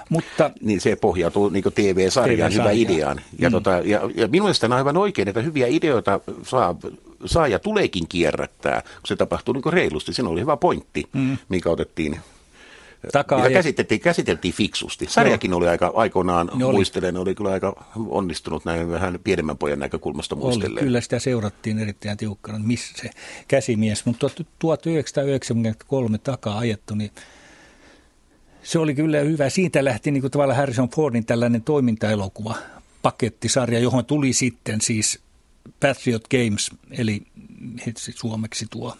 [0.09, 2.91] Mutta Niin se pohjautuu niin TV-sarjaan, hyvä TV-sarjaan.
[2.95, 3.21] ideaan.
[3.39, 3.51] Ja, Mm.
[3.51, 6.75] tota, ja, ja minun mielestäni on aivan oikein, että hyviä ideoita saa,
[7.25, 10.13] saa ja tuleekin kierrättää, kun se tapahtuu niin reilusti.
[10.13, 11.37] Siinä oli hyvä pointti, Mm.
[11.49, 12.19] mikä otettiin
[13.11, 15.05] takaa mikä käsiteltiin, käsiteltiin fiksusti.
[15.09, 16.73] Sarjakin oli aika aikoinaan, Ne oli.
[16.75, 20.83] muistelen, oli kyllä aika onnistunut näin vähän pienemmän pojan näkökulmasta Oli, muistellen.
[20.83, 23.09] kyllä sitä seurattiin erittäin tiukkana, missä se
[23.47, 24.29] käsimies, mutta
[24.59, 27.11] 1993 takaa ajettu, niin
[28.63, 29.49] se oli kyllä hyvä.
[29.49, 32.55] Siitä lähti niin kuin tavallaan Harrison Fordin tällainen toimintaelokuva,
[33.01, 35.19] pakettisarja, johon tuli sitten siis
[35.79, 37.21] Patriot Games, eli
[38.15, 38.97] suomeksi tuo,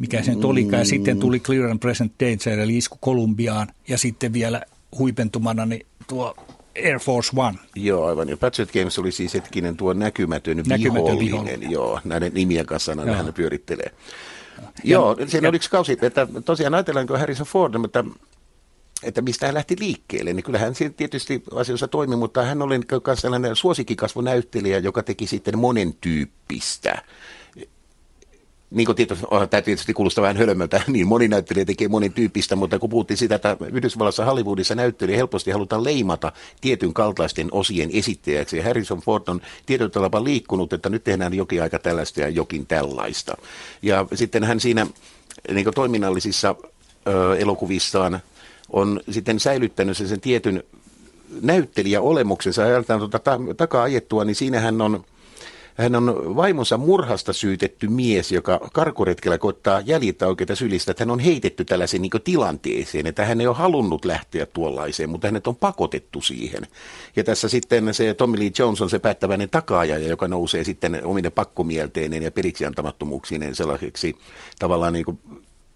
[0.00, 3.98] mikä se nyt olikaan, ja sitten tuli Clear and Present Danger, eli isku Kolumbiaan, ja
[3.98, 4.62] sitten vielä
[4.98, 6.34] huipentumana niin tuo
[6.84, 7.58] Air Force One.
[7.76, 8.28] Joo, aivan.
[8.28, 11.26] Ja Patriot Games oli siis hetkinen tuo näkymätön, Näkymätön vihollinen.
[11.26, 11.70] vihollinen.
[11.70, 13.14] Joo, näiden nimien kanssa Joo.
[13.14, 13.90] hän pyörittelee.
[14.84, 18.04] Joo, siinä oli yksi kausi, että tosiaan ajatellaanko Harrison Ford, mutta
[19.02, 23.20] että mistä hän lähti liikkeelle, niin kyllähän siinä tietysti asioissa toimi, mutta hän oli myös
[23.20, 27.02] sellainen suosikkikasvunäyttelijä, joka teki sitten monen tyyppistä.
[28.70, 32.56] Niin kuin tietysti, oh, tämä tietysti kuulostaa vähän hölmöltä, niin moni näyttelijä tekee monen tyyppistä,
[32.56, 38.56] mutta kun puhuttiin sitä, että Yhdysvallassa Hollywoodissa näyttelijä helposti halutaan leimata tietyn kaltaisten osien esittäjäksi,
[38.56, 43.36] ja Harrison Ford on tietyllä liikkunut, että nyt tehdään jokin aika tällaista ja jokin tällaista.
[43.82, 44.86] Ja sitten hän siinä
[45.52, 46.54] niin kuin toiminnallisissa
[47.08, 48.20] ö, elokuvissaan
[48.72, 50.62] on sitten säilyttänyt sen, sen tietyn
[51.42, 52.62] näyttelijäolemuksensa.
[52.62, 55.04] Ajatellaan tuota ta- takaa ajettua, niin siinä hän on,
[55.80, 60.54] hän on vaimonsa murhasta syytetty mies, joka karkuretkellä koittaa jäljittää oikeita
[60.90, 65.26] että hän on heitetty tällaiseen niin tilanteeseen, että hän ei ole halunnut lähteä tuollaiseen, mutta
[65.26, 66.66] hänet on pakotettu siihen.
[67.16, 71.30] Ja tässä sitten se Tommy Lee Jones on se päättäväinen takaaja, joka nousee sitten omine
[71.30, 74.16] pakkomielteineen ja periksi antamattomuuksineen sellaiseksi
[74.58, 75.18] tavallaan niin kuin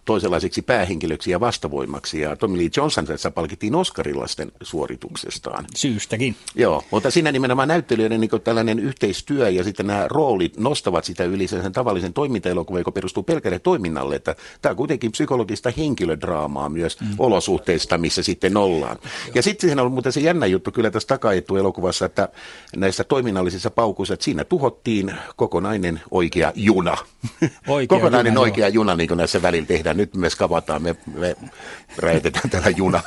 [0.05, 2.21] toisenlaiseksi päähenkilöksi ja vastavoimaksi.
[2.21, 5.67] Ja Tommy Lee Johnson tässä palkittiin Oscarilaisten suorituksestaan.
[5.77, 6.37] Syystäkin.
[6.55, 11.49] Joo, mutta siinä nimenomaan näyttelijöiden niin tällainen yhteistyö ja sitten nämä roolit nostavat sitä yli
[11.49, 14.17] sen tavallisen toimintaelokuvan, joka perustuu pelkälle toiminnalle.
[14.17, 17.07] Että tämä on kuitenkin psykologista henkilödraamaa myös mm.
[17.19, 18.97] olosuhteista, missä sitten ollaan.
[19.35, 22.29] Ja sitten siinä on muuten se jännä juttu kyllä tässä takaettu elokuvassa, että
[22.77, 26.97] näissä toiminnallisissa paukuissa, että siinä tuhottiin kokonainen oikea juna.
[27.69, 28.43] Oikea kokonainen juna, joo.
[28.43, 29.94] oikea juna, niin kuin näissä välillä tehdään.
[29.95, 31.37] Nyt me skavataan, me, me
[31.99, 33.03] räjätetään täällä juna.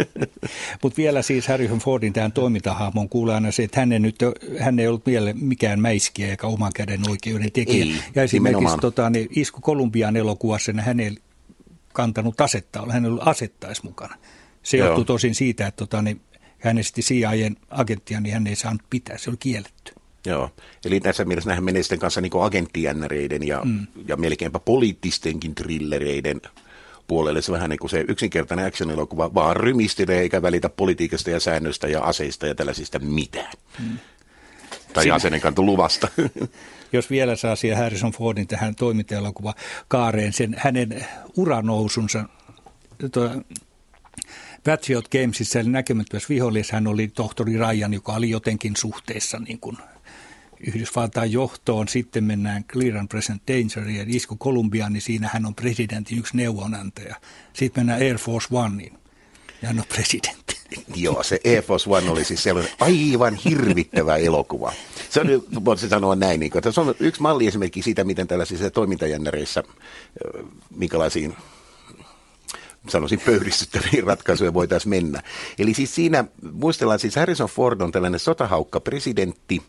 [0.82, 4.16] Mutta vielä siis Harrison Fordin tähän toimintahahmon kuulee aina se, että hän ei, nyt,
[4.58, 7.84] hän ei ollut vielä mikään mäiskiä eikä oman käden oikeuden tekijä.
[7.84, 11.16] Ei, ja esimerkiksi tota, niin Isku Kolumbian elokuvassa niin hän ei
[11.92, 14.16] kantanut asetta, hän ei ollut asettais mukana.
[14.62, 14.86] Se Joo.
[14.86, 16.20] johtui tosin siitä, että tota, niin,
[16.58, 19.92] hän esti CIAn agenttia, niin hän ei saanut pitää, se oli kielletty.
[20.26, 20.50] Joo,
[20.84, 23.86] eli tässä mielessä nähän menee sitten kanssa niin agenttijännäreiden ja, Mm.
[24.08, 26.40] ja melkeinpä poliittistenkin trillereiden
[27.06, 27.42] puolelle.
[27.42, 32.02] Se vähän niin kuin se yksinkertainen action-elokuva vaan rymistelee eikä välitä politiikasta ja säännöistä ja
[32.02, 33.52] aseista ja tällaisista mitään.
[33.78, 33.98] Mm.
[34.92, 36.08] Tai asenenkantoluvasta.
[36.92, 39.54] Jos vielä saa siihen Harrison Fordin tähän toimintaelokuva
[39.88, 41.06] kaareen sen hänen
[41.36, 42.24] uranousunsa,
[43.12, 43.30] tuo
[44.64, 49.76] Patriot Gamesissa eli näkemättömässä vihollisessa hän oli tohtori Ryan, joka oli jotenkin suhteessa niin kuin
[50.66, 51.88] Yhdysvaltain johtoon.
[51.88, 56.36] Sitten mennään Clear and Present Danger ja isku Kolumbiaan, niin siinä hän on presidentin yksi
[56.36, 57.14] neuvonantaja.
[57.52, 58.98] Sitten mennään Air Force Oneiin
[59.62, 60.54] ja hän on presidentti.
[60.94, 64.72] Joo, se Air Force One oli siis sellainen aivan hirvittävä elokuva.
[65.10, 65.26] Se on,
[65.64, 69.62] voisi sanoa näin, niin kuin, että se on yksi malli esimerkki siitä, miten tällaisissa toimintajännäreissä,
[70.76, 71.36] minkälaisiin
[72.88, 75.22] sanoisin pöyristyttäviin ratkaisuja voitaisiin mennä.
[75.58, 79.62] Eli siis siinä, muistellaan siis Harrison Ford on tällainen sotahaukka presidentti,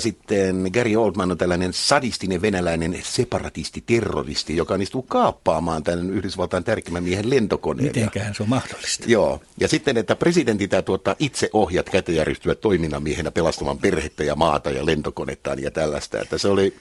[0.00, 7.30] sitten Gary Oldman on tällainen sadistinen venäläinen separatisti-terroristi, joka onnistuu kaappaamaan tämän Yhdysvaltain tärkeimmän miehen
[7.30, 7.86] lentokoneen.
[7.86, 9.04] Ja- Mitenköhän se on mahdollista?
[9.06, 13.78] Joo, ja sitten, että presidentti täytyy ottaa itse ohjat käteen ja ryhtyä toiminnan miehenä pelastamaan
[13.78, 16.20] perhettä ja maata ja lentokonettaan ja tällaista.
[16.20, 16.76] Että se oli...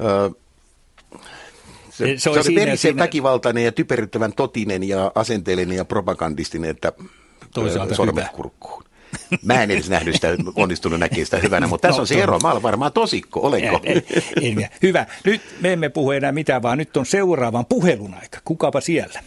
[0.00, 0.30] Ö,
[1.90, 6.70] se, Se se, oli siinä- verisen siinä- väkivaltainen ja typeryttävän totinen ja asenteellinen ja propagandistinen,
[6.70, 6.92] että
[7.54, 8.84] Toisaalta sormet kurkkuun.
[9.42, 12.22] Mä en edes nähnyt sitä, onnistunut näkemään sitä hyvänä, mutta tässä No, on se to-
[12.22, 12.38] ero.
[12.38, 13.80] Mä olen varmaan tosikko, olenko?
[13.84, 14.02] En,
[14.42, 15.06] en, en, hyvä.
[15.24, 18.38] Nyt me emme puhu enää mitään, vaan nyt on seuraavan puhelun aika.
[18.44, 19.20] Kukapa siellä?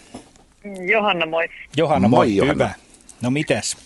[0.88, 1.50] Johanna, moi.
[1.78, 2.18] Johanna, moi.
[2.28, 2.66] Moi, Johanna.
[2.66, 2.76] Hyvä.
[3.22, 3.78] No mitäs?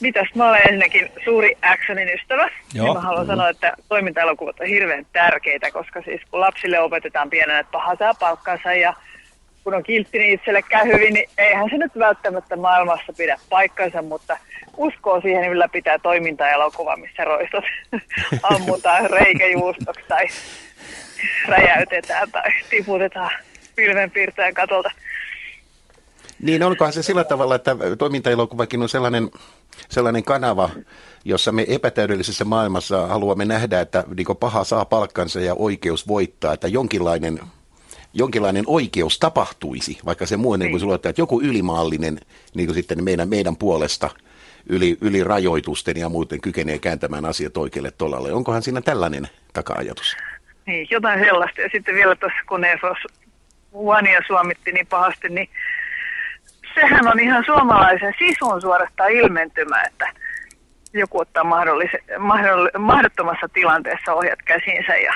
[0.00, 0.28] Mitäs?
[0.34, 2.48] Mä olen ensinnäkin suuri actionin ystävä.
[2.74, 2.86] Joo.
[2.86, 7.58] Ja mä haluan sanoa, että toimintaelokuvat on hirveän tärkeitä, koska siis kun lapsille opetetaan pienenä,
[7.58, 8.94] että paha saa palkkansa ja
[9.64, 14.02] kun on kiltti, niin itselle käy hyvin, niin eihän se nyt välttämättä maailmassa pidä paikkansa,
[14.02, 14.38] mutta
[14.76, 17.64] uskoo siihen ylläpitää toimintaelokuva, missä roistot
[18.54, 20.26] ammutaan reikäjuustoksi tai
[21.48, 23.30] räjäytetään tai tiputetaan
[23.76, 24.90] pilvenpiirtäjän katolta.
[26.42, 29.30] Niin, onkohan se sillä tavalla, että toimintaelokuvakin on sellainen,
[29.88, 30.70] sellainen kanava,
[31.24, 36.68] jossa me epätäydellisessä maailmassa haluamme nähdä, että niin paha saa palkkansa ja oikeus voittaa, että
[36.68, 37.40] jonkinlainen,
[38.14, 42.20] jonkinlainen oikeus tapahtuisi, vaikka se muu niin kuin sulla, että joku ylimaallinen
[42.54, 44.10] niin kuin sitten meidän, meidän puolesta
[44.66, 48.32] yli, yli rajoitusten ja muuten kykenee kääntämään asiat oikealle tolalle.
[48.32, 50.16] Onkohan siinä tällainen taka-ajatus?
[50.66, 51.60] Niin, jotain sellaista.
[51.60, 52.98] Ja sitten vielä tuossa, kun EFOS
[53.74, 55.48] Vania suomitti niin pahasti, niin
[56.74, 60.12] sehän on ihan suomalaisen sisun suorastaan ilmentymä, että
[60.92, 65.14] joku ottaa mahdollis- mahdoll- mahdottomassa tilanteessa ohjat käsiinsä ja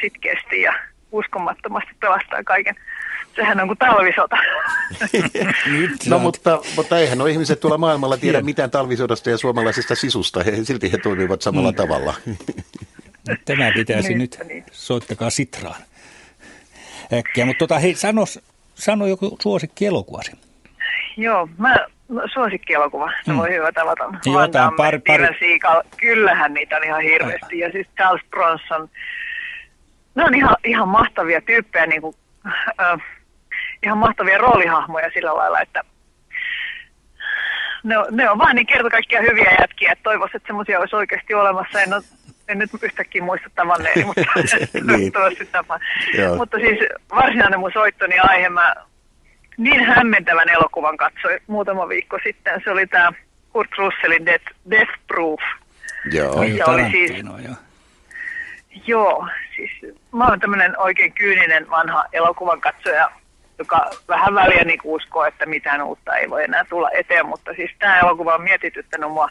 [0.00, 0.74] sitkeästi ja
[1.12, 2.74] uskomattomasti pelastaa kaiken.
[3.36, 4.36] Sehän on kuin talvisota.
[6.08, 10.42] No mutta, mutta eihän nuo ihmiset tuolla maailmalla tiedä mitään talvisodasta ja suomalaisesta sisusta.
[10.42, 11.76] He, silti he toimivat samalla Mm.
[11.76, 12.14] tavalla.
[13.44, 14.64] Tämä pitäisi Niin, nyt, niin.
[14.72, 15.80] soittakaa Sitraan.
[17.18, 18.24] Äkkiä, mutta tota, hei, sano,
[18.74, 20.32] sano joku suosikki elokuvasi.
[21.16, 21.76] Joo, mä
[22.08, 23.12] no, suosikkielokuva.
[23.24, 23.38] Se Mm.
[23.38, 24.04] voi hyvä tavata.
[24.24, 25.58] Jotain pari- pari-.
[25.96, 27.58] Kyllähän niitä on ihan hirveästi.
[27.58, 28.88] Ja siis Charles Bronson.
[30.16, 32.14] Ne on ihan, ihan mahtavia tyyppejä, niin kuin,
[32.80, 33.00] äh,
[33.82, 35.84] ihan mahtavia roolihahmoja sillä lailla, että
[37.86, 40.96] ne on, ne on vaan niin kerta kaikkiaan hyviä jätkiä, että toivoisin, että semmoisia olisi
[40.96, 41.80] oikeasti olemassa.
[41.80, 42.02] En, ole,
[42.48, 44.22] en nyt yhtäkkiä muista tavanneeni, mutta
[44.96, 45.12] Niin.
[46.18, 46.36] Joo.
[46.36, 46.78] Mutta siis
[47.10, 48.74] varsinainen mun soittoni aihe, mä
[49.56, 52.60] niin hämmentävän elokuvan katsoin muutama viikko sitten.
[52.64, 53.12] Se oli tämä
[53.52, 55.40] Kurt Russellin Death, Death Proof.
[56.12, 56.34] Joo.
[56.34, 57.10] Oli siis,
[57.44, 57.56] joo.
[58.86, 59.70] joo, siis
[60.16, 63.10] mä oon tämmöinen oikein kyyninen vanha elokuvan katsoja,
[63.58, 67.70] joka vähän väliä niin uskoo, että mitään uutta ei voi enää tulla eteen, mutta siis
[67.78, 69.28] tämä elokuva on mietityttänyt mua.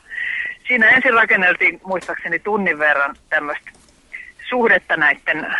[0.68, 3.72] Siinä ensin rakenneltiin muistaakseni tunnin verran tämmöistä
[4.49, 5.56] suhdetta näiden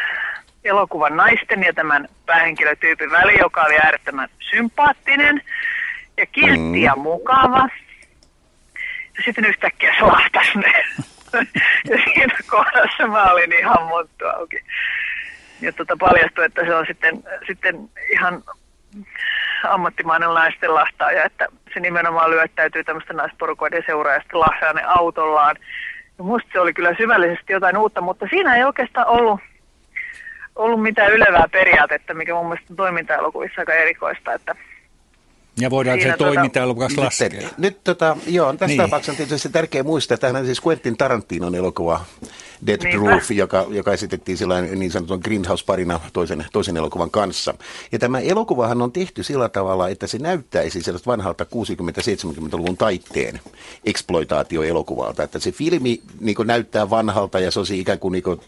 [0.64, 5.42] elokuvan naisten ja tämän päähenkilötyypin väli, joka oli äärettömän sympaattinen
[6.18, 7.70] ja kiltti ja mukava.
[9.18, 10.74] Ja sitten yhtäkkiä se lahtasi ne.
[11.90, 14.64] ja siinä kohdassa mä olin ihan monttu auki.
[15.66, 18.44] Ja tota paljastui, että se on sitten, sitten ihan
[19.64, 25.56] ammattimainen naisten lahtaaja, että se nimenomaan lyöttäytyy tämmöistä naisporukoiden seuraa ja sitten lahtaa ne autollaan.
[26.18, 29.40] Ja musta se oli kyllä syvällisesti jotain uutta, mutta siinä ei oikeastaan ollut
[30.56, 34.56] ollut mitään ylevää periaatetta, mikä mun mielestä on toimintaelokuvissa aika erikoista, että
[35.60, 37.50] Ja voidaan Siinä se tuota- toimintaelokuvaksi Nyt, laskea.
[37.58, 38.82] nyt tota, joo, tässä Niin.
[38.82, 42.06] tapauksessa on tietysti tärkeää muistaa, että hän on siis Quentin Tarantinon elokuva
[42.68, 43.06] Death Niinpä.
[43.06, 47.54] Proof, joka, joka esitettiin sellainen niin sanotun Grindhouse-parina toisen, toisen elokuvan kanssa.
[47.92, 53.40] Ja tämä elokuvahan on tehty sillä tavalla, että se näyttäisi sellaista vanhalta 60-70-luvun taitteen
[53.86, 55.24] exploitaatioelokuvalta.
[55.24, 58.40] Että se filmi niin näyttää vanhalta ja se on ikään kuin, niin kuin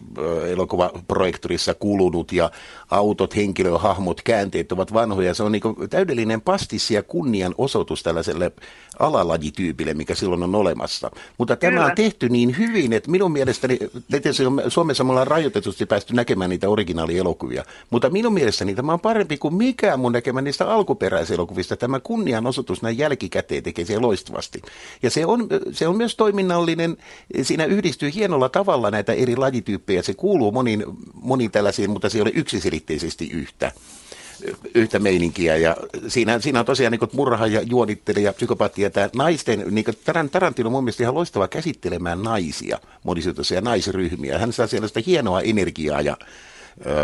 [0.47, 2.51] elokuvaprojektorissa kulunut ja
[2.89, 5.33] autot, henkilöhahmot, käänteet ovat vanhoja.
[5.33, 8.51] Se on niin kuin täydellinen pastissi ja kunnian osoitus tällaiselle
[8.99, 11.11] alalajityypille, mikä silloin on olemassa.
[11.37, 11.85] Mutta tämä Kyllä.
[11.85, 13.79] on tehty niin hyvin, että minun mielestäni,
[14.11, 19.37] tietysti Suomessa me ollaan rajoitetusti päästy näkemään niitä originaalielokuvia, mutta minun mielestäni tämä on parempi
[19.37, 21.77] kuin mikään mun näkemä niistä alkuperäiselokuvista.
[21.77, 24.61] Tämä kunnianosoitus näin jälkikäteen tekee se loistavasti.
[25.03, 26.97] Ja se on, se on myös toiminnallinen,
[27.41, 30.01] siinä yhdistyy hienolla tavalla näitä eri lajityyppejä.
[30.01, 30.83] Se kuuluu moniin,
[31.13, 33.71] moniin tällaisiin, mutta se ei ole yksiselitteisesti yhtä
[34.75, 35.55] yhtä meininkiä.
[35.55, 35.77] Ja
[36.07, 40.67] siinä, siinä on tosiaan niin murha ja juonittelija, psykopaatti ja tämä naisten, niin Taran, Tarantino
[40.67, 44.39] on mun mielestä ihan loistava käsittelemään naisia, monisuutoisia naisryhmiä.
[44.39, 46.17] Hän saa sellaista hienoa energiaa ja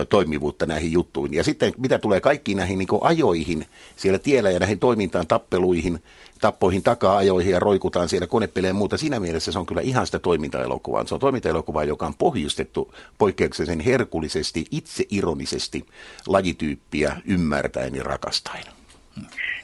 [0.10, 1.38] toimivuutta näihin juttuihin.
[1.38, 3.65] Ja sitten mitä tulee kaikkiin näihin niin ajoihin
[3.95, 5.99] siellä tiellä ja näihin toimintaan, tappeluihin,
[6.43, 8.97] tappoihin, taka-ajoihin ja roikutaan siellä konepeleen ja muuta.
[8.97, 11.05] Siinä mielessä se on kyllä ihan sitä toimintaelokuvaa.
[11.05, 15.85] Se on toimintaelokuvaa, joka on pohjustettu poikkeuksellisen herkullisesti, itseironisesti
[16.27, 18.63] lajityyppiä ymmärtäen ja rakastaen.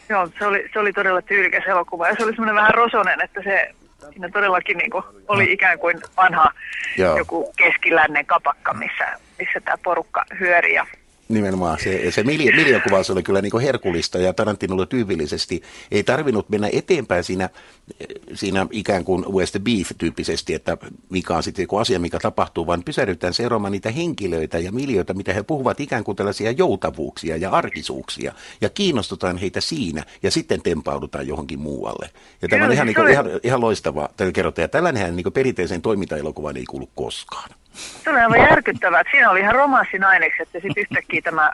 [0.09, 3.41] Joo, se oli, se oli todella tyylikäs elokuva ja se oli semmoinen vähän rosonen, että
[3.43, 3.75] se
[4.09, 6.51] siinä todellakin niin kuin, oli ikään kuin vanha
[6.97, 7.17] Joo.
[7.17, 10.87] joku keskilännen kapakka, missä, missä tämä porukka hyöri ja
[11.29, 15.61] Nimenomaan se, se miljo, miljokuvaus oli kyllä niin herkullista ja Tarantinolle tyypillisesti
[15.91, 17.49] ei tarvinnut mennä eteenpäin siinä,
[18.33, 20.77] siinä ikään kuin West Beef-tyyppisesti, että
[21.09, 25.33] mikä on sitten joku asia, mikä tapahtuu, vaan pysähdytään seuraamaan niitä henkilöitä ja miljoita, mitä
[25.33, 31.27] he puhuvat ikään kuin tällaisia joutavuuksia ja arkisuuksia ja kiinnostutaan heitä siinä ja sitten tempaudutaan
[31.27, 32.09] johonkin muualle.
[32.41, 34.61] Ja tämä on ihan, niin kuin, ihan, ihan loistavaa, täytyy kerrota.
[34.61, 37.49] Ja tällainenhän niin perinteiseen toimintaelokuvaan ei kuulu koskaan.
[38.03, 39.01] Se oli aivan järkyttävää.
[39.01, 41.51] että Siinä oli ihan romanssinainekset ja sitten yhtäkkiä tämä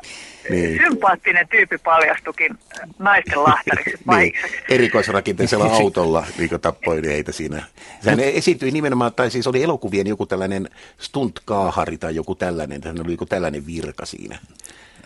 [0.50, 0.78] Niin.
[0.78, 2.58] sympaattinen tyyppi paljastukin
[3.00, 4.34] naisten lahtariksi Niin,
[4.70, 7.64] erikoisrakenteisella autolla niin tappoi heitä siinä.
[8.02, 13.12] Sehän esiintyi nimenomaan, tai siis oli elokuvien joku tällainen stuntkaahari tai joku tällainen, hän oli
[13.12, 14.38] joku tällainen virka siinä,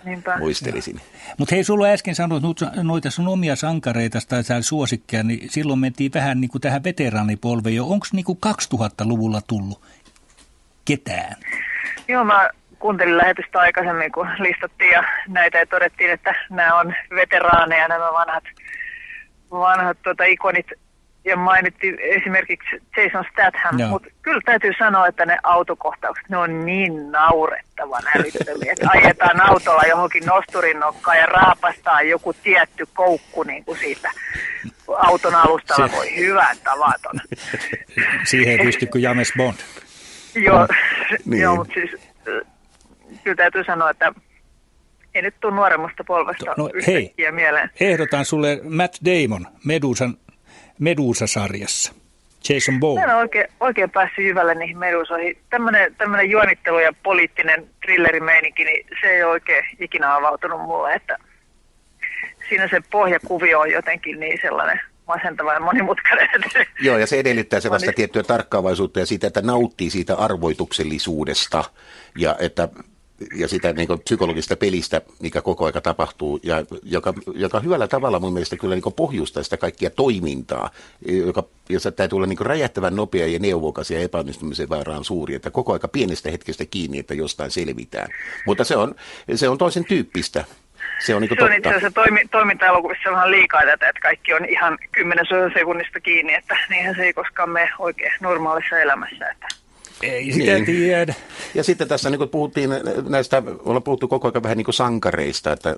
[0.06, 0.38] Niinpä.
[0.38, 1.02] muistelisin.
[1.38, 5.80] Mutta hei, sulla äsken sanoit noita- noita sun omia sankareita tai sä suosikkia, niin silloin
[5.80, 7.86] mentiin vähän niin kuin tähän veteraanipolveen jo.
[7.88, 9.82] Onko niin kuin 2000-luvulla tullut
[10.98, 11.36] ketään?
[12.08, 12.50] Joo, mä
[12.80, 18.44] kuuntelin lähetystä aikaisemmin, kun listattiin ja näitä ja todettiin, että nämä on veteraaneja, nämä vanhat,
[19.52, 20.66] vanhat tuota, ikonit.
[21.26, 23.90] Ja mainittiin esimerkiksi Jason Statham, Joo.
[23.90, 29.82] mutta kyllä täytyy sanoa, että ne autokohtaukset, ne on niin naurettavan älyttömiä, että ajetaan autolla
[29.90, 34.12] johonkin nosturin nokkaan ja raapastaan joku tietty koukku niin kuin siitä
[34.98, 35.88] auton alustalla.
[35.88, 37.16] Se- Voi hyvän tavaton.
[38.30, 39.56] Siihen ei pysty kuin James Bond.
[40.44, 40.68] Joo,
[41.26, 41.42] Niin.
[41.42, 42.52] joo mutta siis äh,
[43.24, 44.14] kyllä täytyy sanoa, että
[45.16, 47.70] ei nyt tule nuoremmasta polvesta No, yhtäkkiä mieleen.
[47.80, 50.18] Ehdotan sulle Matt Damon Medusan,
[50.80, 51.94] Medusa-sarjassa.
[52.50, 53.06] Jason Bourne.
[53.06, 55.38] Mä en oikein, oikein päässyt jyvälle niihin medusoihin.
[55.50, 61.18] Tämmöinen, tämmöinen juonittelu ja poliittinen thrillerimeininki, niin se ei ole oikein ikinä avautunut mulle, että
[62.50, 64.80] siinä se pohjakuvio on jotenkin niin sellainen
[65.10, 66.30] masentava ja monimutkainen.
[66.82, 71.64] Joo, ja se edellyttää sellaista Onni- tiettyä tarkkaavaisuutta ja siitä, että nauttii siitä arvoituksellisuudesta
[72.18, 72.70] ja että
[73.36, 78.20] ja sitä niin kuin, psykologista pelistä, mikä koko aika tapahtuu, ja joka, joka hyvällä tavalla
[78.20, 80.70] mun mielestä kyllä niin kuin, pohjustaa sitä kaikkia toimintaa,
[81.08, 85.36] joka, jossa täytyy olla niin kuin, räjähtävän nopea ja neuvokas ja epäonnistumisen vaara on suuri,
[85.36, 88.10] että koko aika pienestä hetkestä kiinni, että jostain selvitään.
[88.46, 88.96] Mutta se on,
[89.36, 90.46] se on toisen tyyppistä.
[91.00, 94.46] Se on niin se on itse asiassa toimi, toiminta-elokuvissa vähän liikaa tätä, että kaikki on
[94.46, 99.30] ihan kymmenesosa sekunnista kiinni, että niinhän se ei koskaan mene oikein normaalissa elämässä.
[99.30, 99.48] Että.
[100.02, 101.14] Ei sitä tiedä.
[101.54, 102.70] Ja sitten tässä niin kuin puhuttiin
[103.10, 105.76] näistä, ollaan puhuttu koko ajan vähän niin kuin sankareista, että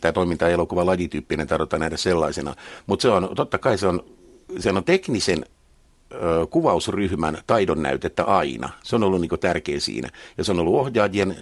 [0.00, 2.54] tämä toiminta ja elokuva lajityyppinen tarvitaan nähdä sellaisena.
[2.86, 4.04] Mutta se on, totta kai se on,
[4.58, 5.44] se on teknisen
[6.12, 8.68] ö, kuvausryhmän taidon näytettä aina.
[8.82, 10.08] Se on ollut niin kuin tärkeä siinä.
[10.38, 11.36] Ja se on ollut ohjaajien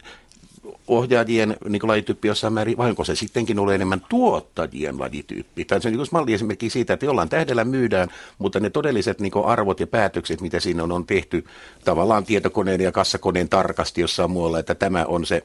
[0.89, 5.65] ohjaajien niin lajityyppi jossain määrin, vai onko se sittenkin ollut enemmän tuottajien lajityyppi?
[5.65, 8.09] Tai se on niin malli esimerkiksi siitä, että jollain tähdellä myydään,
[8.39, 11.45] mutta ne todelliset niin arvot ja päätökset, mitä siinä on, on tehty
[11.85, 15.43] tavallaan tietokoneen ja kassakoneen tarkasti jossain muualla, että tämä on se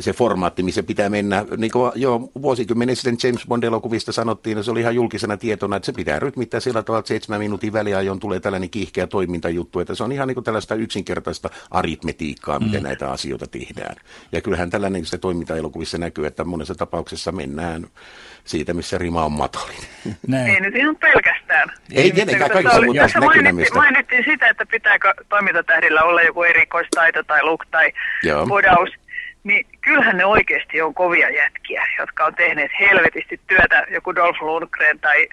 [0.00, 1.44] se formaatti, missä pitää mennä.
[1.56, 5.86] Niin kuin jo vuosikymmenen sitten James Bond-elokuvista sanottiin, että se oli ihan julkisena tietona, että
[5.86, 10.04] se pitää rytmittää sillä tavalla, että seitsemän minuutin väliajoin tulee tällainen kiihkeä toimintajuttu, että se
[10.04, 12.86] on ihan niin kuin tällaista yksinkertaista aritmetiikkaa, miten mm.
[12.86, 13.96] näitä asioita tehdään.
[14.32, 17.86] Ja kyllähän tällainen se toimintaelokuvissa näkyy, että monessa tapauksessa mennään
[18.44, 19.84] siitä, missä rima on matalin.
[20.28, 20.48] Näin.
[20.48, 21.68] Ei nyt ihan pelkästään.
[21.92, 27.42] Ei tietenkään kaikissa, mutta tässä näkyy mainittiin, sitä, että pitääkö toimintatähdillä olla joku erikoistaito tai
[27.42, 27.92] look tai
[28.22, 28.46] Joo.
[28.46, 28.90] podaus.
[29.44, 34.98] Niin kyllähän ne oikeasti on kovia jätkiä, jotka on tehneet helvetisti työtä, joku Dolph Lundgren
[35.00, 35.28] tai,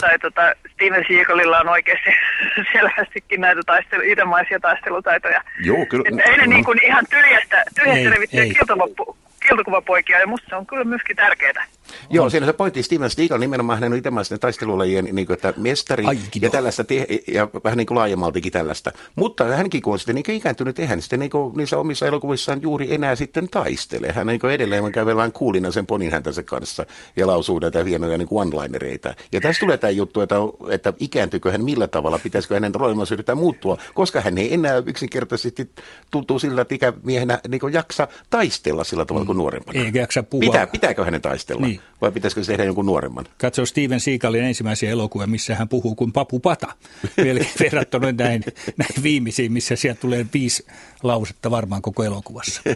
[0.00, 2.10] tai tota Steven Seagalilla on oikeasti
[2.72, 5.42] selvästikin näitä taistelu, itemaisia taistelutaitoja.
[5.64, 6.04] Joo, kyllä.
[6.08, 8.50] Että ei ne niin kuin ihan tyhjästä, Ei, tyhjästä ei.
[8.50, 11.66] kiltovapu- kiltokuvapoikia, ja musta se on kyllä myöskin tärkeää.
[12.10, 12.82] Joo, siinä se pointti.
[12.82, 16.04] Steven Seagal nimenomaan hän on itse taistelulajien niin kuin, että mestari
[16.40, 18.92] ja tällaista, te- ja vähän niin kuin laajemmaltikin tällaista.
[19.14, 22.94] Mutta hänkin kun on sitten niin ikääntynyt, eihän sitten niin kuin niissä omissa elokuvissaan juuri
[22.94, 24.12] enää sitten taistele.
[24.12, 26.86] Hän niin kuin edelleen käy vähän kuulina sen ponin häntänsä kanssa
[27.16, 29.14] ja lausuu näitä hienoja niin one-linereita.
[29.32, 30.36] Ja tässä tulee tämä juttu, että,
[30.70, 35.70] että ikääntyykö hän millä tavalla, pitäisikö hänen roolinsa yrittää muuttua, koska hän ei enää yksinkertaisesti
[36.10, 39.84] tuntuu sillä, että ikämiehenä niin kuin jaksa taistella sillä tavalla kuin nuorempana.
[39.84, 40.52] Eikä jaksa puhua.
[40.52, 41.66] Pitää, pitääkö hänen taistella?
[41.66, 41.80] Niin.
[42.00, 43.24] Vai pitäisikö se tehdä jonkun nuoremman?
[43.38, 46.72] Katso Steven Seagalin ensimmäisiä elokuvia, missä hän puhuu kuin papu pata.
[47.60, 48.44] Verrattuna näin,
[48.76, 50.66] näin viimeisiin, missä sieltä tulee viisi
[51.02, 52.62] lausetta varmaan koko elokuvassa.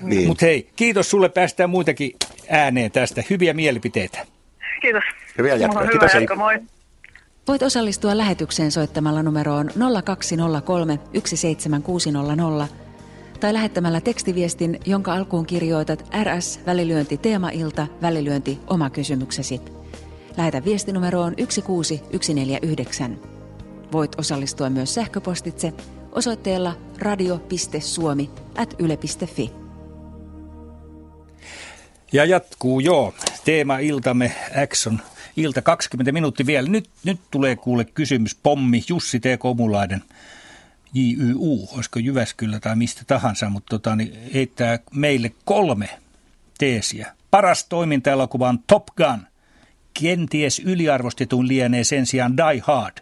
[0.00, 0.26] Niin.
[0.26, 1.28] Mutta hei, kiitos sulle.
[1.28, 2.16] Päästään muitakin
[2.48, 3.22] ääneen tästä.
[3.30, 4.26] Hyviä mielipiteitä.
[4.82, 5.02] Kiitos.
[5.38, 5.82] Hyviä jatkoa.
[5.82, 6.22] on Kiitos, hyvä hei.
[6.22, 6.58] jatko, moi.
[7.48, 9.70] Voit osallistua lähetykseen soittamalla numeroon
[10.04, 12.68] 0203 17600
[13.40, 19.60] tai lähettämällä tekstiviestin, jonka alkuun kirjoitat RS välilyönti teemailta välilyönti oma kysymyksesi.
[20.36, 23.20] Lähetä viesti numeroon 16149.
[23.92, 25.72] Voit osallistua myös sähköpostitse
[26.12, 29.52] osoitteella radio.suomi at yle.fi.
[32.12, 33.14] Ja jatkuu joo.
[33.44, 34.32] Teema iltamme
[34.62, 35.00] Action.
[35.36, 36.68] Ilta 20 minuuttia vielä.
[36.68, 38.34] Nyt, nyt tulee kuule kysymys.
[38.34, 39.24] Pommi Jussi T.
[39.38, 40.02] Komulainen.
[40.96, 45.88] JYU, olisiko Jyväskylä tai mistä tahansa, mutta tota, niin heittää meille kolme
[46.58, 47.12] teesiä.
[47.30, 49.26] Paras toimintaelokuva on Top Gun.
[50.00, 52.98] Kenties yliarvostetun lienee sen sijaan Die Hard.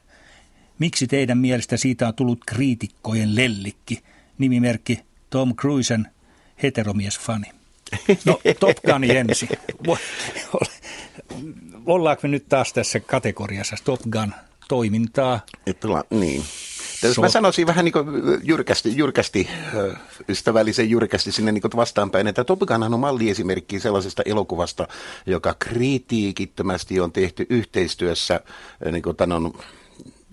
[0.78, 4.02] Miksi teidän mielestä siitä on tullut kriitikkojen lellikki?
[4.38, 5.00] Nimimerkki
[5.30, 6.08] Tom Cruisen
[6.62, 7.46] heteromiesfani.
[8.24, 9.48] No, Top Gun ensin.
[11.86, 14.34] Ollaanko me nyt taas tässä kategoriassa Top Gun
[14.68, 15.40] toimintaa?
[15.66, 16.04] Että la-
[17.08, 17.10] niin.
[17.10, 18.06] Jos mä sanoisin vähän niin kuin
[18.42, 19.48] jyrkästi, jyrkästi
[20.28, 24.88] ystävällisen jyrkästi sinne niin vastaanpäin, että Top Gunhan on malliesimerkki sellaisesta elokuvasta,
[25.26, 28.40] joka kritiikittömästi on tehty yhteistyössä
[28.92, 29.52] niin kuin tämän on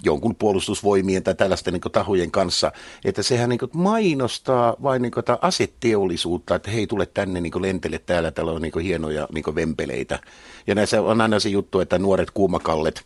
[0.03, 2.71] jonkun puolustusvoimien tai tällaisten niin tahojen kanssa,
[3.05, 7.61] että sehän niin kuin, mainostaa vain niin kuin, aseteollisuutta, että hei tule tänne niin kuin,
[7.61, 10.19] lentele täällä, täällä on niin kuin, hienoja niin kuin, vempeleitä.
[10.67, 13.03] Ja näissä on aina se juttu, että nuoret kuumakallet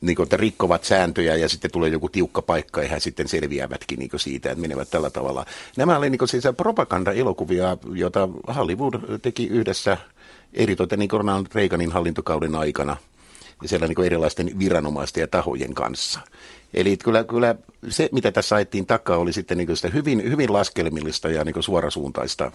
[0.00, 3.98] niin kuin, että rikkovat sääntöjä ja sitten tulee joku tiukka paikka ja he sitten selviävätkin
[3.98, 5.46] niin kuin siitä, että menevät tällä tavalla.
[5.76, 9.96] Nämä oli niin siis propaganda-elokuvia, joita Hollywood teki yhdessä
[10.52, 12.96] eritoten niin Ronald Reaganin hallintokauden aikana
[13.62, 16.20] ja siellä niin erilaisten viranomaisten ja tahojen kanssa.
[16.74, 17.54] Eli kyllä, kyllä
[17.88, 22.52] se, mitä tässä ajettiin takaa, oli sitten niin sitä hyvin, hyvin laskelmillista ja niin suorasuuntaista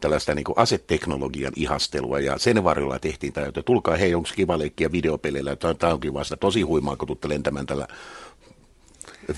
[0.00, 4.92] tällaista niin aseteknologian ihastelua, ja sen varjolla tehtiin tämä, että tulkaa hei, onko kiva leikkiä
[4.92, 7.86] videopeleillä, tämä onkin vasta tosi huimaa, kun tuutte lentämään tällä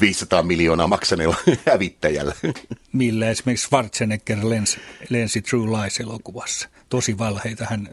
[0.01, 1.36] 500 miljoonaa maksaneella
[1.72, 2.34] hävittäjällä.
[2.93, 4.78] Millä esimerkiksi Schwarzenegger lensi,
[5.09, 6.68] lensi True Lies-elokuvassa.
[6.89, 7.89] Tosi valheita hän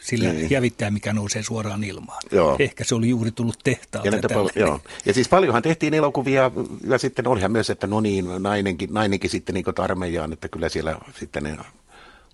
[0.00, 0.50] sillä Niin.
[0.50, 2.22] jävittää, mikä nousee suoraan ilmaan.
[2.32, 2.56] Joo.
[2.58, 4.08] Ehkä se oli juuri tullut tehtaalta.
[4.08, 4.80] Ja, pal- joo.
[5.04, 6.50] ja siis paljonhan tehtiin elokuvia,
[6.86, 10.98] ja sitten olihan myös, että no niin, nainenkin, nainenkin sitten niin armeijaan, että kyllä siellä
[11.18, 11.56] sitten ne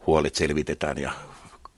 [0.08, 1.12] huolet selvitetään ja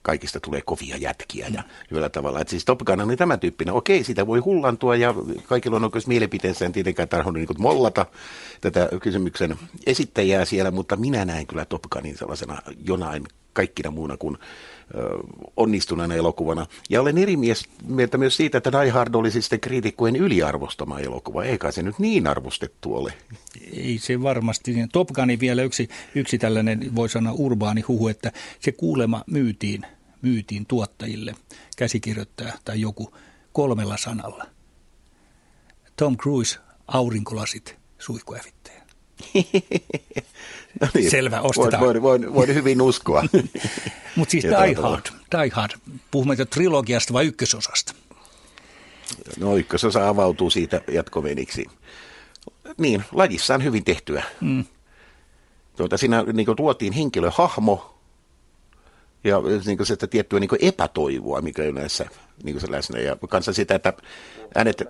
[0.03, 2.41] kaikista tulee kovia jätkiä ja hyvällä tavalla.
[2.41, 3.75] Että siis Top Gun oli tämän tyyppinen.
[3.75, 5.15] Okei, sitä voi hullantua ja
[5.47, 6.65] kaikilla on oikeus mielipiteensä.
[6.65, 8.07] En tietenkään tarvinnut niin mollata
[8.61, 14.39] tätä kysymyksen esittäjää siellä, mutta minä näen kyllä Top Gunin sellaisena jonain kaikkina muuna kuin
[15.57, 16.67] onnistuneena elokuvana.
[16.91, 20.99] Ja olen eri mies, mieltä myös siitä, että Die Hard oli siis sitten kriitikkojen yliarvostama
[20.99, 21.45] elokuva.
[21.45, 23.13] Eikä se nyt niin arvostettu ole.
[23.73, 24.75] Ei se varmasti.
[24.93, 29.83] Top Gunin vielä yksi, yksi tällainen, voi sanoa urbaani huhu, että se kuulema myytiin,
[30.23, 31.35] myytiin tuottajille,
[31.77, 33.15] käsikirjoittaja tai joku
[33.53, 34.47] kolmella sanalla.
[35.97, 38.80] Tom Cruise, aurinkolasit, suihkuhävittäjä.
[40.81, 41.83] No niin, Selvä, ostetaan.
[41.83, 43.25] Voin, voin, voin, hyvin uskoa.
[44.17, 45.73] Mutta siis Die Hard, Die Hard,
[46.11, 47.95] puhumme trilogiasta vai ykkösosasta?
[49.39, 51.67] No ykkösosa avautuu siitä jatkoveniksi.
[52.79, 54.23] Niin, lajissaan hyvin tehtyä.
[54.41, 54.65] Mm.
[55.77, 57.95] Tuota, siinä niin kuin, tuotiin henkilöhahmo
[59.25, 62.07] ja niin kuin, sitä tiettyä niin kuin, epätoivoa, mikä on näissä
[62.43, 62.99] niin kuin se läsnä.
[62.99, 63.93] Ja kanssa sitä, että
[64.57, 64.83] hänet,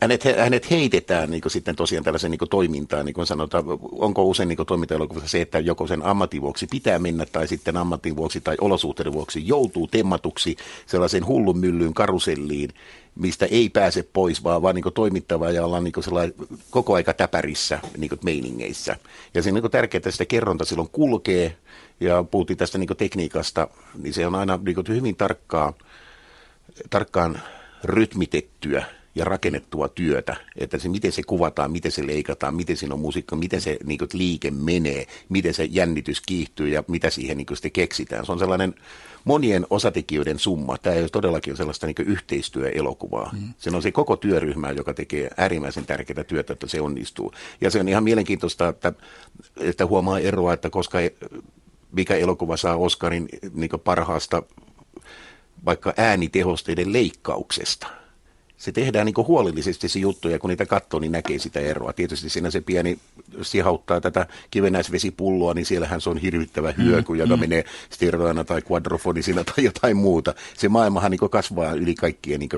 [0.00, 4.66] hänet, hänet heitetään niin sitten tosiaan tällaisen niin toimintaan, niin kuin sanotaan, onko usein niin
[4.66, 9.12] toimintaelokuvassa se, että joko sen ammatin vuoksi pitää mennä tai sitten ammatin vuoksi tai olosuhteiden
[9.12, 10.56] vuoksi joutuu temmatuksi
[10.86, 12.70] sellaisen hullun myllyyn karuselliin,
[13.14, 15.94] mistä ei pääse pois, vaan, vaan niin toimittava ja ollaan niin
[16.70, 18.96] koko aika täpärissä niin meiningeissä.
[19.34, 21.56] Ja se on niin tärkeää, että sitä kerronta silloin kulkee,
[22.00, 23.68] ja puhuttiin tästä niin tekniikasta,
[24.02, 25.72] niin se on aina niin hyvin tarkkaa,
[26.90, 27.40] tarkkaan
[27.84, 28.84] rytmitettyä
[29.16, 33.36] ja rakennettua työtä, että se miten se kuvataan, miten se leikataan, miten siinä on musiikka,
[33.36, 37.56] miten se niin kuin, liike menee, miten se jännitys kiihtyy ja mitä siihen niin kuin,
[37.56, 38.26] sitten keksitään.
[38.26, 38.74] Se on sellainen
[39.24, 40.78] monien osatekijöiden summa.
[40.78, 43.30] Tämä ei ole todellakin sellaista niin yhteistyöelokuvaa.
[43.32, 43.54] Mm.
[43.58, 47.32] Se on se koko työryhmä, joka tekee äärimmäisen tärkeää työtä, että se onnistuu.
[47.60, 48.92] Ja se on ihan mielenkiintoista, että,
[49.60, 50.98] että huomaa eroa, että koska
[51.92, 54.42] mikä elokuva saa Oscarin niin parhaasta
[55.64, 57.86] vaikka äänitehosteiden leikkauksesta–
[58.56, 61.92] se tehdään niin huolellisesti se juttu, ja kun niitä katsoo, niin näkee sitä eroa.
[61.92, 62.98] Tietysti siinä se pieni
[63.42, 67.40] sihauttaa tätä kivenäisvesipulloa, niin siellähän se on hirvittävä hyöky, mm, joka mm.
[67.40, 70.34] menee stereoina tai quadrofonisilla tai jotain muuta.
[70.54, 72.50] Se maailmahan niin kasvaa yli kaikkien niin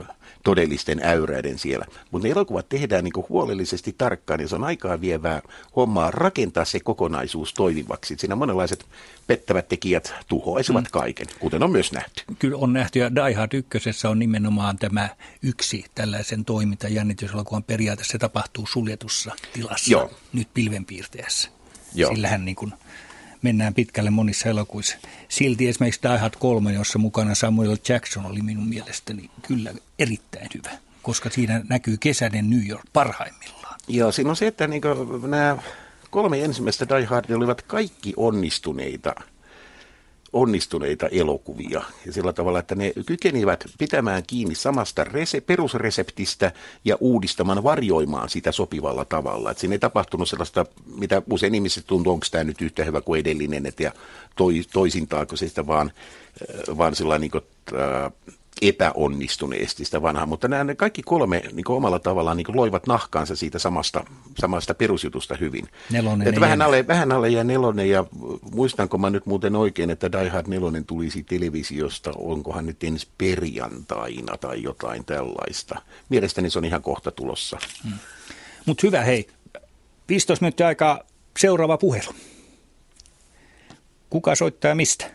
[0.44, 1.86] todellisten äyräiden siellä.
[2.10, 5.43] Mutta ne elokuvat tehdään niin huolellisesti tarkkaan, ja se on aikaa vievää
[5.77, 8.15] hommaa rakentaa se kokonaisuus toimivaksi.
[8.19, 8.86] Siinä monenlaiset
[9.27, 10.90] pettävät tekijät tuhoaisivat mm.
[10.90, 12.23] kaiken, kuten on myös nähty.
[12.39, 15.09] Kyllä on nähty, ja Die Hard 1 on nimenomaan tämä
[15.43, 18.05] yksi tällaisen toimintajännityselokuvan periaate.
[18.05, 20.10] Se tapahtuu suljetussa tilassa, Joo.
[20.32, 21.48] nyt pilvenpiirteessä.
[21.94, 22.15] Joo.
[22.15, 22.73] Sillähän niin kuin
[23.43, 24.97] mennään pitkälle monissa elokuissa.
[25.28, 30.78] Silti esimerkiksi Die Hard 3, jossa mukana Samuel Jackson oli minun mielestäni kyllä erittäin hyvä,
[31.02, 33.80] koska siinä näkyy kesäinen New York parhaimmillaan.
[33.88, 34.82] Joo, siinä on se, että niin
[35.28, 35.56] nämä
[36.10, 39.14] kolme ensimmäistä Die Hardia olivat kaikki onnistuneita
[40.32, 41.82] onnistuneita elokuvia.
[42.06, 46.52] Ja sillä tavalla, että ne kykenivät pitämään kiinni samasta rese- perusreseptistä
[46.84, 49.50] ja uudistamaan, varjoimaan sitä sopivalla tavalla.
[49.50, 50.66] Että siinä ei tapahtunut sellaista,
[50.98, 53.92] mitä usein ihmiset tuntuu, onko tämä nyt yhtä hyvä kuin edellinen, että ja
[54.36, 55.92] toi, toisintaako se sitä vaan,
[56.76, 58.12] vaan sillä niin kuin, äh,
[58.62, 64.05] epäonnistuneesti sitä vanhaa, mutta nämä kaikki kolme niin omalla tavallaan niin loivat nahkaansa siitä samasta,
[64.39, 65.68] samasta perusjutusta hyvin.
[65.90, 68.05] Nelonen että vähän, alle, vähän alle ja nelonen, ja
[68.52, 74.36] muistanko mä nyt muuten oikein, että Die Hard nelonen tulisi televisiosta, onkohan nyt ensi perjantaina
[74.36, 75.82] tai jotain tällaista.
[76.09, 77.59] Mielestäni se on ihan kohta tulossa.
[77.85, 77.98] Hmm.
[78.66, 79.28] Mutta hyvä, hei.
[80.09, 81.01] 15 minuuttia aikaa
[81.39, 82.14] seuraava puhelu.
[84.10, 85.10] Kuka soittaa mistä?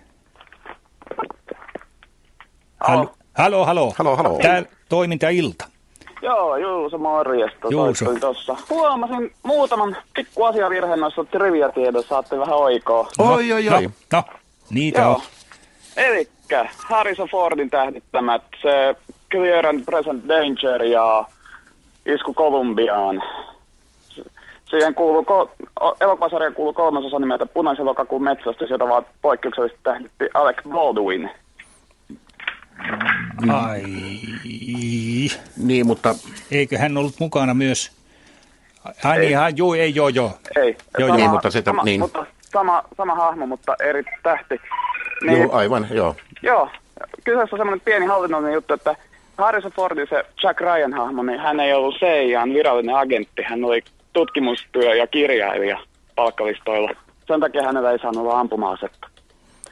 [2.80, 3.15] Halo.
[3.38, 3.93] Halo, halo.
[3.97, 4.38] Halo, halo.
[4.41, 5.65] Tää toiminta-ilta.
[6.22, 7.68] Joo, Juuso morjesta.
[7.72, 8.05] Juuso.
[8.19, 8.55] Tossa.
[8.69, 13.07] Huomasin muutaman pikku asiavirheen noissa trivia-tiedoissa, saatte vähän oikoa.
[13.19, 13.84] Oi, oi, oi.
[13.84, 14.23] No, no
[14.69, 15.14] niitä Joo.
[15.14, 15.22] on.
[15.97, 18.95] Elikkä Harrison Fordin tähdittämät se
[19.31, 21.26] Clear and Present Danger ja
[22.05, 23.23] Isku Kolumbiaan.
[24.69, 30.26] Siihen kuuluu, ko- elokuvasarjaan kuuluu kolmas osa nimeltä Punaisen lokakuun metsästys, jota vaan poikkeuksellisesti tähditti
[30.34, 31.30] Alec Baldwin.
[33.53, 33.84] Ai.
[35.57, 36.15] Niin, mutta...
[36.51, 37.91] Eikö hän ollut mukana myös?
[39.03, 40.31] Ai niin, hän, joo, ei, joo, joo.
[40.55, 41.31] Ei, Joo, sama, joo.
[41.31, 41.99] mutta sitä- sama, niin.
[41.99, 44.61] mutta sama, sama hahmo, mutta eri tähti.
[45.26, 45.41] Niin.
[45.41, 46.15] Joo, aivan, joo.
[46.41, 46.69] Joo,
[47.23, 48.95] kyseessä on semmoinen pieni hallinnollinen juttu, että
[49.38, 53.84] Harrison Fordin se Jack Ryan-hahmo, niin hän ei ollut CIAn virallinen agentti, hän oli
[54.14, 55.77] tutkimustyö- ja kirjailija
[56.15, 56.91] palkkalistoilla.
[57.27, 59.07] Sen takia hänellä ei saanut olla ampuma-asetta.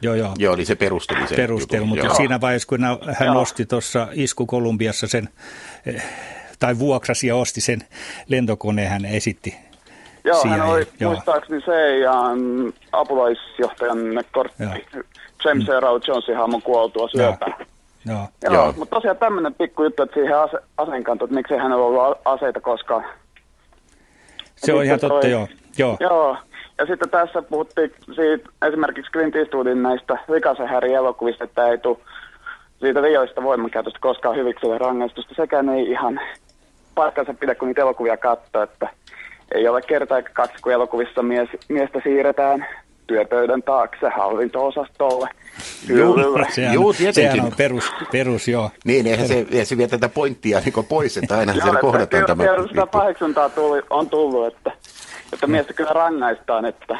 [0.02, 0.32] Joo, joo.
[0.38, 2.14] Joo, eli se perusteli sen perustelu, jutun, mutta joo.
[2.14, 2.80] siinä vaiheessa, kun
[3.18, 3.40] hän Joo.
[3.40, 5.28] osti tuossa Isku Kolumbiassa sen,
[5.86, 6.04] eh,
[6.58, 7.80] tai vuokrasi ja osti sen
[8.28, 9.56] lentokoneen, hän esitti
[10.24, 11.12] Joo, CIA, hän oli joo.
[11.12, 12.38] muistaakseni CIAn
[12.92, 13.98] apulaisjohtajan
[14.32, 14.62] kortti.
[14.62, 14.72] Joo.
[15.44, 17.54] James Earl Jonesin hahmon kuoltua syöpään.
[18.06, 18.28] Joo.
[18.42, 18.74] Joo, Joo.
[18.76, 22.60] mutta tosiaan tämmöinen pikku juttu, että siihen ase- aseenkanto, että miksei hänellä ollut a- aseita
[22.60, 23.04] koskaan.
[24.56, 25.48] Se on ihan totta, toi- joo.
[25.78, 25.96] joo.
[26.00, 26.36] Joo,
[26.82, 31.96] ja sitten tässä puhuttiin siitä, esimerkiksi Clint Eastwoodin näistä Vikasen Häri elokuvista, että ei tule
[32.80, 35.34] siitä liiallisesta voimankäytöstä koskaan hyvikselle rangaistusta.
[35.34, 36.20] Sekään ei ihan
[36.94, 38.88] paikkansa pidä, kun niitä elokuvia katsoo, että
[39.54, 42.66] ei ole kerta eikä kaksi, kun elokuvissa mies, miestä siirretään
[43.06, 45.28] työpöydän taakse hallinto-osastolle.
[45.88, 46.38] Joo.
[46.50, 48.70] Sehän, Joo, sehän on perus, perus joo.
[48.84, 52.44] Niin, eihän se, eihän se vie tätä pointtia niin pois, että aina siellä kohdataan tämä.
[52.46, 54.72] kyllä sitä paheksuntaa tuli, on tullut, että,
[55.32, 56.98] että miestä kyllä rangaistaan, että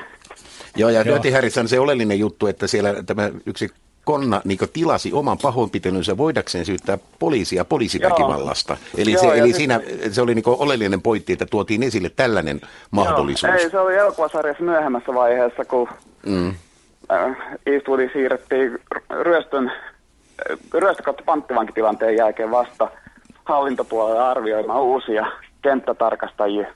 [0.77, 1.05] Joo, ja Joo.
[1.05, 3.71] Dirty Harrison se oleellinen juttu, että siellä tämä yksi
[4.05, 8.77] Konna niin tilasi oman pahoinpitelynsä voidakseen syyttää poliisia poliisiväkivallasta.
[8.99, 9.81] Eli, Joo, se, eli sit- siinä
[10.11, 12.61] se oli niin oleellinen pointti, että tuotiin esille tällainen
[12.91, 13.43] mahdollisuus.
[13.53, 15.89] Joo, ei, se oli elokuvasarjassa myöhemmässä vaiheessa, kun
[16.27, 16.55] Mm.
[17.13, 17.37] äh,
[17.67, 18.79] Eastwoodi siirrettiin
[19.23, 22.89] ryöstön, äh, ryöstö kautta panttivankitilanteen jälkeen vasta
[23.45, 25.27] hallintopuolelle arvioimaan uusia
[25.63, 26.67] kenttätarkastajia.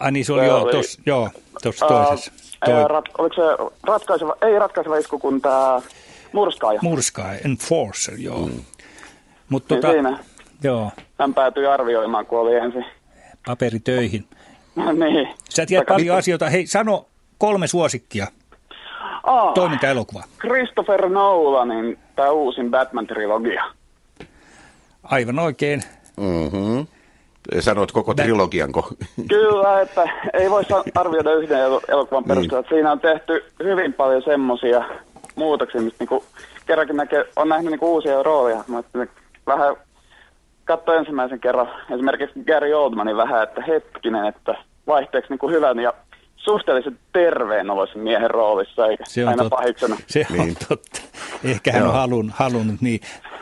[0.00, 1.30] Ai niin, se oli Se joo, oli- tos, joo,
[1.62, 2.32] tossa Ää, toisessa.
[2.60, 3.42] ää, Toi, rat, oliko se
[3.82, 5.80] ratkaiseva, ei ratkaiseva isku, kun tämä
[6.32, 6.78] murskaaja.
[6.82, 8.38] Murskaaja, Enforcer, joo.
[8.46, 8.64] Mm.
[9.48, 10.18] Mutta Niin tota, siinä
[10.62, 12.84] joo, hän päätyi arvioimaan, kun oli ensin.
[13.46, 14.24] paperitöihin.
[15.10, 15.28] niin.
[15.50, 16.50] Sä tiedät Taka- paljon asioita.
[16.50, 17.06] Hei, sano
[17.38, 18.26] kolme suosikkia
[19.24, 20.22] Aa, toimintaelokuva.
[20.40, 23.64] Christopher Nolanin tämä uusin Batman-trilogia.
[25.02, 25.82] Aivan oikein.
[26.16, 26.86] Mm-hmm.
[27.60, 28.88] Sanoit koko trilogianko?
[29.28, 30.62] Kyllä, että ei voi
[30.94, 32.60] arvioida yhden el- elokuvan perusteella.
[32.60, 32.68] Niin.
[32.68, 34.84] Siinä on tehty hyvin paljon semmoisia
[35.34, 36.24] muutoksia, mistä niinku,
[36.66, 38.64] kerrankin näkee, on nähnyt niinku uusia rooleja.
[38.72, 39.10] Ajattelin,
[39.46, 39.76] vähän
[40.64, 44.54] katsoin ensimmäisen kerran esimerkiksi Gary Oldmanin vähän, että hetkinen, että
[44.86, 45.94] vaihteeksi niinku hyvän ja
[46.44, 49.56] suhteellisen terveen oloisen miehen roolissa, eikä Se on aina totta.
[49.56, 49.96] pahiksena.
[50.06, 50.56] Se on Niin.
[50.68, 51.00] totta.
[51.44, 51.96] Ehkä hän on Joo.
[51.96, 53.00] halun, halunnut niin.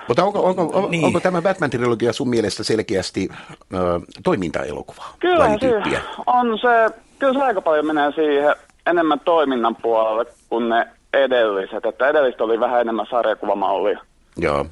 [0.09, 1.05] Mutta onko, onko, on, Niin.
[1.05, 3.29] onko tämä Batman-trilogia sun mielestä selkeästi
[3.75, 3.77] ö,
[4.25, 5.05] toimintaelokuva?
[5.19, 5.81] Kyllä se
[6.27, 8.55] on se, kyllä se aika paljon menee siihen
[8.87, 11.87] enemmän toiminnan puolelle kuin ne edelliset.
[11.87, 13.99] Että edelliset oli vähän enemmän sarjakuvamallia.
[14.37, 14.67] Joo.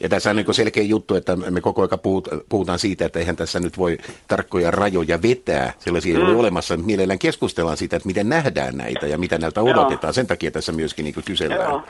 [0.00, 3.36] Ja tässä on niin selkeä juttu, että me koko ajan puhut, puhutaan siitä, että eihän
[3.36, 3.98] tässä nyt voi
[4.28, 5.72] tarkkoja rajoja vetää.
[5.78, 6.28] Sellaisia ei Mm.
[6.28, 6.76] ole olemassa.
[6.76, 9.70] Mielellään keskustellaan siitä, että miten nähdään näitä ja mitä näiltä Joo.
[9.70, 10.14] odotetaan.
[10.14, 11.70] Sen takia tässä myöskin niin kysellään.
[11.70, 11.82] Joo.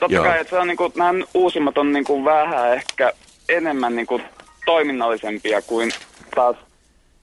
[0.00, 0.24] Totta Joo.
[0.24, 3.12] kai, että se on niinku, nämä uusimmat on niinku vähän ehkä
[3.48, 4.20] enemmän niinku
[4.66, 5.90] toiminnallisempia kuin
[6.34, 6.56] taas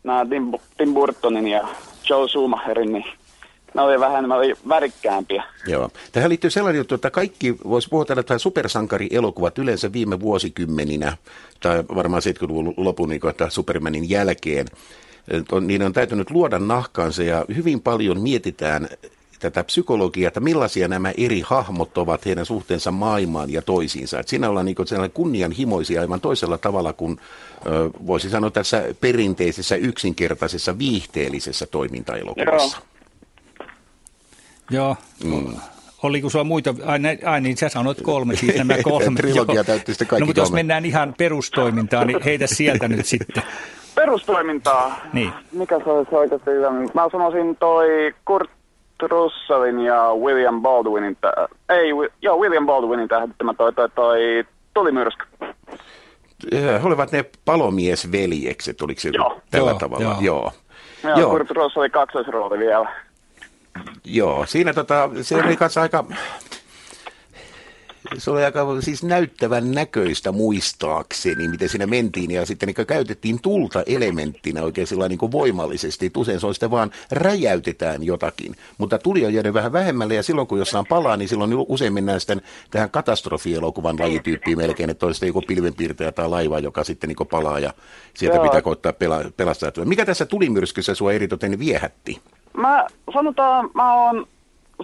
[0.03, 1.67] nämä Tim, Tim Burtonin ja
[2.09, 3.05] Joe Schumacherin, niin
[3.73, 4.39] ne oli vähän enemmän
[4.69, 5.43] värikkäämpiä.
[5.67, 5.89] Joo.
[6.11, 11.17] Tähän liittyy sellainen juttu, että kaikki, voisi puhua tällä tavalla supersankarielokuvat yleensä viime vuosikymmeninä,
[11.59, 14.65] tai varmaan 70-luvun lopun niin kuin, Supermanin jälkeen,
[15.51, 18.89] on, niin on täytynyt luoda nahkaansa ja hyvin paljon mietitään
[19.39, 24.19] tätä psykologiaa, että millaisia nämä eri hahmot ovat heidän suhteensa maailmaan ja toisiinsa.
[24.19, 27.19] Että siinä ollaan niin sellainen kunnianhimoisia aivan toisella tavalla kuin
[27.65, 32.77] ö, voisi sanoa tässä perinteisessä yksinkertaisessa viihteellisessä toimintaelokuvassa.
[32.77, 32.98] Joo.
[35.23, 35.53] Mm.
[36.03, 36.75] Oliko sulla muita?
[36.85, 39.15] Ai, ai niin, sä sanoit kolme, siis nämä kolme.
[39.17, 39.63] Trilogia Joo.
[39.63, 40.59] täytti sitten kaikki No mutta jos kolme.
[40.59, 43.43] mennään ihan perustoimintaan, niin heitä sieltä nyt sitten.
[43.95, 44.99] Perustoimintaa.
[45.13, 45.33] Niin.
[45.51, 46.71] Mikä se olisi oikeasti hyvä?
[46.71, 47.87] Mä sanoisin toi
[48.25, 48.49] Kurt
[49.01, 51.89] Russellin ja William Baldwinin, tä- ei,
[52.21, 54.19] joo, William Baldwinin tähdittämä toi, toi, toi
[54.73, 55.25] tulimyrsky.
[56.53, 59.41] He olivat ne palomiesveljekset, oliko se Joo.
[59.51, 60.03] tällä Joo, tavalla?
[60.03, 60.17] joo.
[60.21, 60.51] Joo.
[61.03, 61.29] Joo, Joo.
[61.29, 62.89] Kurt Russell kaksoisrooli vielä.
[64.05, 66.05] Joo, siinä tota, se oli kanssa aika,
[68.17, 73.83] se oli aika siis näyttävän näköistä muistaakseni, miten siinä mentiin ja sitten niin käytettiin tulta
[73.85, 78.97] elementtinä oikein sillä niin kuin voimallisesti, että usein se on sitten vaan räjäytetään jotakin, mutta
[78.97, 82.41] tuli on jäänyt vähän vähemmälle ja silloin kun jossain palaa, niin silloin usein mennään sitten
[82.71, 87.59] tähän katastrofielokuvan lajityyppiin melkein, että on sitten joku pilvenpiirtäjä tai laiva, joka sitten niin palaa
[87.59, 87.73] ja
[88.13, 88.43] sieltä Joo.
[88.43, 89.85] pitää koittaa pela- pelastaa.
[89.85, 92.21] Mikä tässä tulimyrskyssä sua eritoten viehätti?
[92.57, 94.27] Mä sanotaan, mä oon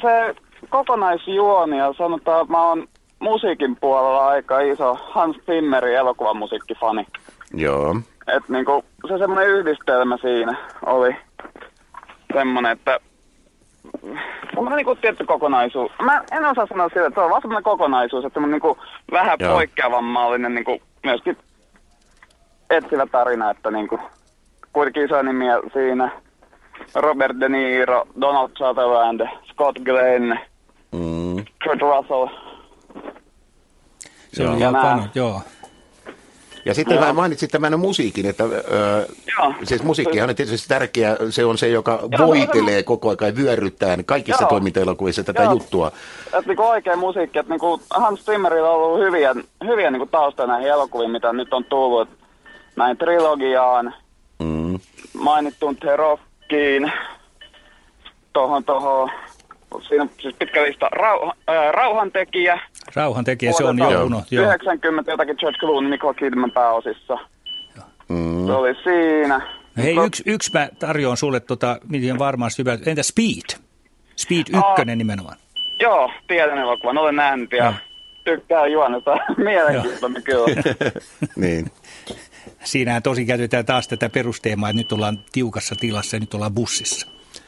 [0.02, 0.36] se
[0.70, 2.88] kokonaisjuoni ja sanotaan, mä oon
[3.20, 7.08] musiikin puolella aika iso Hans Zimmerin elokuvamusiikkifani.
[7.54, 7.96] Joo.
[8.28, 11.16] Et niinku, se semmoinen yhdistelmä siinä oli
[12.34, 13.00] semmoinen, että
[14.54, 15.92] semmoinen niinku tietty kokonaisuus.
[16.02, 18.78] Mä en osaa sanoa sitä, että se on vaan semmoinen kokonaisuus, että semmoinen niinku
[19.12, 19.54] vähän Joo.
[19.54, 21.38] poikkeavamallinen niinku myöskin
[22.70, 24.00] etsivä tarina, että niinku
[24.74, 26.12] kuitenkin iso nimiä siinä.
[26.96, 29.22] Robert De Niro, Donald Sutherland,
[29.52, 30.40] Scott Glenn,
[30.92, 31.36] Mm.
[31.64, 32.28] Kurt Russell.
[34.34, 35.42] Se Ja ihan joo.
[36.66, 37.06] Ja sitten Joo.
[37.06, 39.08] mä mainitsin tämän musiikin, että ö,
[39.40, 39.54] Joo.
[39.64, 43.98] siis musiikkihan on tietysti tärkeä, se on se, joka Joo, voitelee koko ajan ja vyöryttää
[44.06, 44.50] kaikissa Joo.
[44.50, 45.52] toimintaelokuvissa tätä Joo.
[45.54, 45.92] juttua.
[46.26, 49.36] Että niinku oikea musiikki, että niinku Hans Zimmerillä on ollut hyviä,
[49.66, 52.10] hyviä niinku taustoja näihin elokuviin, mitä nyt on tullut.
[52.76, 53.94] Näin trilogiaan,
[54.40, 54.80] Mm.
[55.14, 55.96] mainittuun The
[56.52, 56.92] Rockiin,
[58.34, 59.10] tohon tohon,
[59.88, 62.60] siinä on siis pitkä lista, rauha, äh, Rauhantekijä.
[62.96, 64.46] Rauhantekijä, se on vuodelta jo uno, joo.
[64.46, 67.18] 90 jotakin George Clooney, Nicole Kidman pääosissa.
[68.10, 68.46] Mm.
[68.46, 69.42] Se oli siinä.
[69.78, 72.78] Hei, yksi, yksi mä tarjoan sulle, tota, miten varmasti hyvä.
[72.86, 73.60] Entä Speed?
[74.16, 75.38] Speed ykkönen nimenomaan.
[75.80, 77.74] Joo, tiedän elokuvan, olen nähnyt ja
[78.24, 79.18] tykkään juonesta.
[79.38, 80.46] Mielenkiintoinen kyllä.
[81.36, 81.72] niin.
[82.66, 87.08] Siinähän tosi käytetään taas tätä perusteemaa, että nyt ollaan tiukassa tilassa ja nyt ollaan bussissa.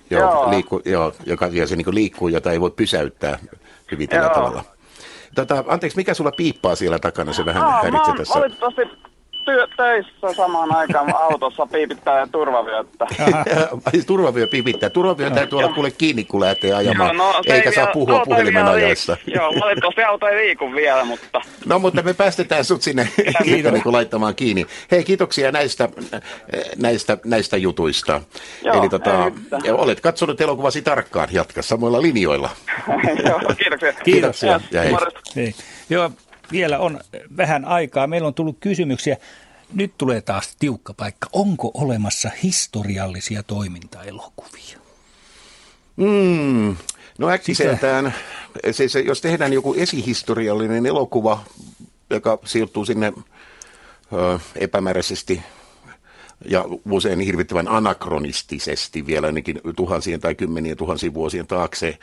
[0.10, 0.52] Joo, Joo.
[0.52, 3.40] Liikku, joo joka, ja se niin liikkuu, jota ei voi pysäyttää.
[3.92, 4.64] hyvin tällä tavalla.
[5.36, 7.34] Tota, anteeksi, mikä sulla piippaa siellä takana?
[7.34, 8.40] Se vähän mä häiritsee oon tässä.
[8.40, 8.82] valitettavasti
[9.48, 13.06] työ, töissä samaan aikaan autossa piipittää ja turvavyöttä.
[13.92, 14.90] Siis turvavyö pipittää.
[14.90, 17.16] Turvavyö täytyy olla kuule kiinni, kun lähtee ajamaan.
[17.16, 19.18] Joo, no, se ei Eikä saa vielä- puhua puhelimen ajoissa.
[19.36, 21.42] Joo, valitettavasti auto ei liiku vielä, mutta...
[21.66, 23.10] No mutta me päästetään sut sinne
[23.46, 24.66] niin laittamaan kiinni.
[24.92, 25.90] Hei, kiitoksia näistä,
[26.78, 28.22] näistä, näistä jutuista.
[28.64, 29.32] Joo, Eli tota,
[29.72, 32.50] olet katsonut elokuvasi tarkkaan, jatka samoilla linjoilla.
[33.26, 33.94] Joo, kiitoksia.
[33.94, 34.96] Kiitoksia ja hei.
[35.36, 35.56] Niin.
[35.90, 36.12] Joo,
[36.52, 37.00] vielä on
[37.38, 38.08] vähän aikaa.
[38.08, 39.18] Meillä on tullut kysymyksiä.
[39.74, 41.30] Nyt tulee taas tiukka paikka.
[41.34, 44.78] Onko olemassa historiallisia toimintaelokuvia?
[45.96, 46.76] Mm,
[47.18, 48.14] no äkkiseltään,
[48.72, 51.44] siis jos tehdään joku esihistoriallinen elokuva,
[52.10, 53.14] joka sijoittuu sinne
[54.14, 55.42] ö, epämääräisesti
[56.46, 62.00] ja usein hirvittävän anakronistisesti vielä ainakin tuhansien tai kymmenien tuhansien vuosien taakse,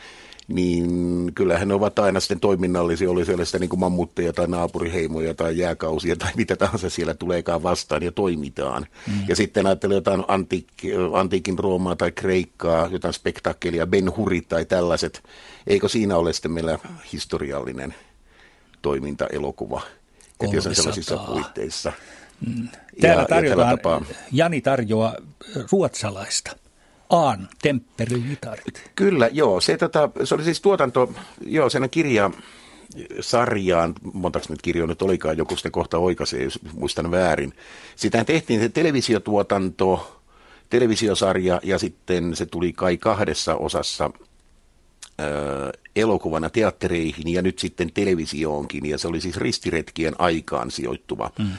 [0.48, 5.58] niin kyllähän ne ovat aina sitten toiminnallisia, oli sellaista niin kuin mammutteja tai naapuriheimoja tai
[5.58, 8.86] jääkausia tai mitä tahansa siellä tuleekaan vastaan ja toimitaan.
[9.06, 9.12] Mm.
[9.28, 15.22] Ja sitten ajattelee jotain antiik- antiikin Roomaa tai Kreikkaa, jotain spektakkelia, Ben Hurit tai tällaiset.
[15.66, 16.78] Eikö siinä ole sitten meillä
[17.12, 17.94] historiallinen
[18.82, 19.82] toimintaelokuva?
[20.40, 21.34] Että jos on sellaisissa 300.
[21.42, 21.92] puitteissa.
[22.46, 22.62] Mm.
[22.64, 24.02] Ja- Täällä ja tarjotaan, tapaa.
[24.32, 25.14] Jani tarjoaa
[25.72, 26.56] ruotsalaista.
[27.14, 28.90] Aan temperygitarit.
[28.94, 29.60] Kyllä, joo.
[29.60, 32.30] Se, tota, se oli siis tuotanto, joo, sen kirja
[33.20, 37.52] sarjaan, montaks nyt kirjoja nyt olikaan, joku sitten kohta oikaisee, jos muistan väärin.
[37.96, 40.20] Sitä tehtiin se televisiotuotanto,
[40.70, 44.10] televisiosarja ja sitten se tuli kai kahdessa osassa
[45.20, 51.30] ö, elokuvana teattereihin ja nyt sitten televisioonkin ja se oli siis ristiretkien aikaan sijoittuva.
[51.38, 51.50] Mm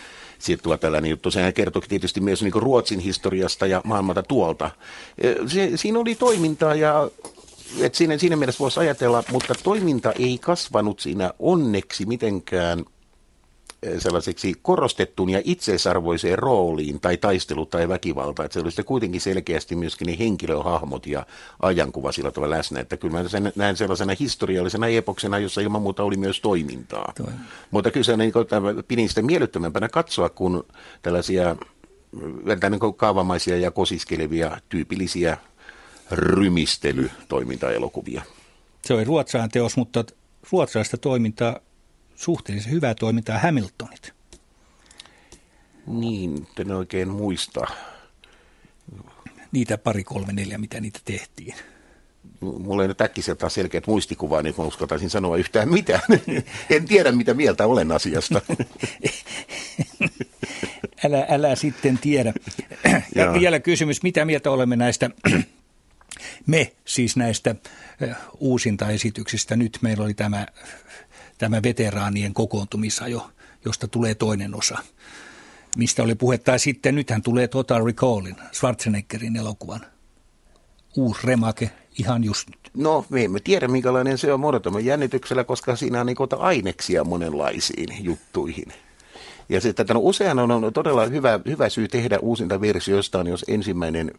[0.45, 1.31] sijoittuva tällainen juttu.
[1.31, 4.71] Sehän kertoi tietysti myös niin Ruotsin historiasta ja maailmalta tuolta.
[5.47, 7.09] Se, siinä oli toimintaa ja
[7.79, 12.85] et siinä, siinä mielessä voisi ajatella, mutta toiminta ei kasvanut siinä onneksi mitenkään
[13.97, 18.43] sellaiseksi korostettuun ja itseisarvoiseen rooliin tai taistelu tai väkivalta.
[18.43, 21.25] Että se oli sitten kuitenkin selkeästi myöskin ne henkilöhahmot ja
[21.61, 22.79] ajankuva sillä tavalla läsnä.
[22.79, 27.13] Että kyllä mä sen näen sellaisena historiallisena epoksena, jossa ilman muuta oli myös toimintaa.
[27.17, 27.33] Toi.
[27.71, 28.45] Mutta kyllä se niin kuin,
[28.87, 30.65] pidin sitä miellyttömämpänä katsoa, kun
[31.01, 31.55] tällaisia
[32.69, 35.37] niin kuin kaavamaisia ja kosiskelevia tyypillisiä
[36.11, 38.21] rymistelytoimintaelokuvia.
[38.85, 40.03] Se oli ruotsalainen teos, mutta
[40.51, 41.59] ruotsalaista toimintaa,
[42.15, 44.13] suhteellisen hyvää toimintaa Hamiltonit.
[45.87, 47.67] Niin, en oikein muista.
[49.51, 51.55] Niitä pari, kolme, neljä, mitä niitä tehtiin.
[52.41, 56.01] Mulla ei nyt äkkiseltään selkeät muistikuvaa, niin mä uskaltaisin sanoa yhtään mitään.
[56.69, 58.41] en tiedä, mitä mieltä olen asiasta.
[61.05, 62.33] Älä, älä sitten tiedä.
[63.15, 63.33] Ja Joo.
[63.33, 65.09] vielä kysymys, mitä mieltä olemme näistä,
[66.47, 67.55] me siis näistä
[68.01, 69.55] eh, uusintaesityksistä.
[69.55, 70.45] Nyt meillä oli tämä,
[71.37, 73.29] tämä veteraanien kokoontumisajo,
[73.65, 74.77] josta tulee toinen osa.
[75.77, 76.51] Mistä oli puhetta.
[76.51, 79.81] Ja sitten nythän tulee Total Recallin, Schwarzeneggerin elokuvan.
[80.97, 82.59] Uusi remake, ihan just nyt.
[82.73, 84.39] No, me emme tiedä, minkälainen se on.
[84.39, 88.73] Me odotamme jännityksellä, koska siinä on niin aineksia monenlaisiin juttuihin.
[89.49, 93.27] Ja se, että no, usein on, on todella hyvä, hyvä syy tehdä uusinta versio jostain,
[93.27, 94.11] jos ensimmäinen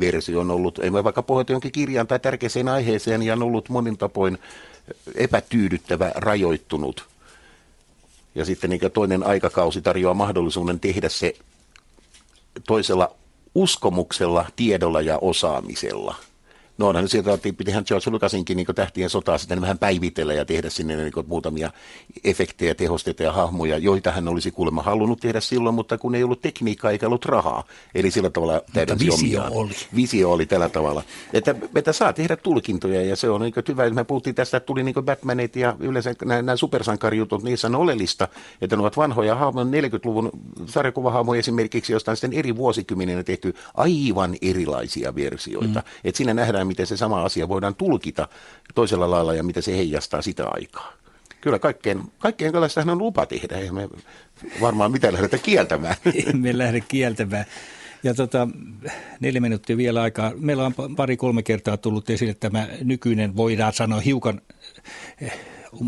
[0.00, 3.98] versio on ollut, ei vaikka pohjata jonkin kirjaan tai tärkeäseen aiheeseen, ja on ollut monin
[3.98, 4.38] tapoin
[5.14, 7.08] epätyydyttävä, rajoittunut.
[8.34, 11.34] Ja sitten niin toinen aikakausi tarjoaa mahdollisuuden tehdä se
[12.66, 13.14] toisella
[13.54, 16.14] uskomuksella, tiedolla ja osaamisella.
[16.80, 20.96] No onhan sieltä pitihän George Lucasinkin niin tähtien sotaa sitten vähän päivitellä ja tehdä sinne
[20.96, 21.70] niin muutamia
[22.24, 26.40] efektejä, tehosteita ja hahmoja, joita hän olisi kuulemma halunnut tehdä silloin, mutta kun ei ollut
[26.40, 27.64] tekniikkaa eikä ollut rahaa.
[27.94, 29.52] Eli sillä tavalla täydensi visio omiaan.
[29.52, 29.72] oli.
[29.96, 31.02] Visio oli tällä tavalla.
[31.32, 33.90] Että, että saa tehdä tulkintoja ja se on niin hyvä.
[33.90, 38.28] Me puhuttiin tästä, että tuli niin Batmanit ja yleensä nämä, nämä supersankarijutut, niissä on oleellista,
[38.60, 40.30] että ne ovat vanhoja hahmoja, 40-luvun
[40.66, 45.80] sarjakuvahahmoja esimerkiksi, josta on sitten eri vuosikymmeninä tehty aivan erilaisia versioita.
[45.80, 45.92] Mm.
[46.04, 48.28] Että siinä nähdään, miten se sama asia voidaan tulkita
[48.74, 50.92] toisella lailla ja miten se heijastaa sitä aikaa.
[51.40, 52.52] Kyllä kaikkeen, kaikkeen
[52.92, 53.88] on lupa tehdä, ei me
[54.60, 55.96] varmaan mitään lähdetä kieltämään.
[56.26, 57.44] Emme lähde kieltämään.
[58.02, 58.48] Ja tota,
[59.20, 60.32] neljä minuuttia vielä aikaa.
[60.36, 64.40] Meillä on pa- pari-kolme kertaa tullut esille tämä nykyinen, voidaan sanoa hiukan
[65.20, 65.32] eh,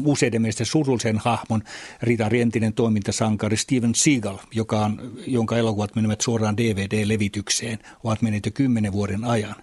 [0.05, 1.63] useiden mielestä surullisen hahmon
[2.03, 8.53] Ritari entinen toimintasankari Steven Seagal, joka on, jonka elokuvat menevät suoraan DVD-levitykseen, ovat menneet jo
[8.55, 9.55] kymmenen vuoden ajan.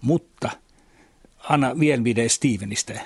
[0.00, 0.50] Mutta
[1.48, 3.00] anna mielipide Stevenistä.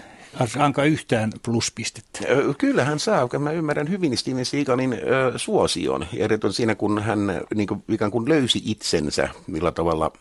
[0.59, 2.19] Anka yhtään pluspistettä.
[2.31, 4.99] Ö, Kyllä hän saa, mä ymmärrän hyvin Steven Seagalin ö,
[5.37, 6.07] suosion.
[6.17, 7.19] Erityisesti siinä, kun hän
[7.55, 10.13] niin kuin, ikään kuin löysi itsensä, millä tavalla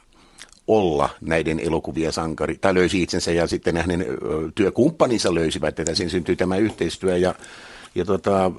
[0.68, 4.06] olla näiden elokuvien sankari, tai löysi itsensä ja sitten hänen
[4.56, 7.35] työkumppaninsa löysivät, että sen syntyi tämä yhteistyö ja,
[7.95, 8.52] ja tota,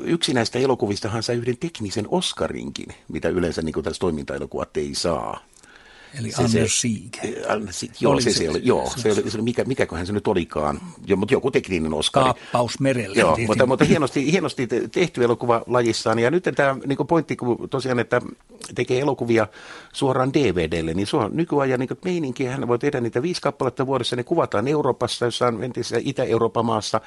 [0.00, 5.40] yksi näistä elokuvistahan sai yhden teknisen Oscarinkin, mitä yleensä niin tässä toimintaelokuvat ei saa.
[6.18, 7.16] Eli Se- Anders se- Sieg.
[7.70, 9.64] Sieg, Joo, Oli se, se- se, oli, se- joo, se- se, oli, se oli mikä,
[9.64, 12.22] mikäköhän se nyt olikaan, jo, mutta joku tekninen Oscar.
[12.24, 13.16] Kaappaus merelle.
[13.20, 13.46] Joo, Tietysti.
[13.46, 16.18] mutta, mutta hienosti, hienosti te- tehty elokuva lajissaan.
[16.18, 18.20] Ja nyt tämä niin pointti, kun tosiaan, että
[18.74, 19.46] tekee elokuvia
[19.92, 22.44] suoraan DVDlle, niin se on nykyajan niin meininki.
[22.44, 24.16] Hän voi tehdä niitä viisi kappaletta vuodessa.
[24.16, 27.00] Ne kuvataan Euroopassa, jossain entisessä Itä-Euroopan maassa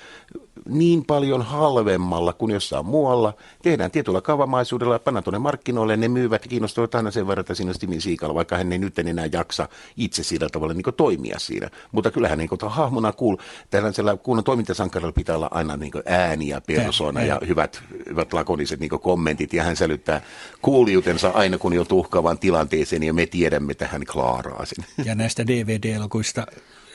[0.69, 3.33] niin paljon halvemmalla kuin jossain muualla.
[3.63, 5.97] Tehdään tietyllä kaavamaisuudella pannaan tuonne markkinoille.
[5.97, 9.29] Ne myyvät kiinnostavat aina sen verran, että siinä on Seagal, vaikka hän ei nyt enää
[9.31, 11.69] jaksa itse sillä tavalla niin toimia siinä.
[11.91, 13.37] Mutta kyllähän niin hahmona kuul,
[13.69, 17.47] tällaisella kunnon toimintasankarilla pitää olla aina niin ääni ja persona Ää, ja ää.
[17.47, 19.53] hyvät, hyvät lakoniset niin kommentit.
[19.53, 20.21] Ja hän sälyttää
[20.61, 24.85] kuulijuutensa aina, kun joutuu uhkaavaan tilanteeseen ja me tiedämme, että hän klaaraa sen.
[25.05, 26.47] Ja näistä DVD-elokuista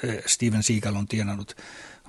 [0.02, 1.56] eh, Steven Seagal on tienannut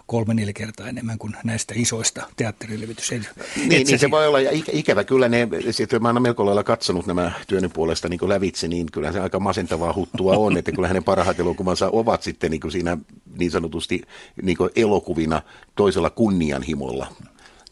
[0.08, 3.12] kolme neljä kertaa enemmän kuin näistä isoista teatterilevitys.
[3.12, 3.24] Niin,
[3.56, 6.46] et niin se si- voi olla, ja ikä, ikävä kyllä ne, sitten mä oon melko
[6.46, 10.72] lailla katsonut nämä työni puolesta niin lävitse, niin kyllä se aika masentavaa huttua on, että
[10.72, 12.98] kyllä hänen parhaat elokuvansa ovat sitten niin kuin siinä
[13.38, 14.02] niin sanotusti
[14.42, 15.42] niin elokuvina
[15.76, 17.08] toisella kunnianhimolla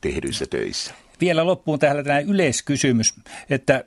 [0.01, 0.93] tehdyissä töissä.
[1.21, 3.13] Vielä loppuun täällä tämä yleiskysymys,
[3.49, 3.83] että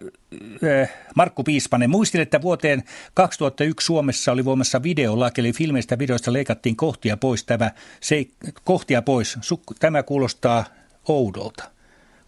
[1.15, 2.83] Markku Piispanen, muistin, että vuoteen
[3.15, 7.45] 2001 Suomessa oli voimassa videolaki, eli filmeistä videoista leikattiin kohtia pois.
[7.45, 8.27] Tämä, se,
[8.65, 9.39] kohtia pois.
[9.81, 10.65] Tämä kuulostaa
[11.09, 11.71] oudolta.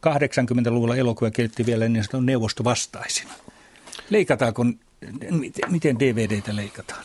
[0.07, 3.33] 80-luvulla elokuva kiellettiin vielä niin sanotun neuvostovastaisina.
[4.11, 4.65] Leikataanko,
[5.69, 7.05] miten, DVDtä leikataan?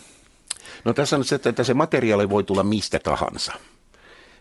[0.85, 3.53] No tässä on se, että se materiaali voi tulla mistä tahansa.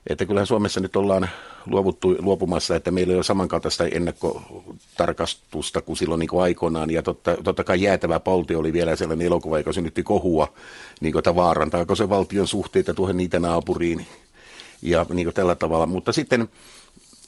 [0.06, 1.28] Että kyllähän Suomessa nyt ollaan
[1.66, 6.90] luovuttu, luopumassa, että meillä ei ole samankaltaista ennakkotarkastusta kuin silloin niin kuin aikoinaan.
[6.90, 10.52] Ja totta, totta kai jäätävä polti oli vielä sellainen elokuva, joka synnytti kohua,
[11.00, 14.06] niin kuin, että vaarantaako se valtion suhteita tuohon niitä naapuriin
[14.82, 15.86] ja niin kuin tällä tavalla.
[15.86, 16.48] Mutta sitten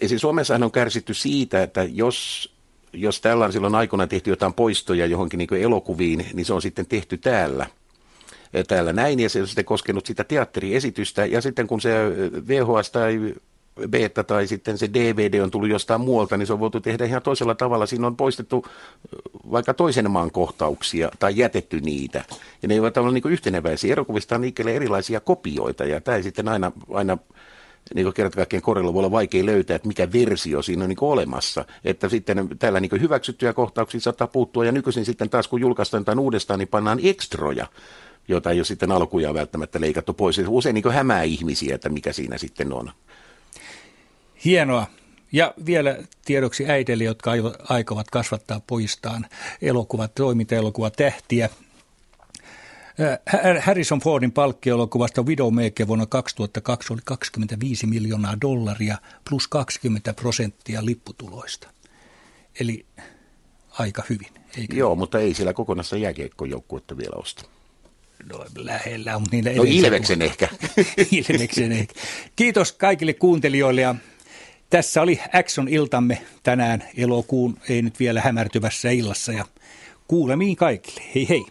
[0.01, 2.51] Esimerkiksi Suomessahan on kärsitty siitä, että jos,
[2.93, 6.87] jos täällä on silloin aikoina tehty jotain poistoja johonkin niin elokuviin, niin se on sitten
[6.87, 7.67] tehty täällä
[8.65, 11.95] täällä näin, ja se on sitten koskenut sitä teatteriesitystä, ja sitten kun se
[12.49, 13.35] VHS tai
[13.89, 17.23] beta tai sitten se DVD on tullut jostain muualta, niin se on voitu tehdä ihan
[17.23, 17.87] toisella tavalla.
[17.87, 18.67] Siinä on poistettu
[19.51, 22.25] vaikka toisen maan kohtauksia tai jätetty niitä.
[22.63, 23.93] Ja ne eivät ole niin yhteneväisiä.
[23.93, 27.19] Elokuvista on erilaisia kopioita, ja tämä sitten aina, aina
[27.95, 31.65] niin kerta kaikkien korilla voi olla vaikea löytää, että mikä versio siinä on niin olemassa.
[31.85, 36.19] Että sitten täällä niin hyväksyttyjä kohtauksia saattaa puuttua, ja nykyisin sitten taas kun julkaistaan tämän
[36.19, 37.67] uudestaan, niin pannaan ekstroja
[38.29, 40.37] jota ei ole sitten alkujaan välttämättä leikattu pois.
[40.37, 42.91] Se usein niin hämää ihmisiä, että mikä siinä sitten on.
[44.45, 44.87] Hienoa.
[45.33, 47.31] Ja vielä tiedoksi äidille, jotka
[47.69, 49.27] aikovat kasvattaa poistaan
[49.63, 51.49] elokuvat, toimintaelokuva tähtiä.
[53.01, 58.99] Äh, Harrison Fordin palkkielokuvasta Widowmaker vuonna 2002 oli 25 miljoonaa dollaria
[59.29, 61.69] plus 20 prosenttia lipputuloista.
[62.61, 62.87] Eli
[63.79, 64.29] aika hyvin.
[64.59, 64.77] Eikö?
[64.77, 67.56] Joo, mutta ei siellä kokonassa jääkiekkojoukkuetta vielä osta.
[68.25, 70.49] No, lähellä on niillä No Ilveksen ehkä.
[71.31, 71.95] Ilveksen ehkä.
[72.37, 73.95] Kiitos kaikille kuuntelijoille ja
[74.71, 79.45] tässä oli Action-iltamme tänään elokuun, ei nyt vielä hämärtyvässä illassa ja
[80.09, 81.03] kuulemiin kaikille.
[81.15, 81.45] Hei hei.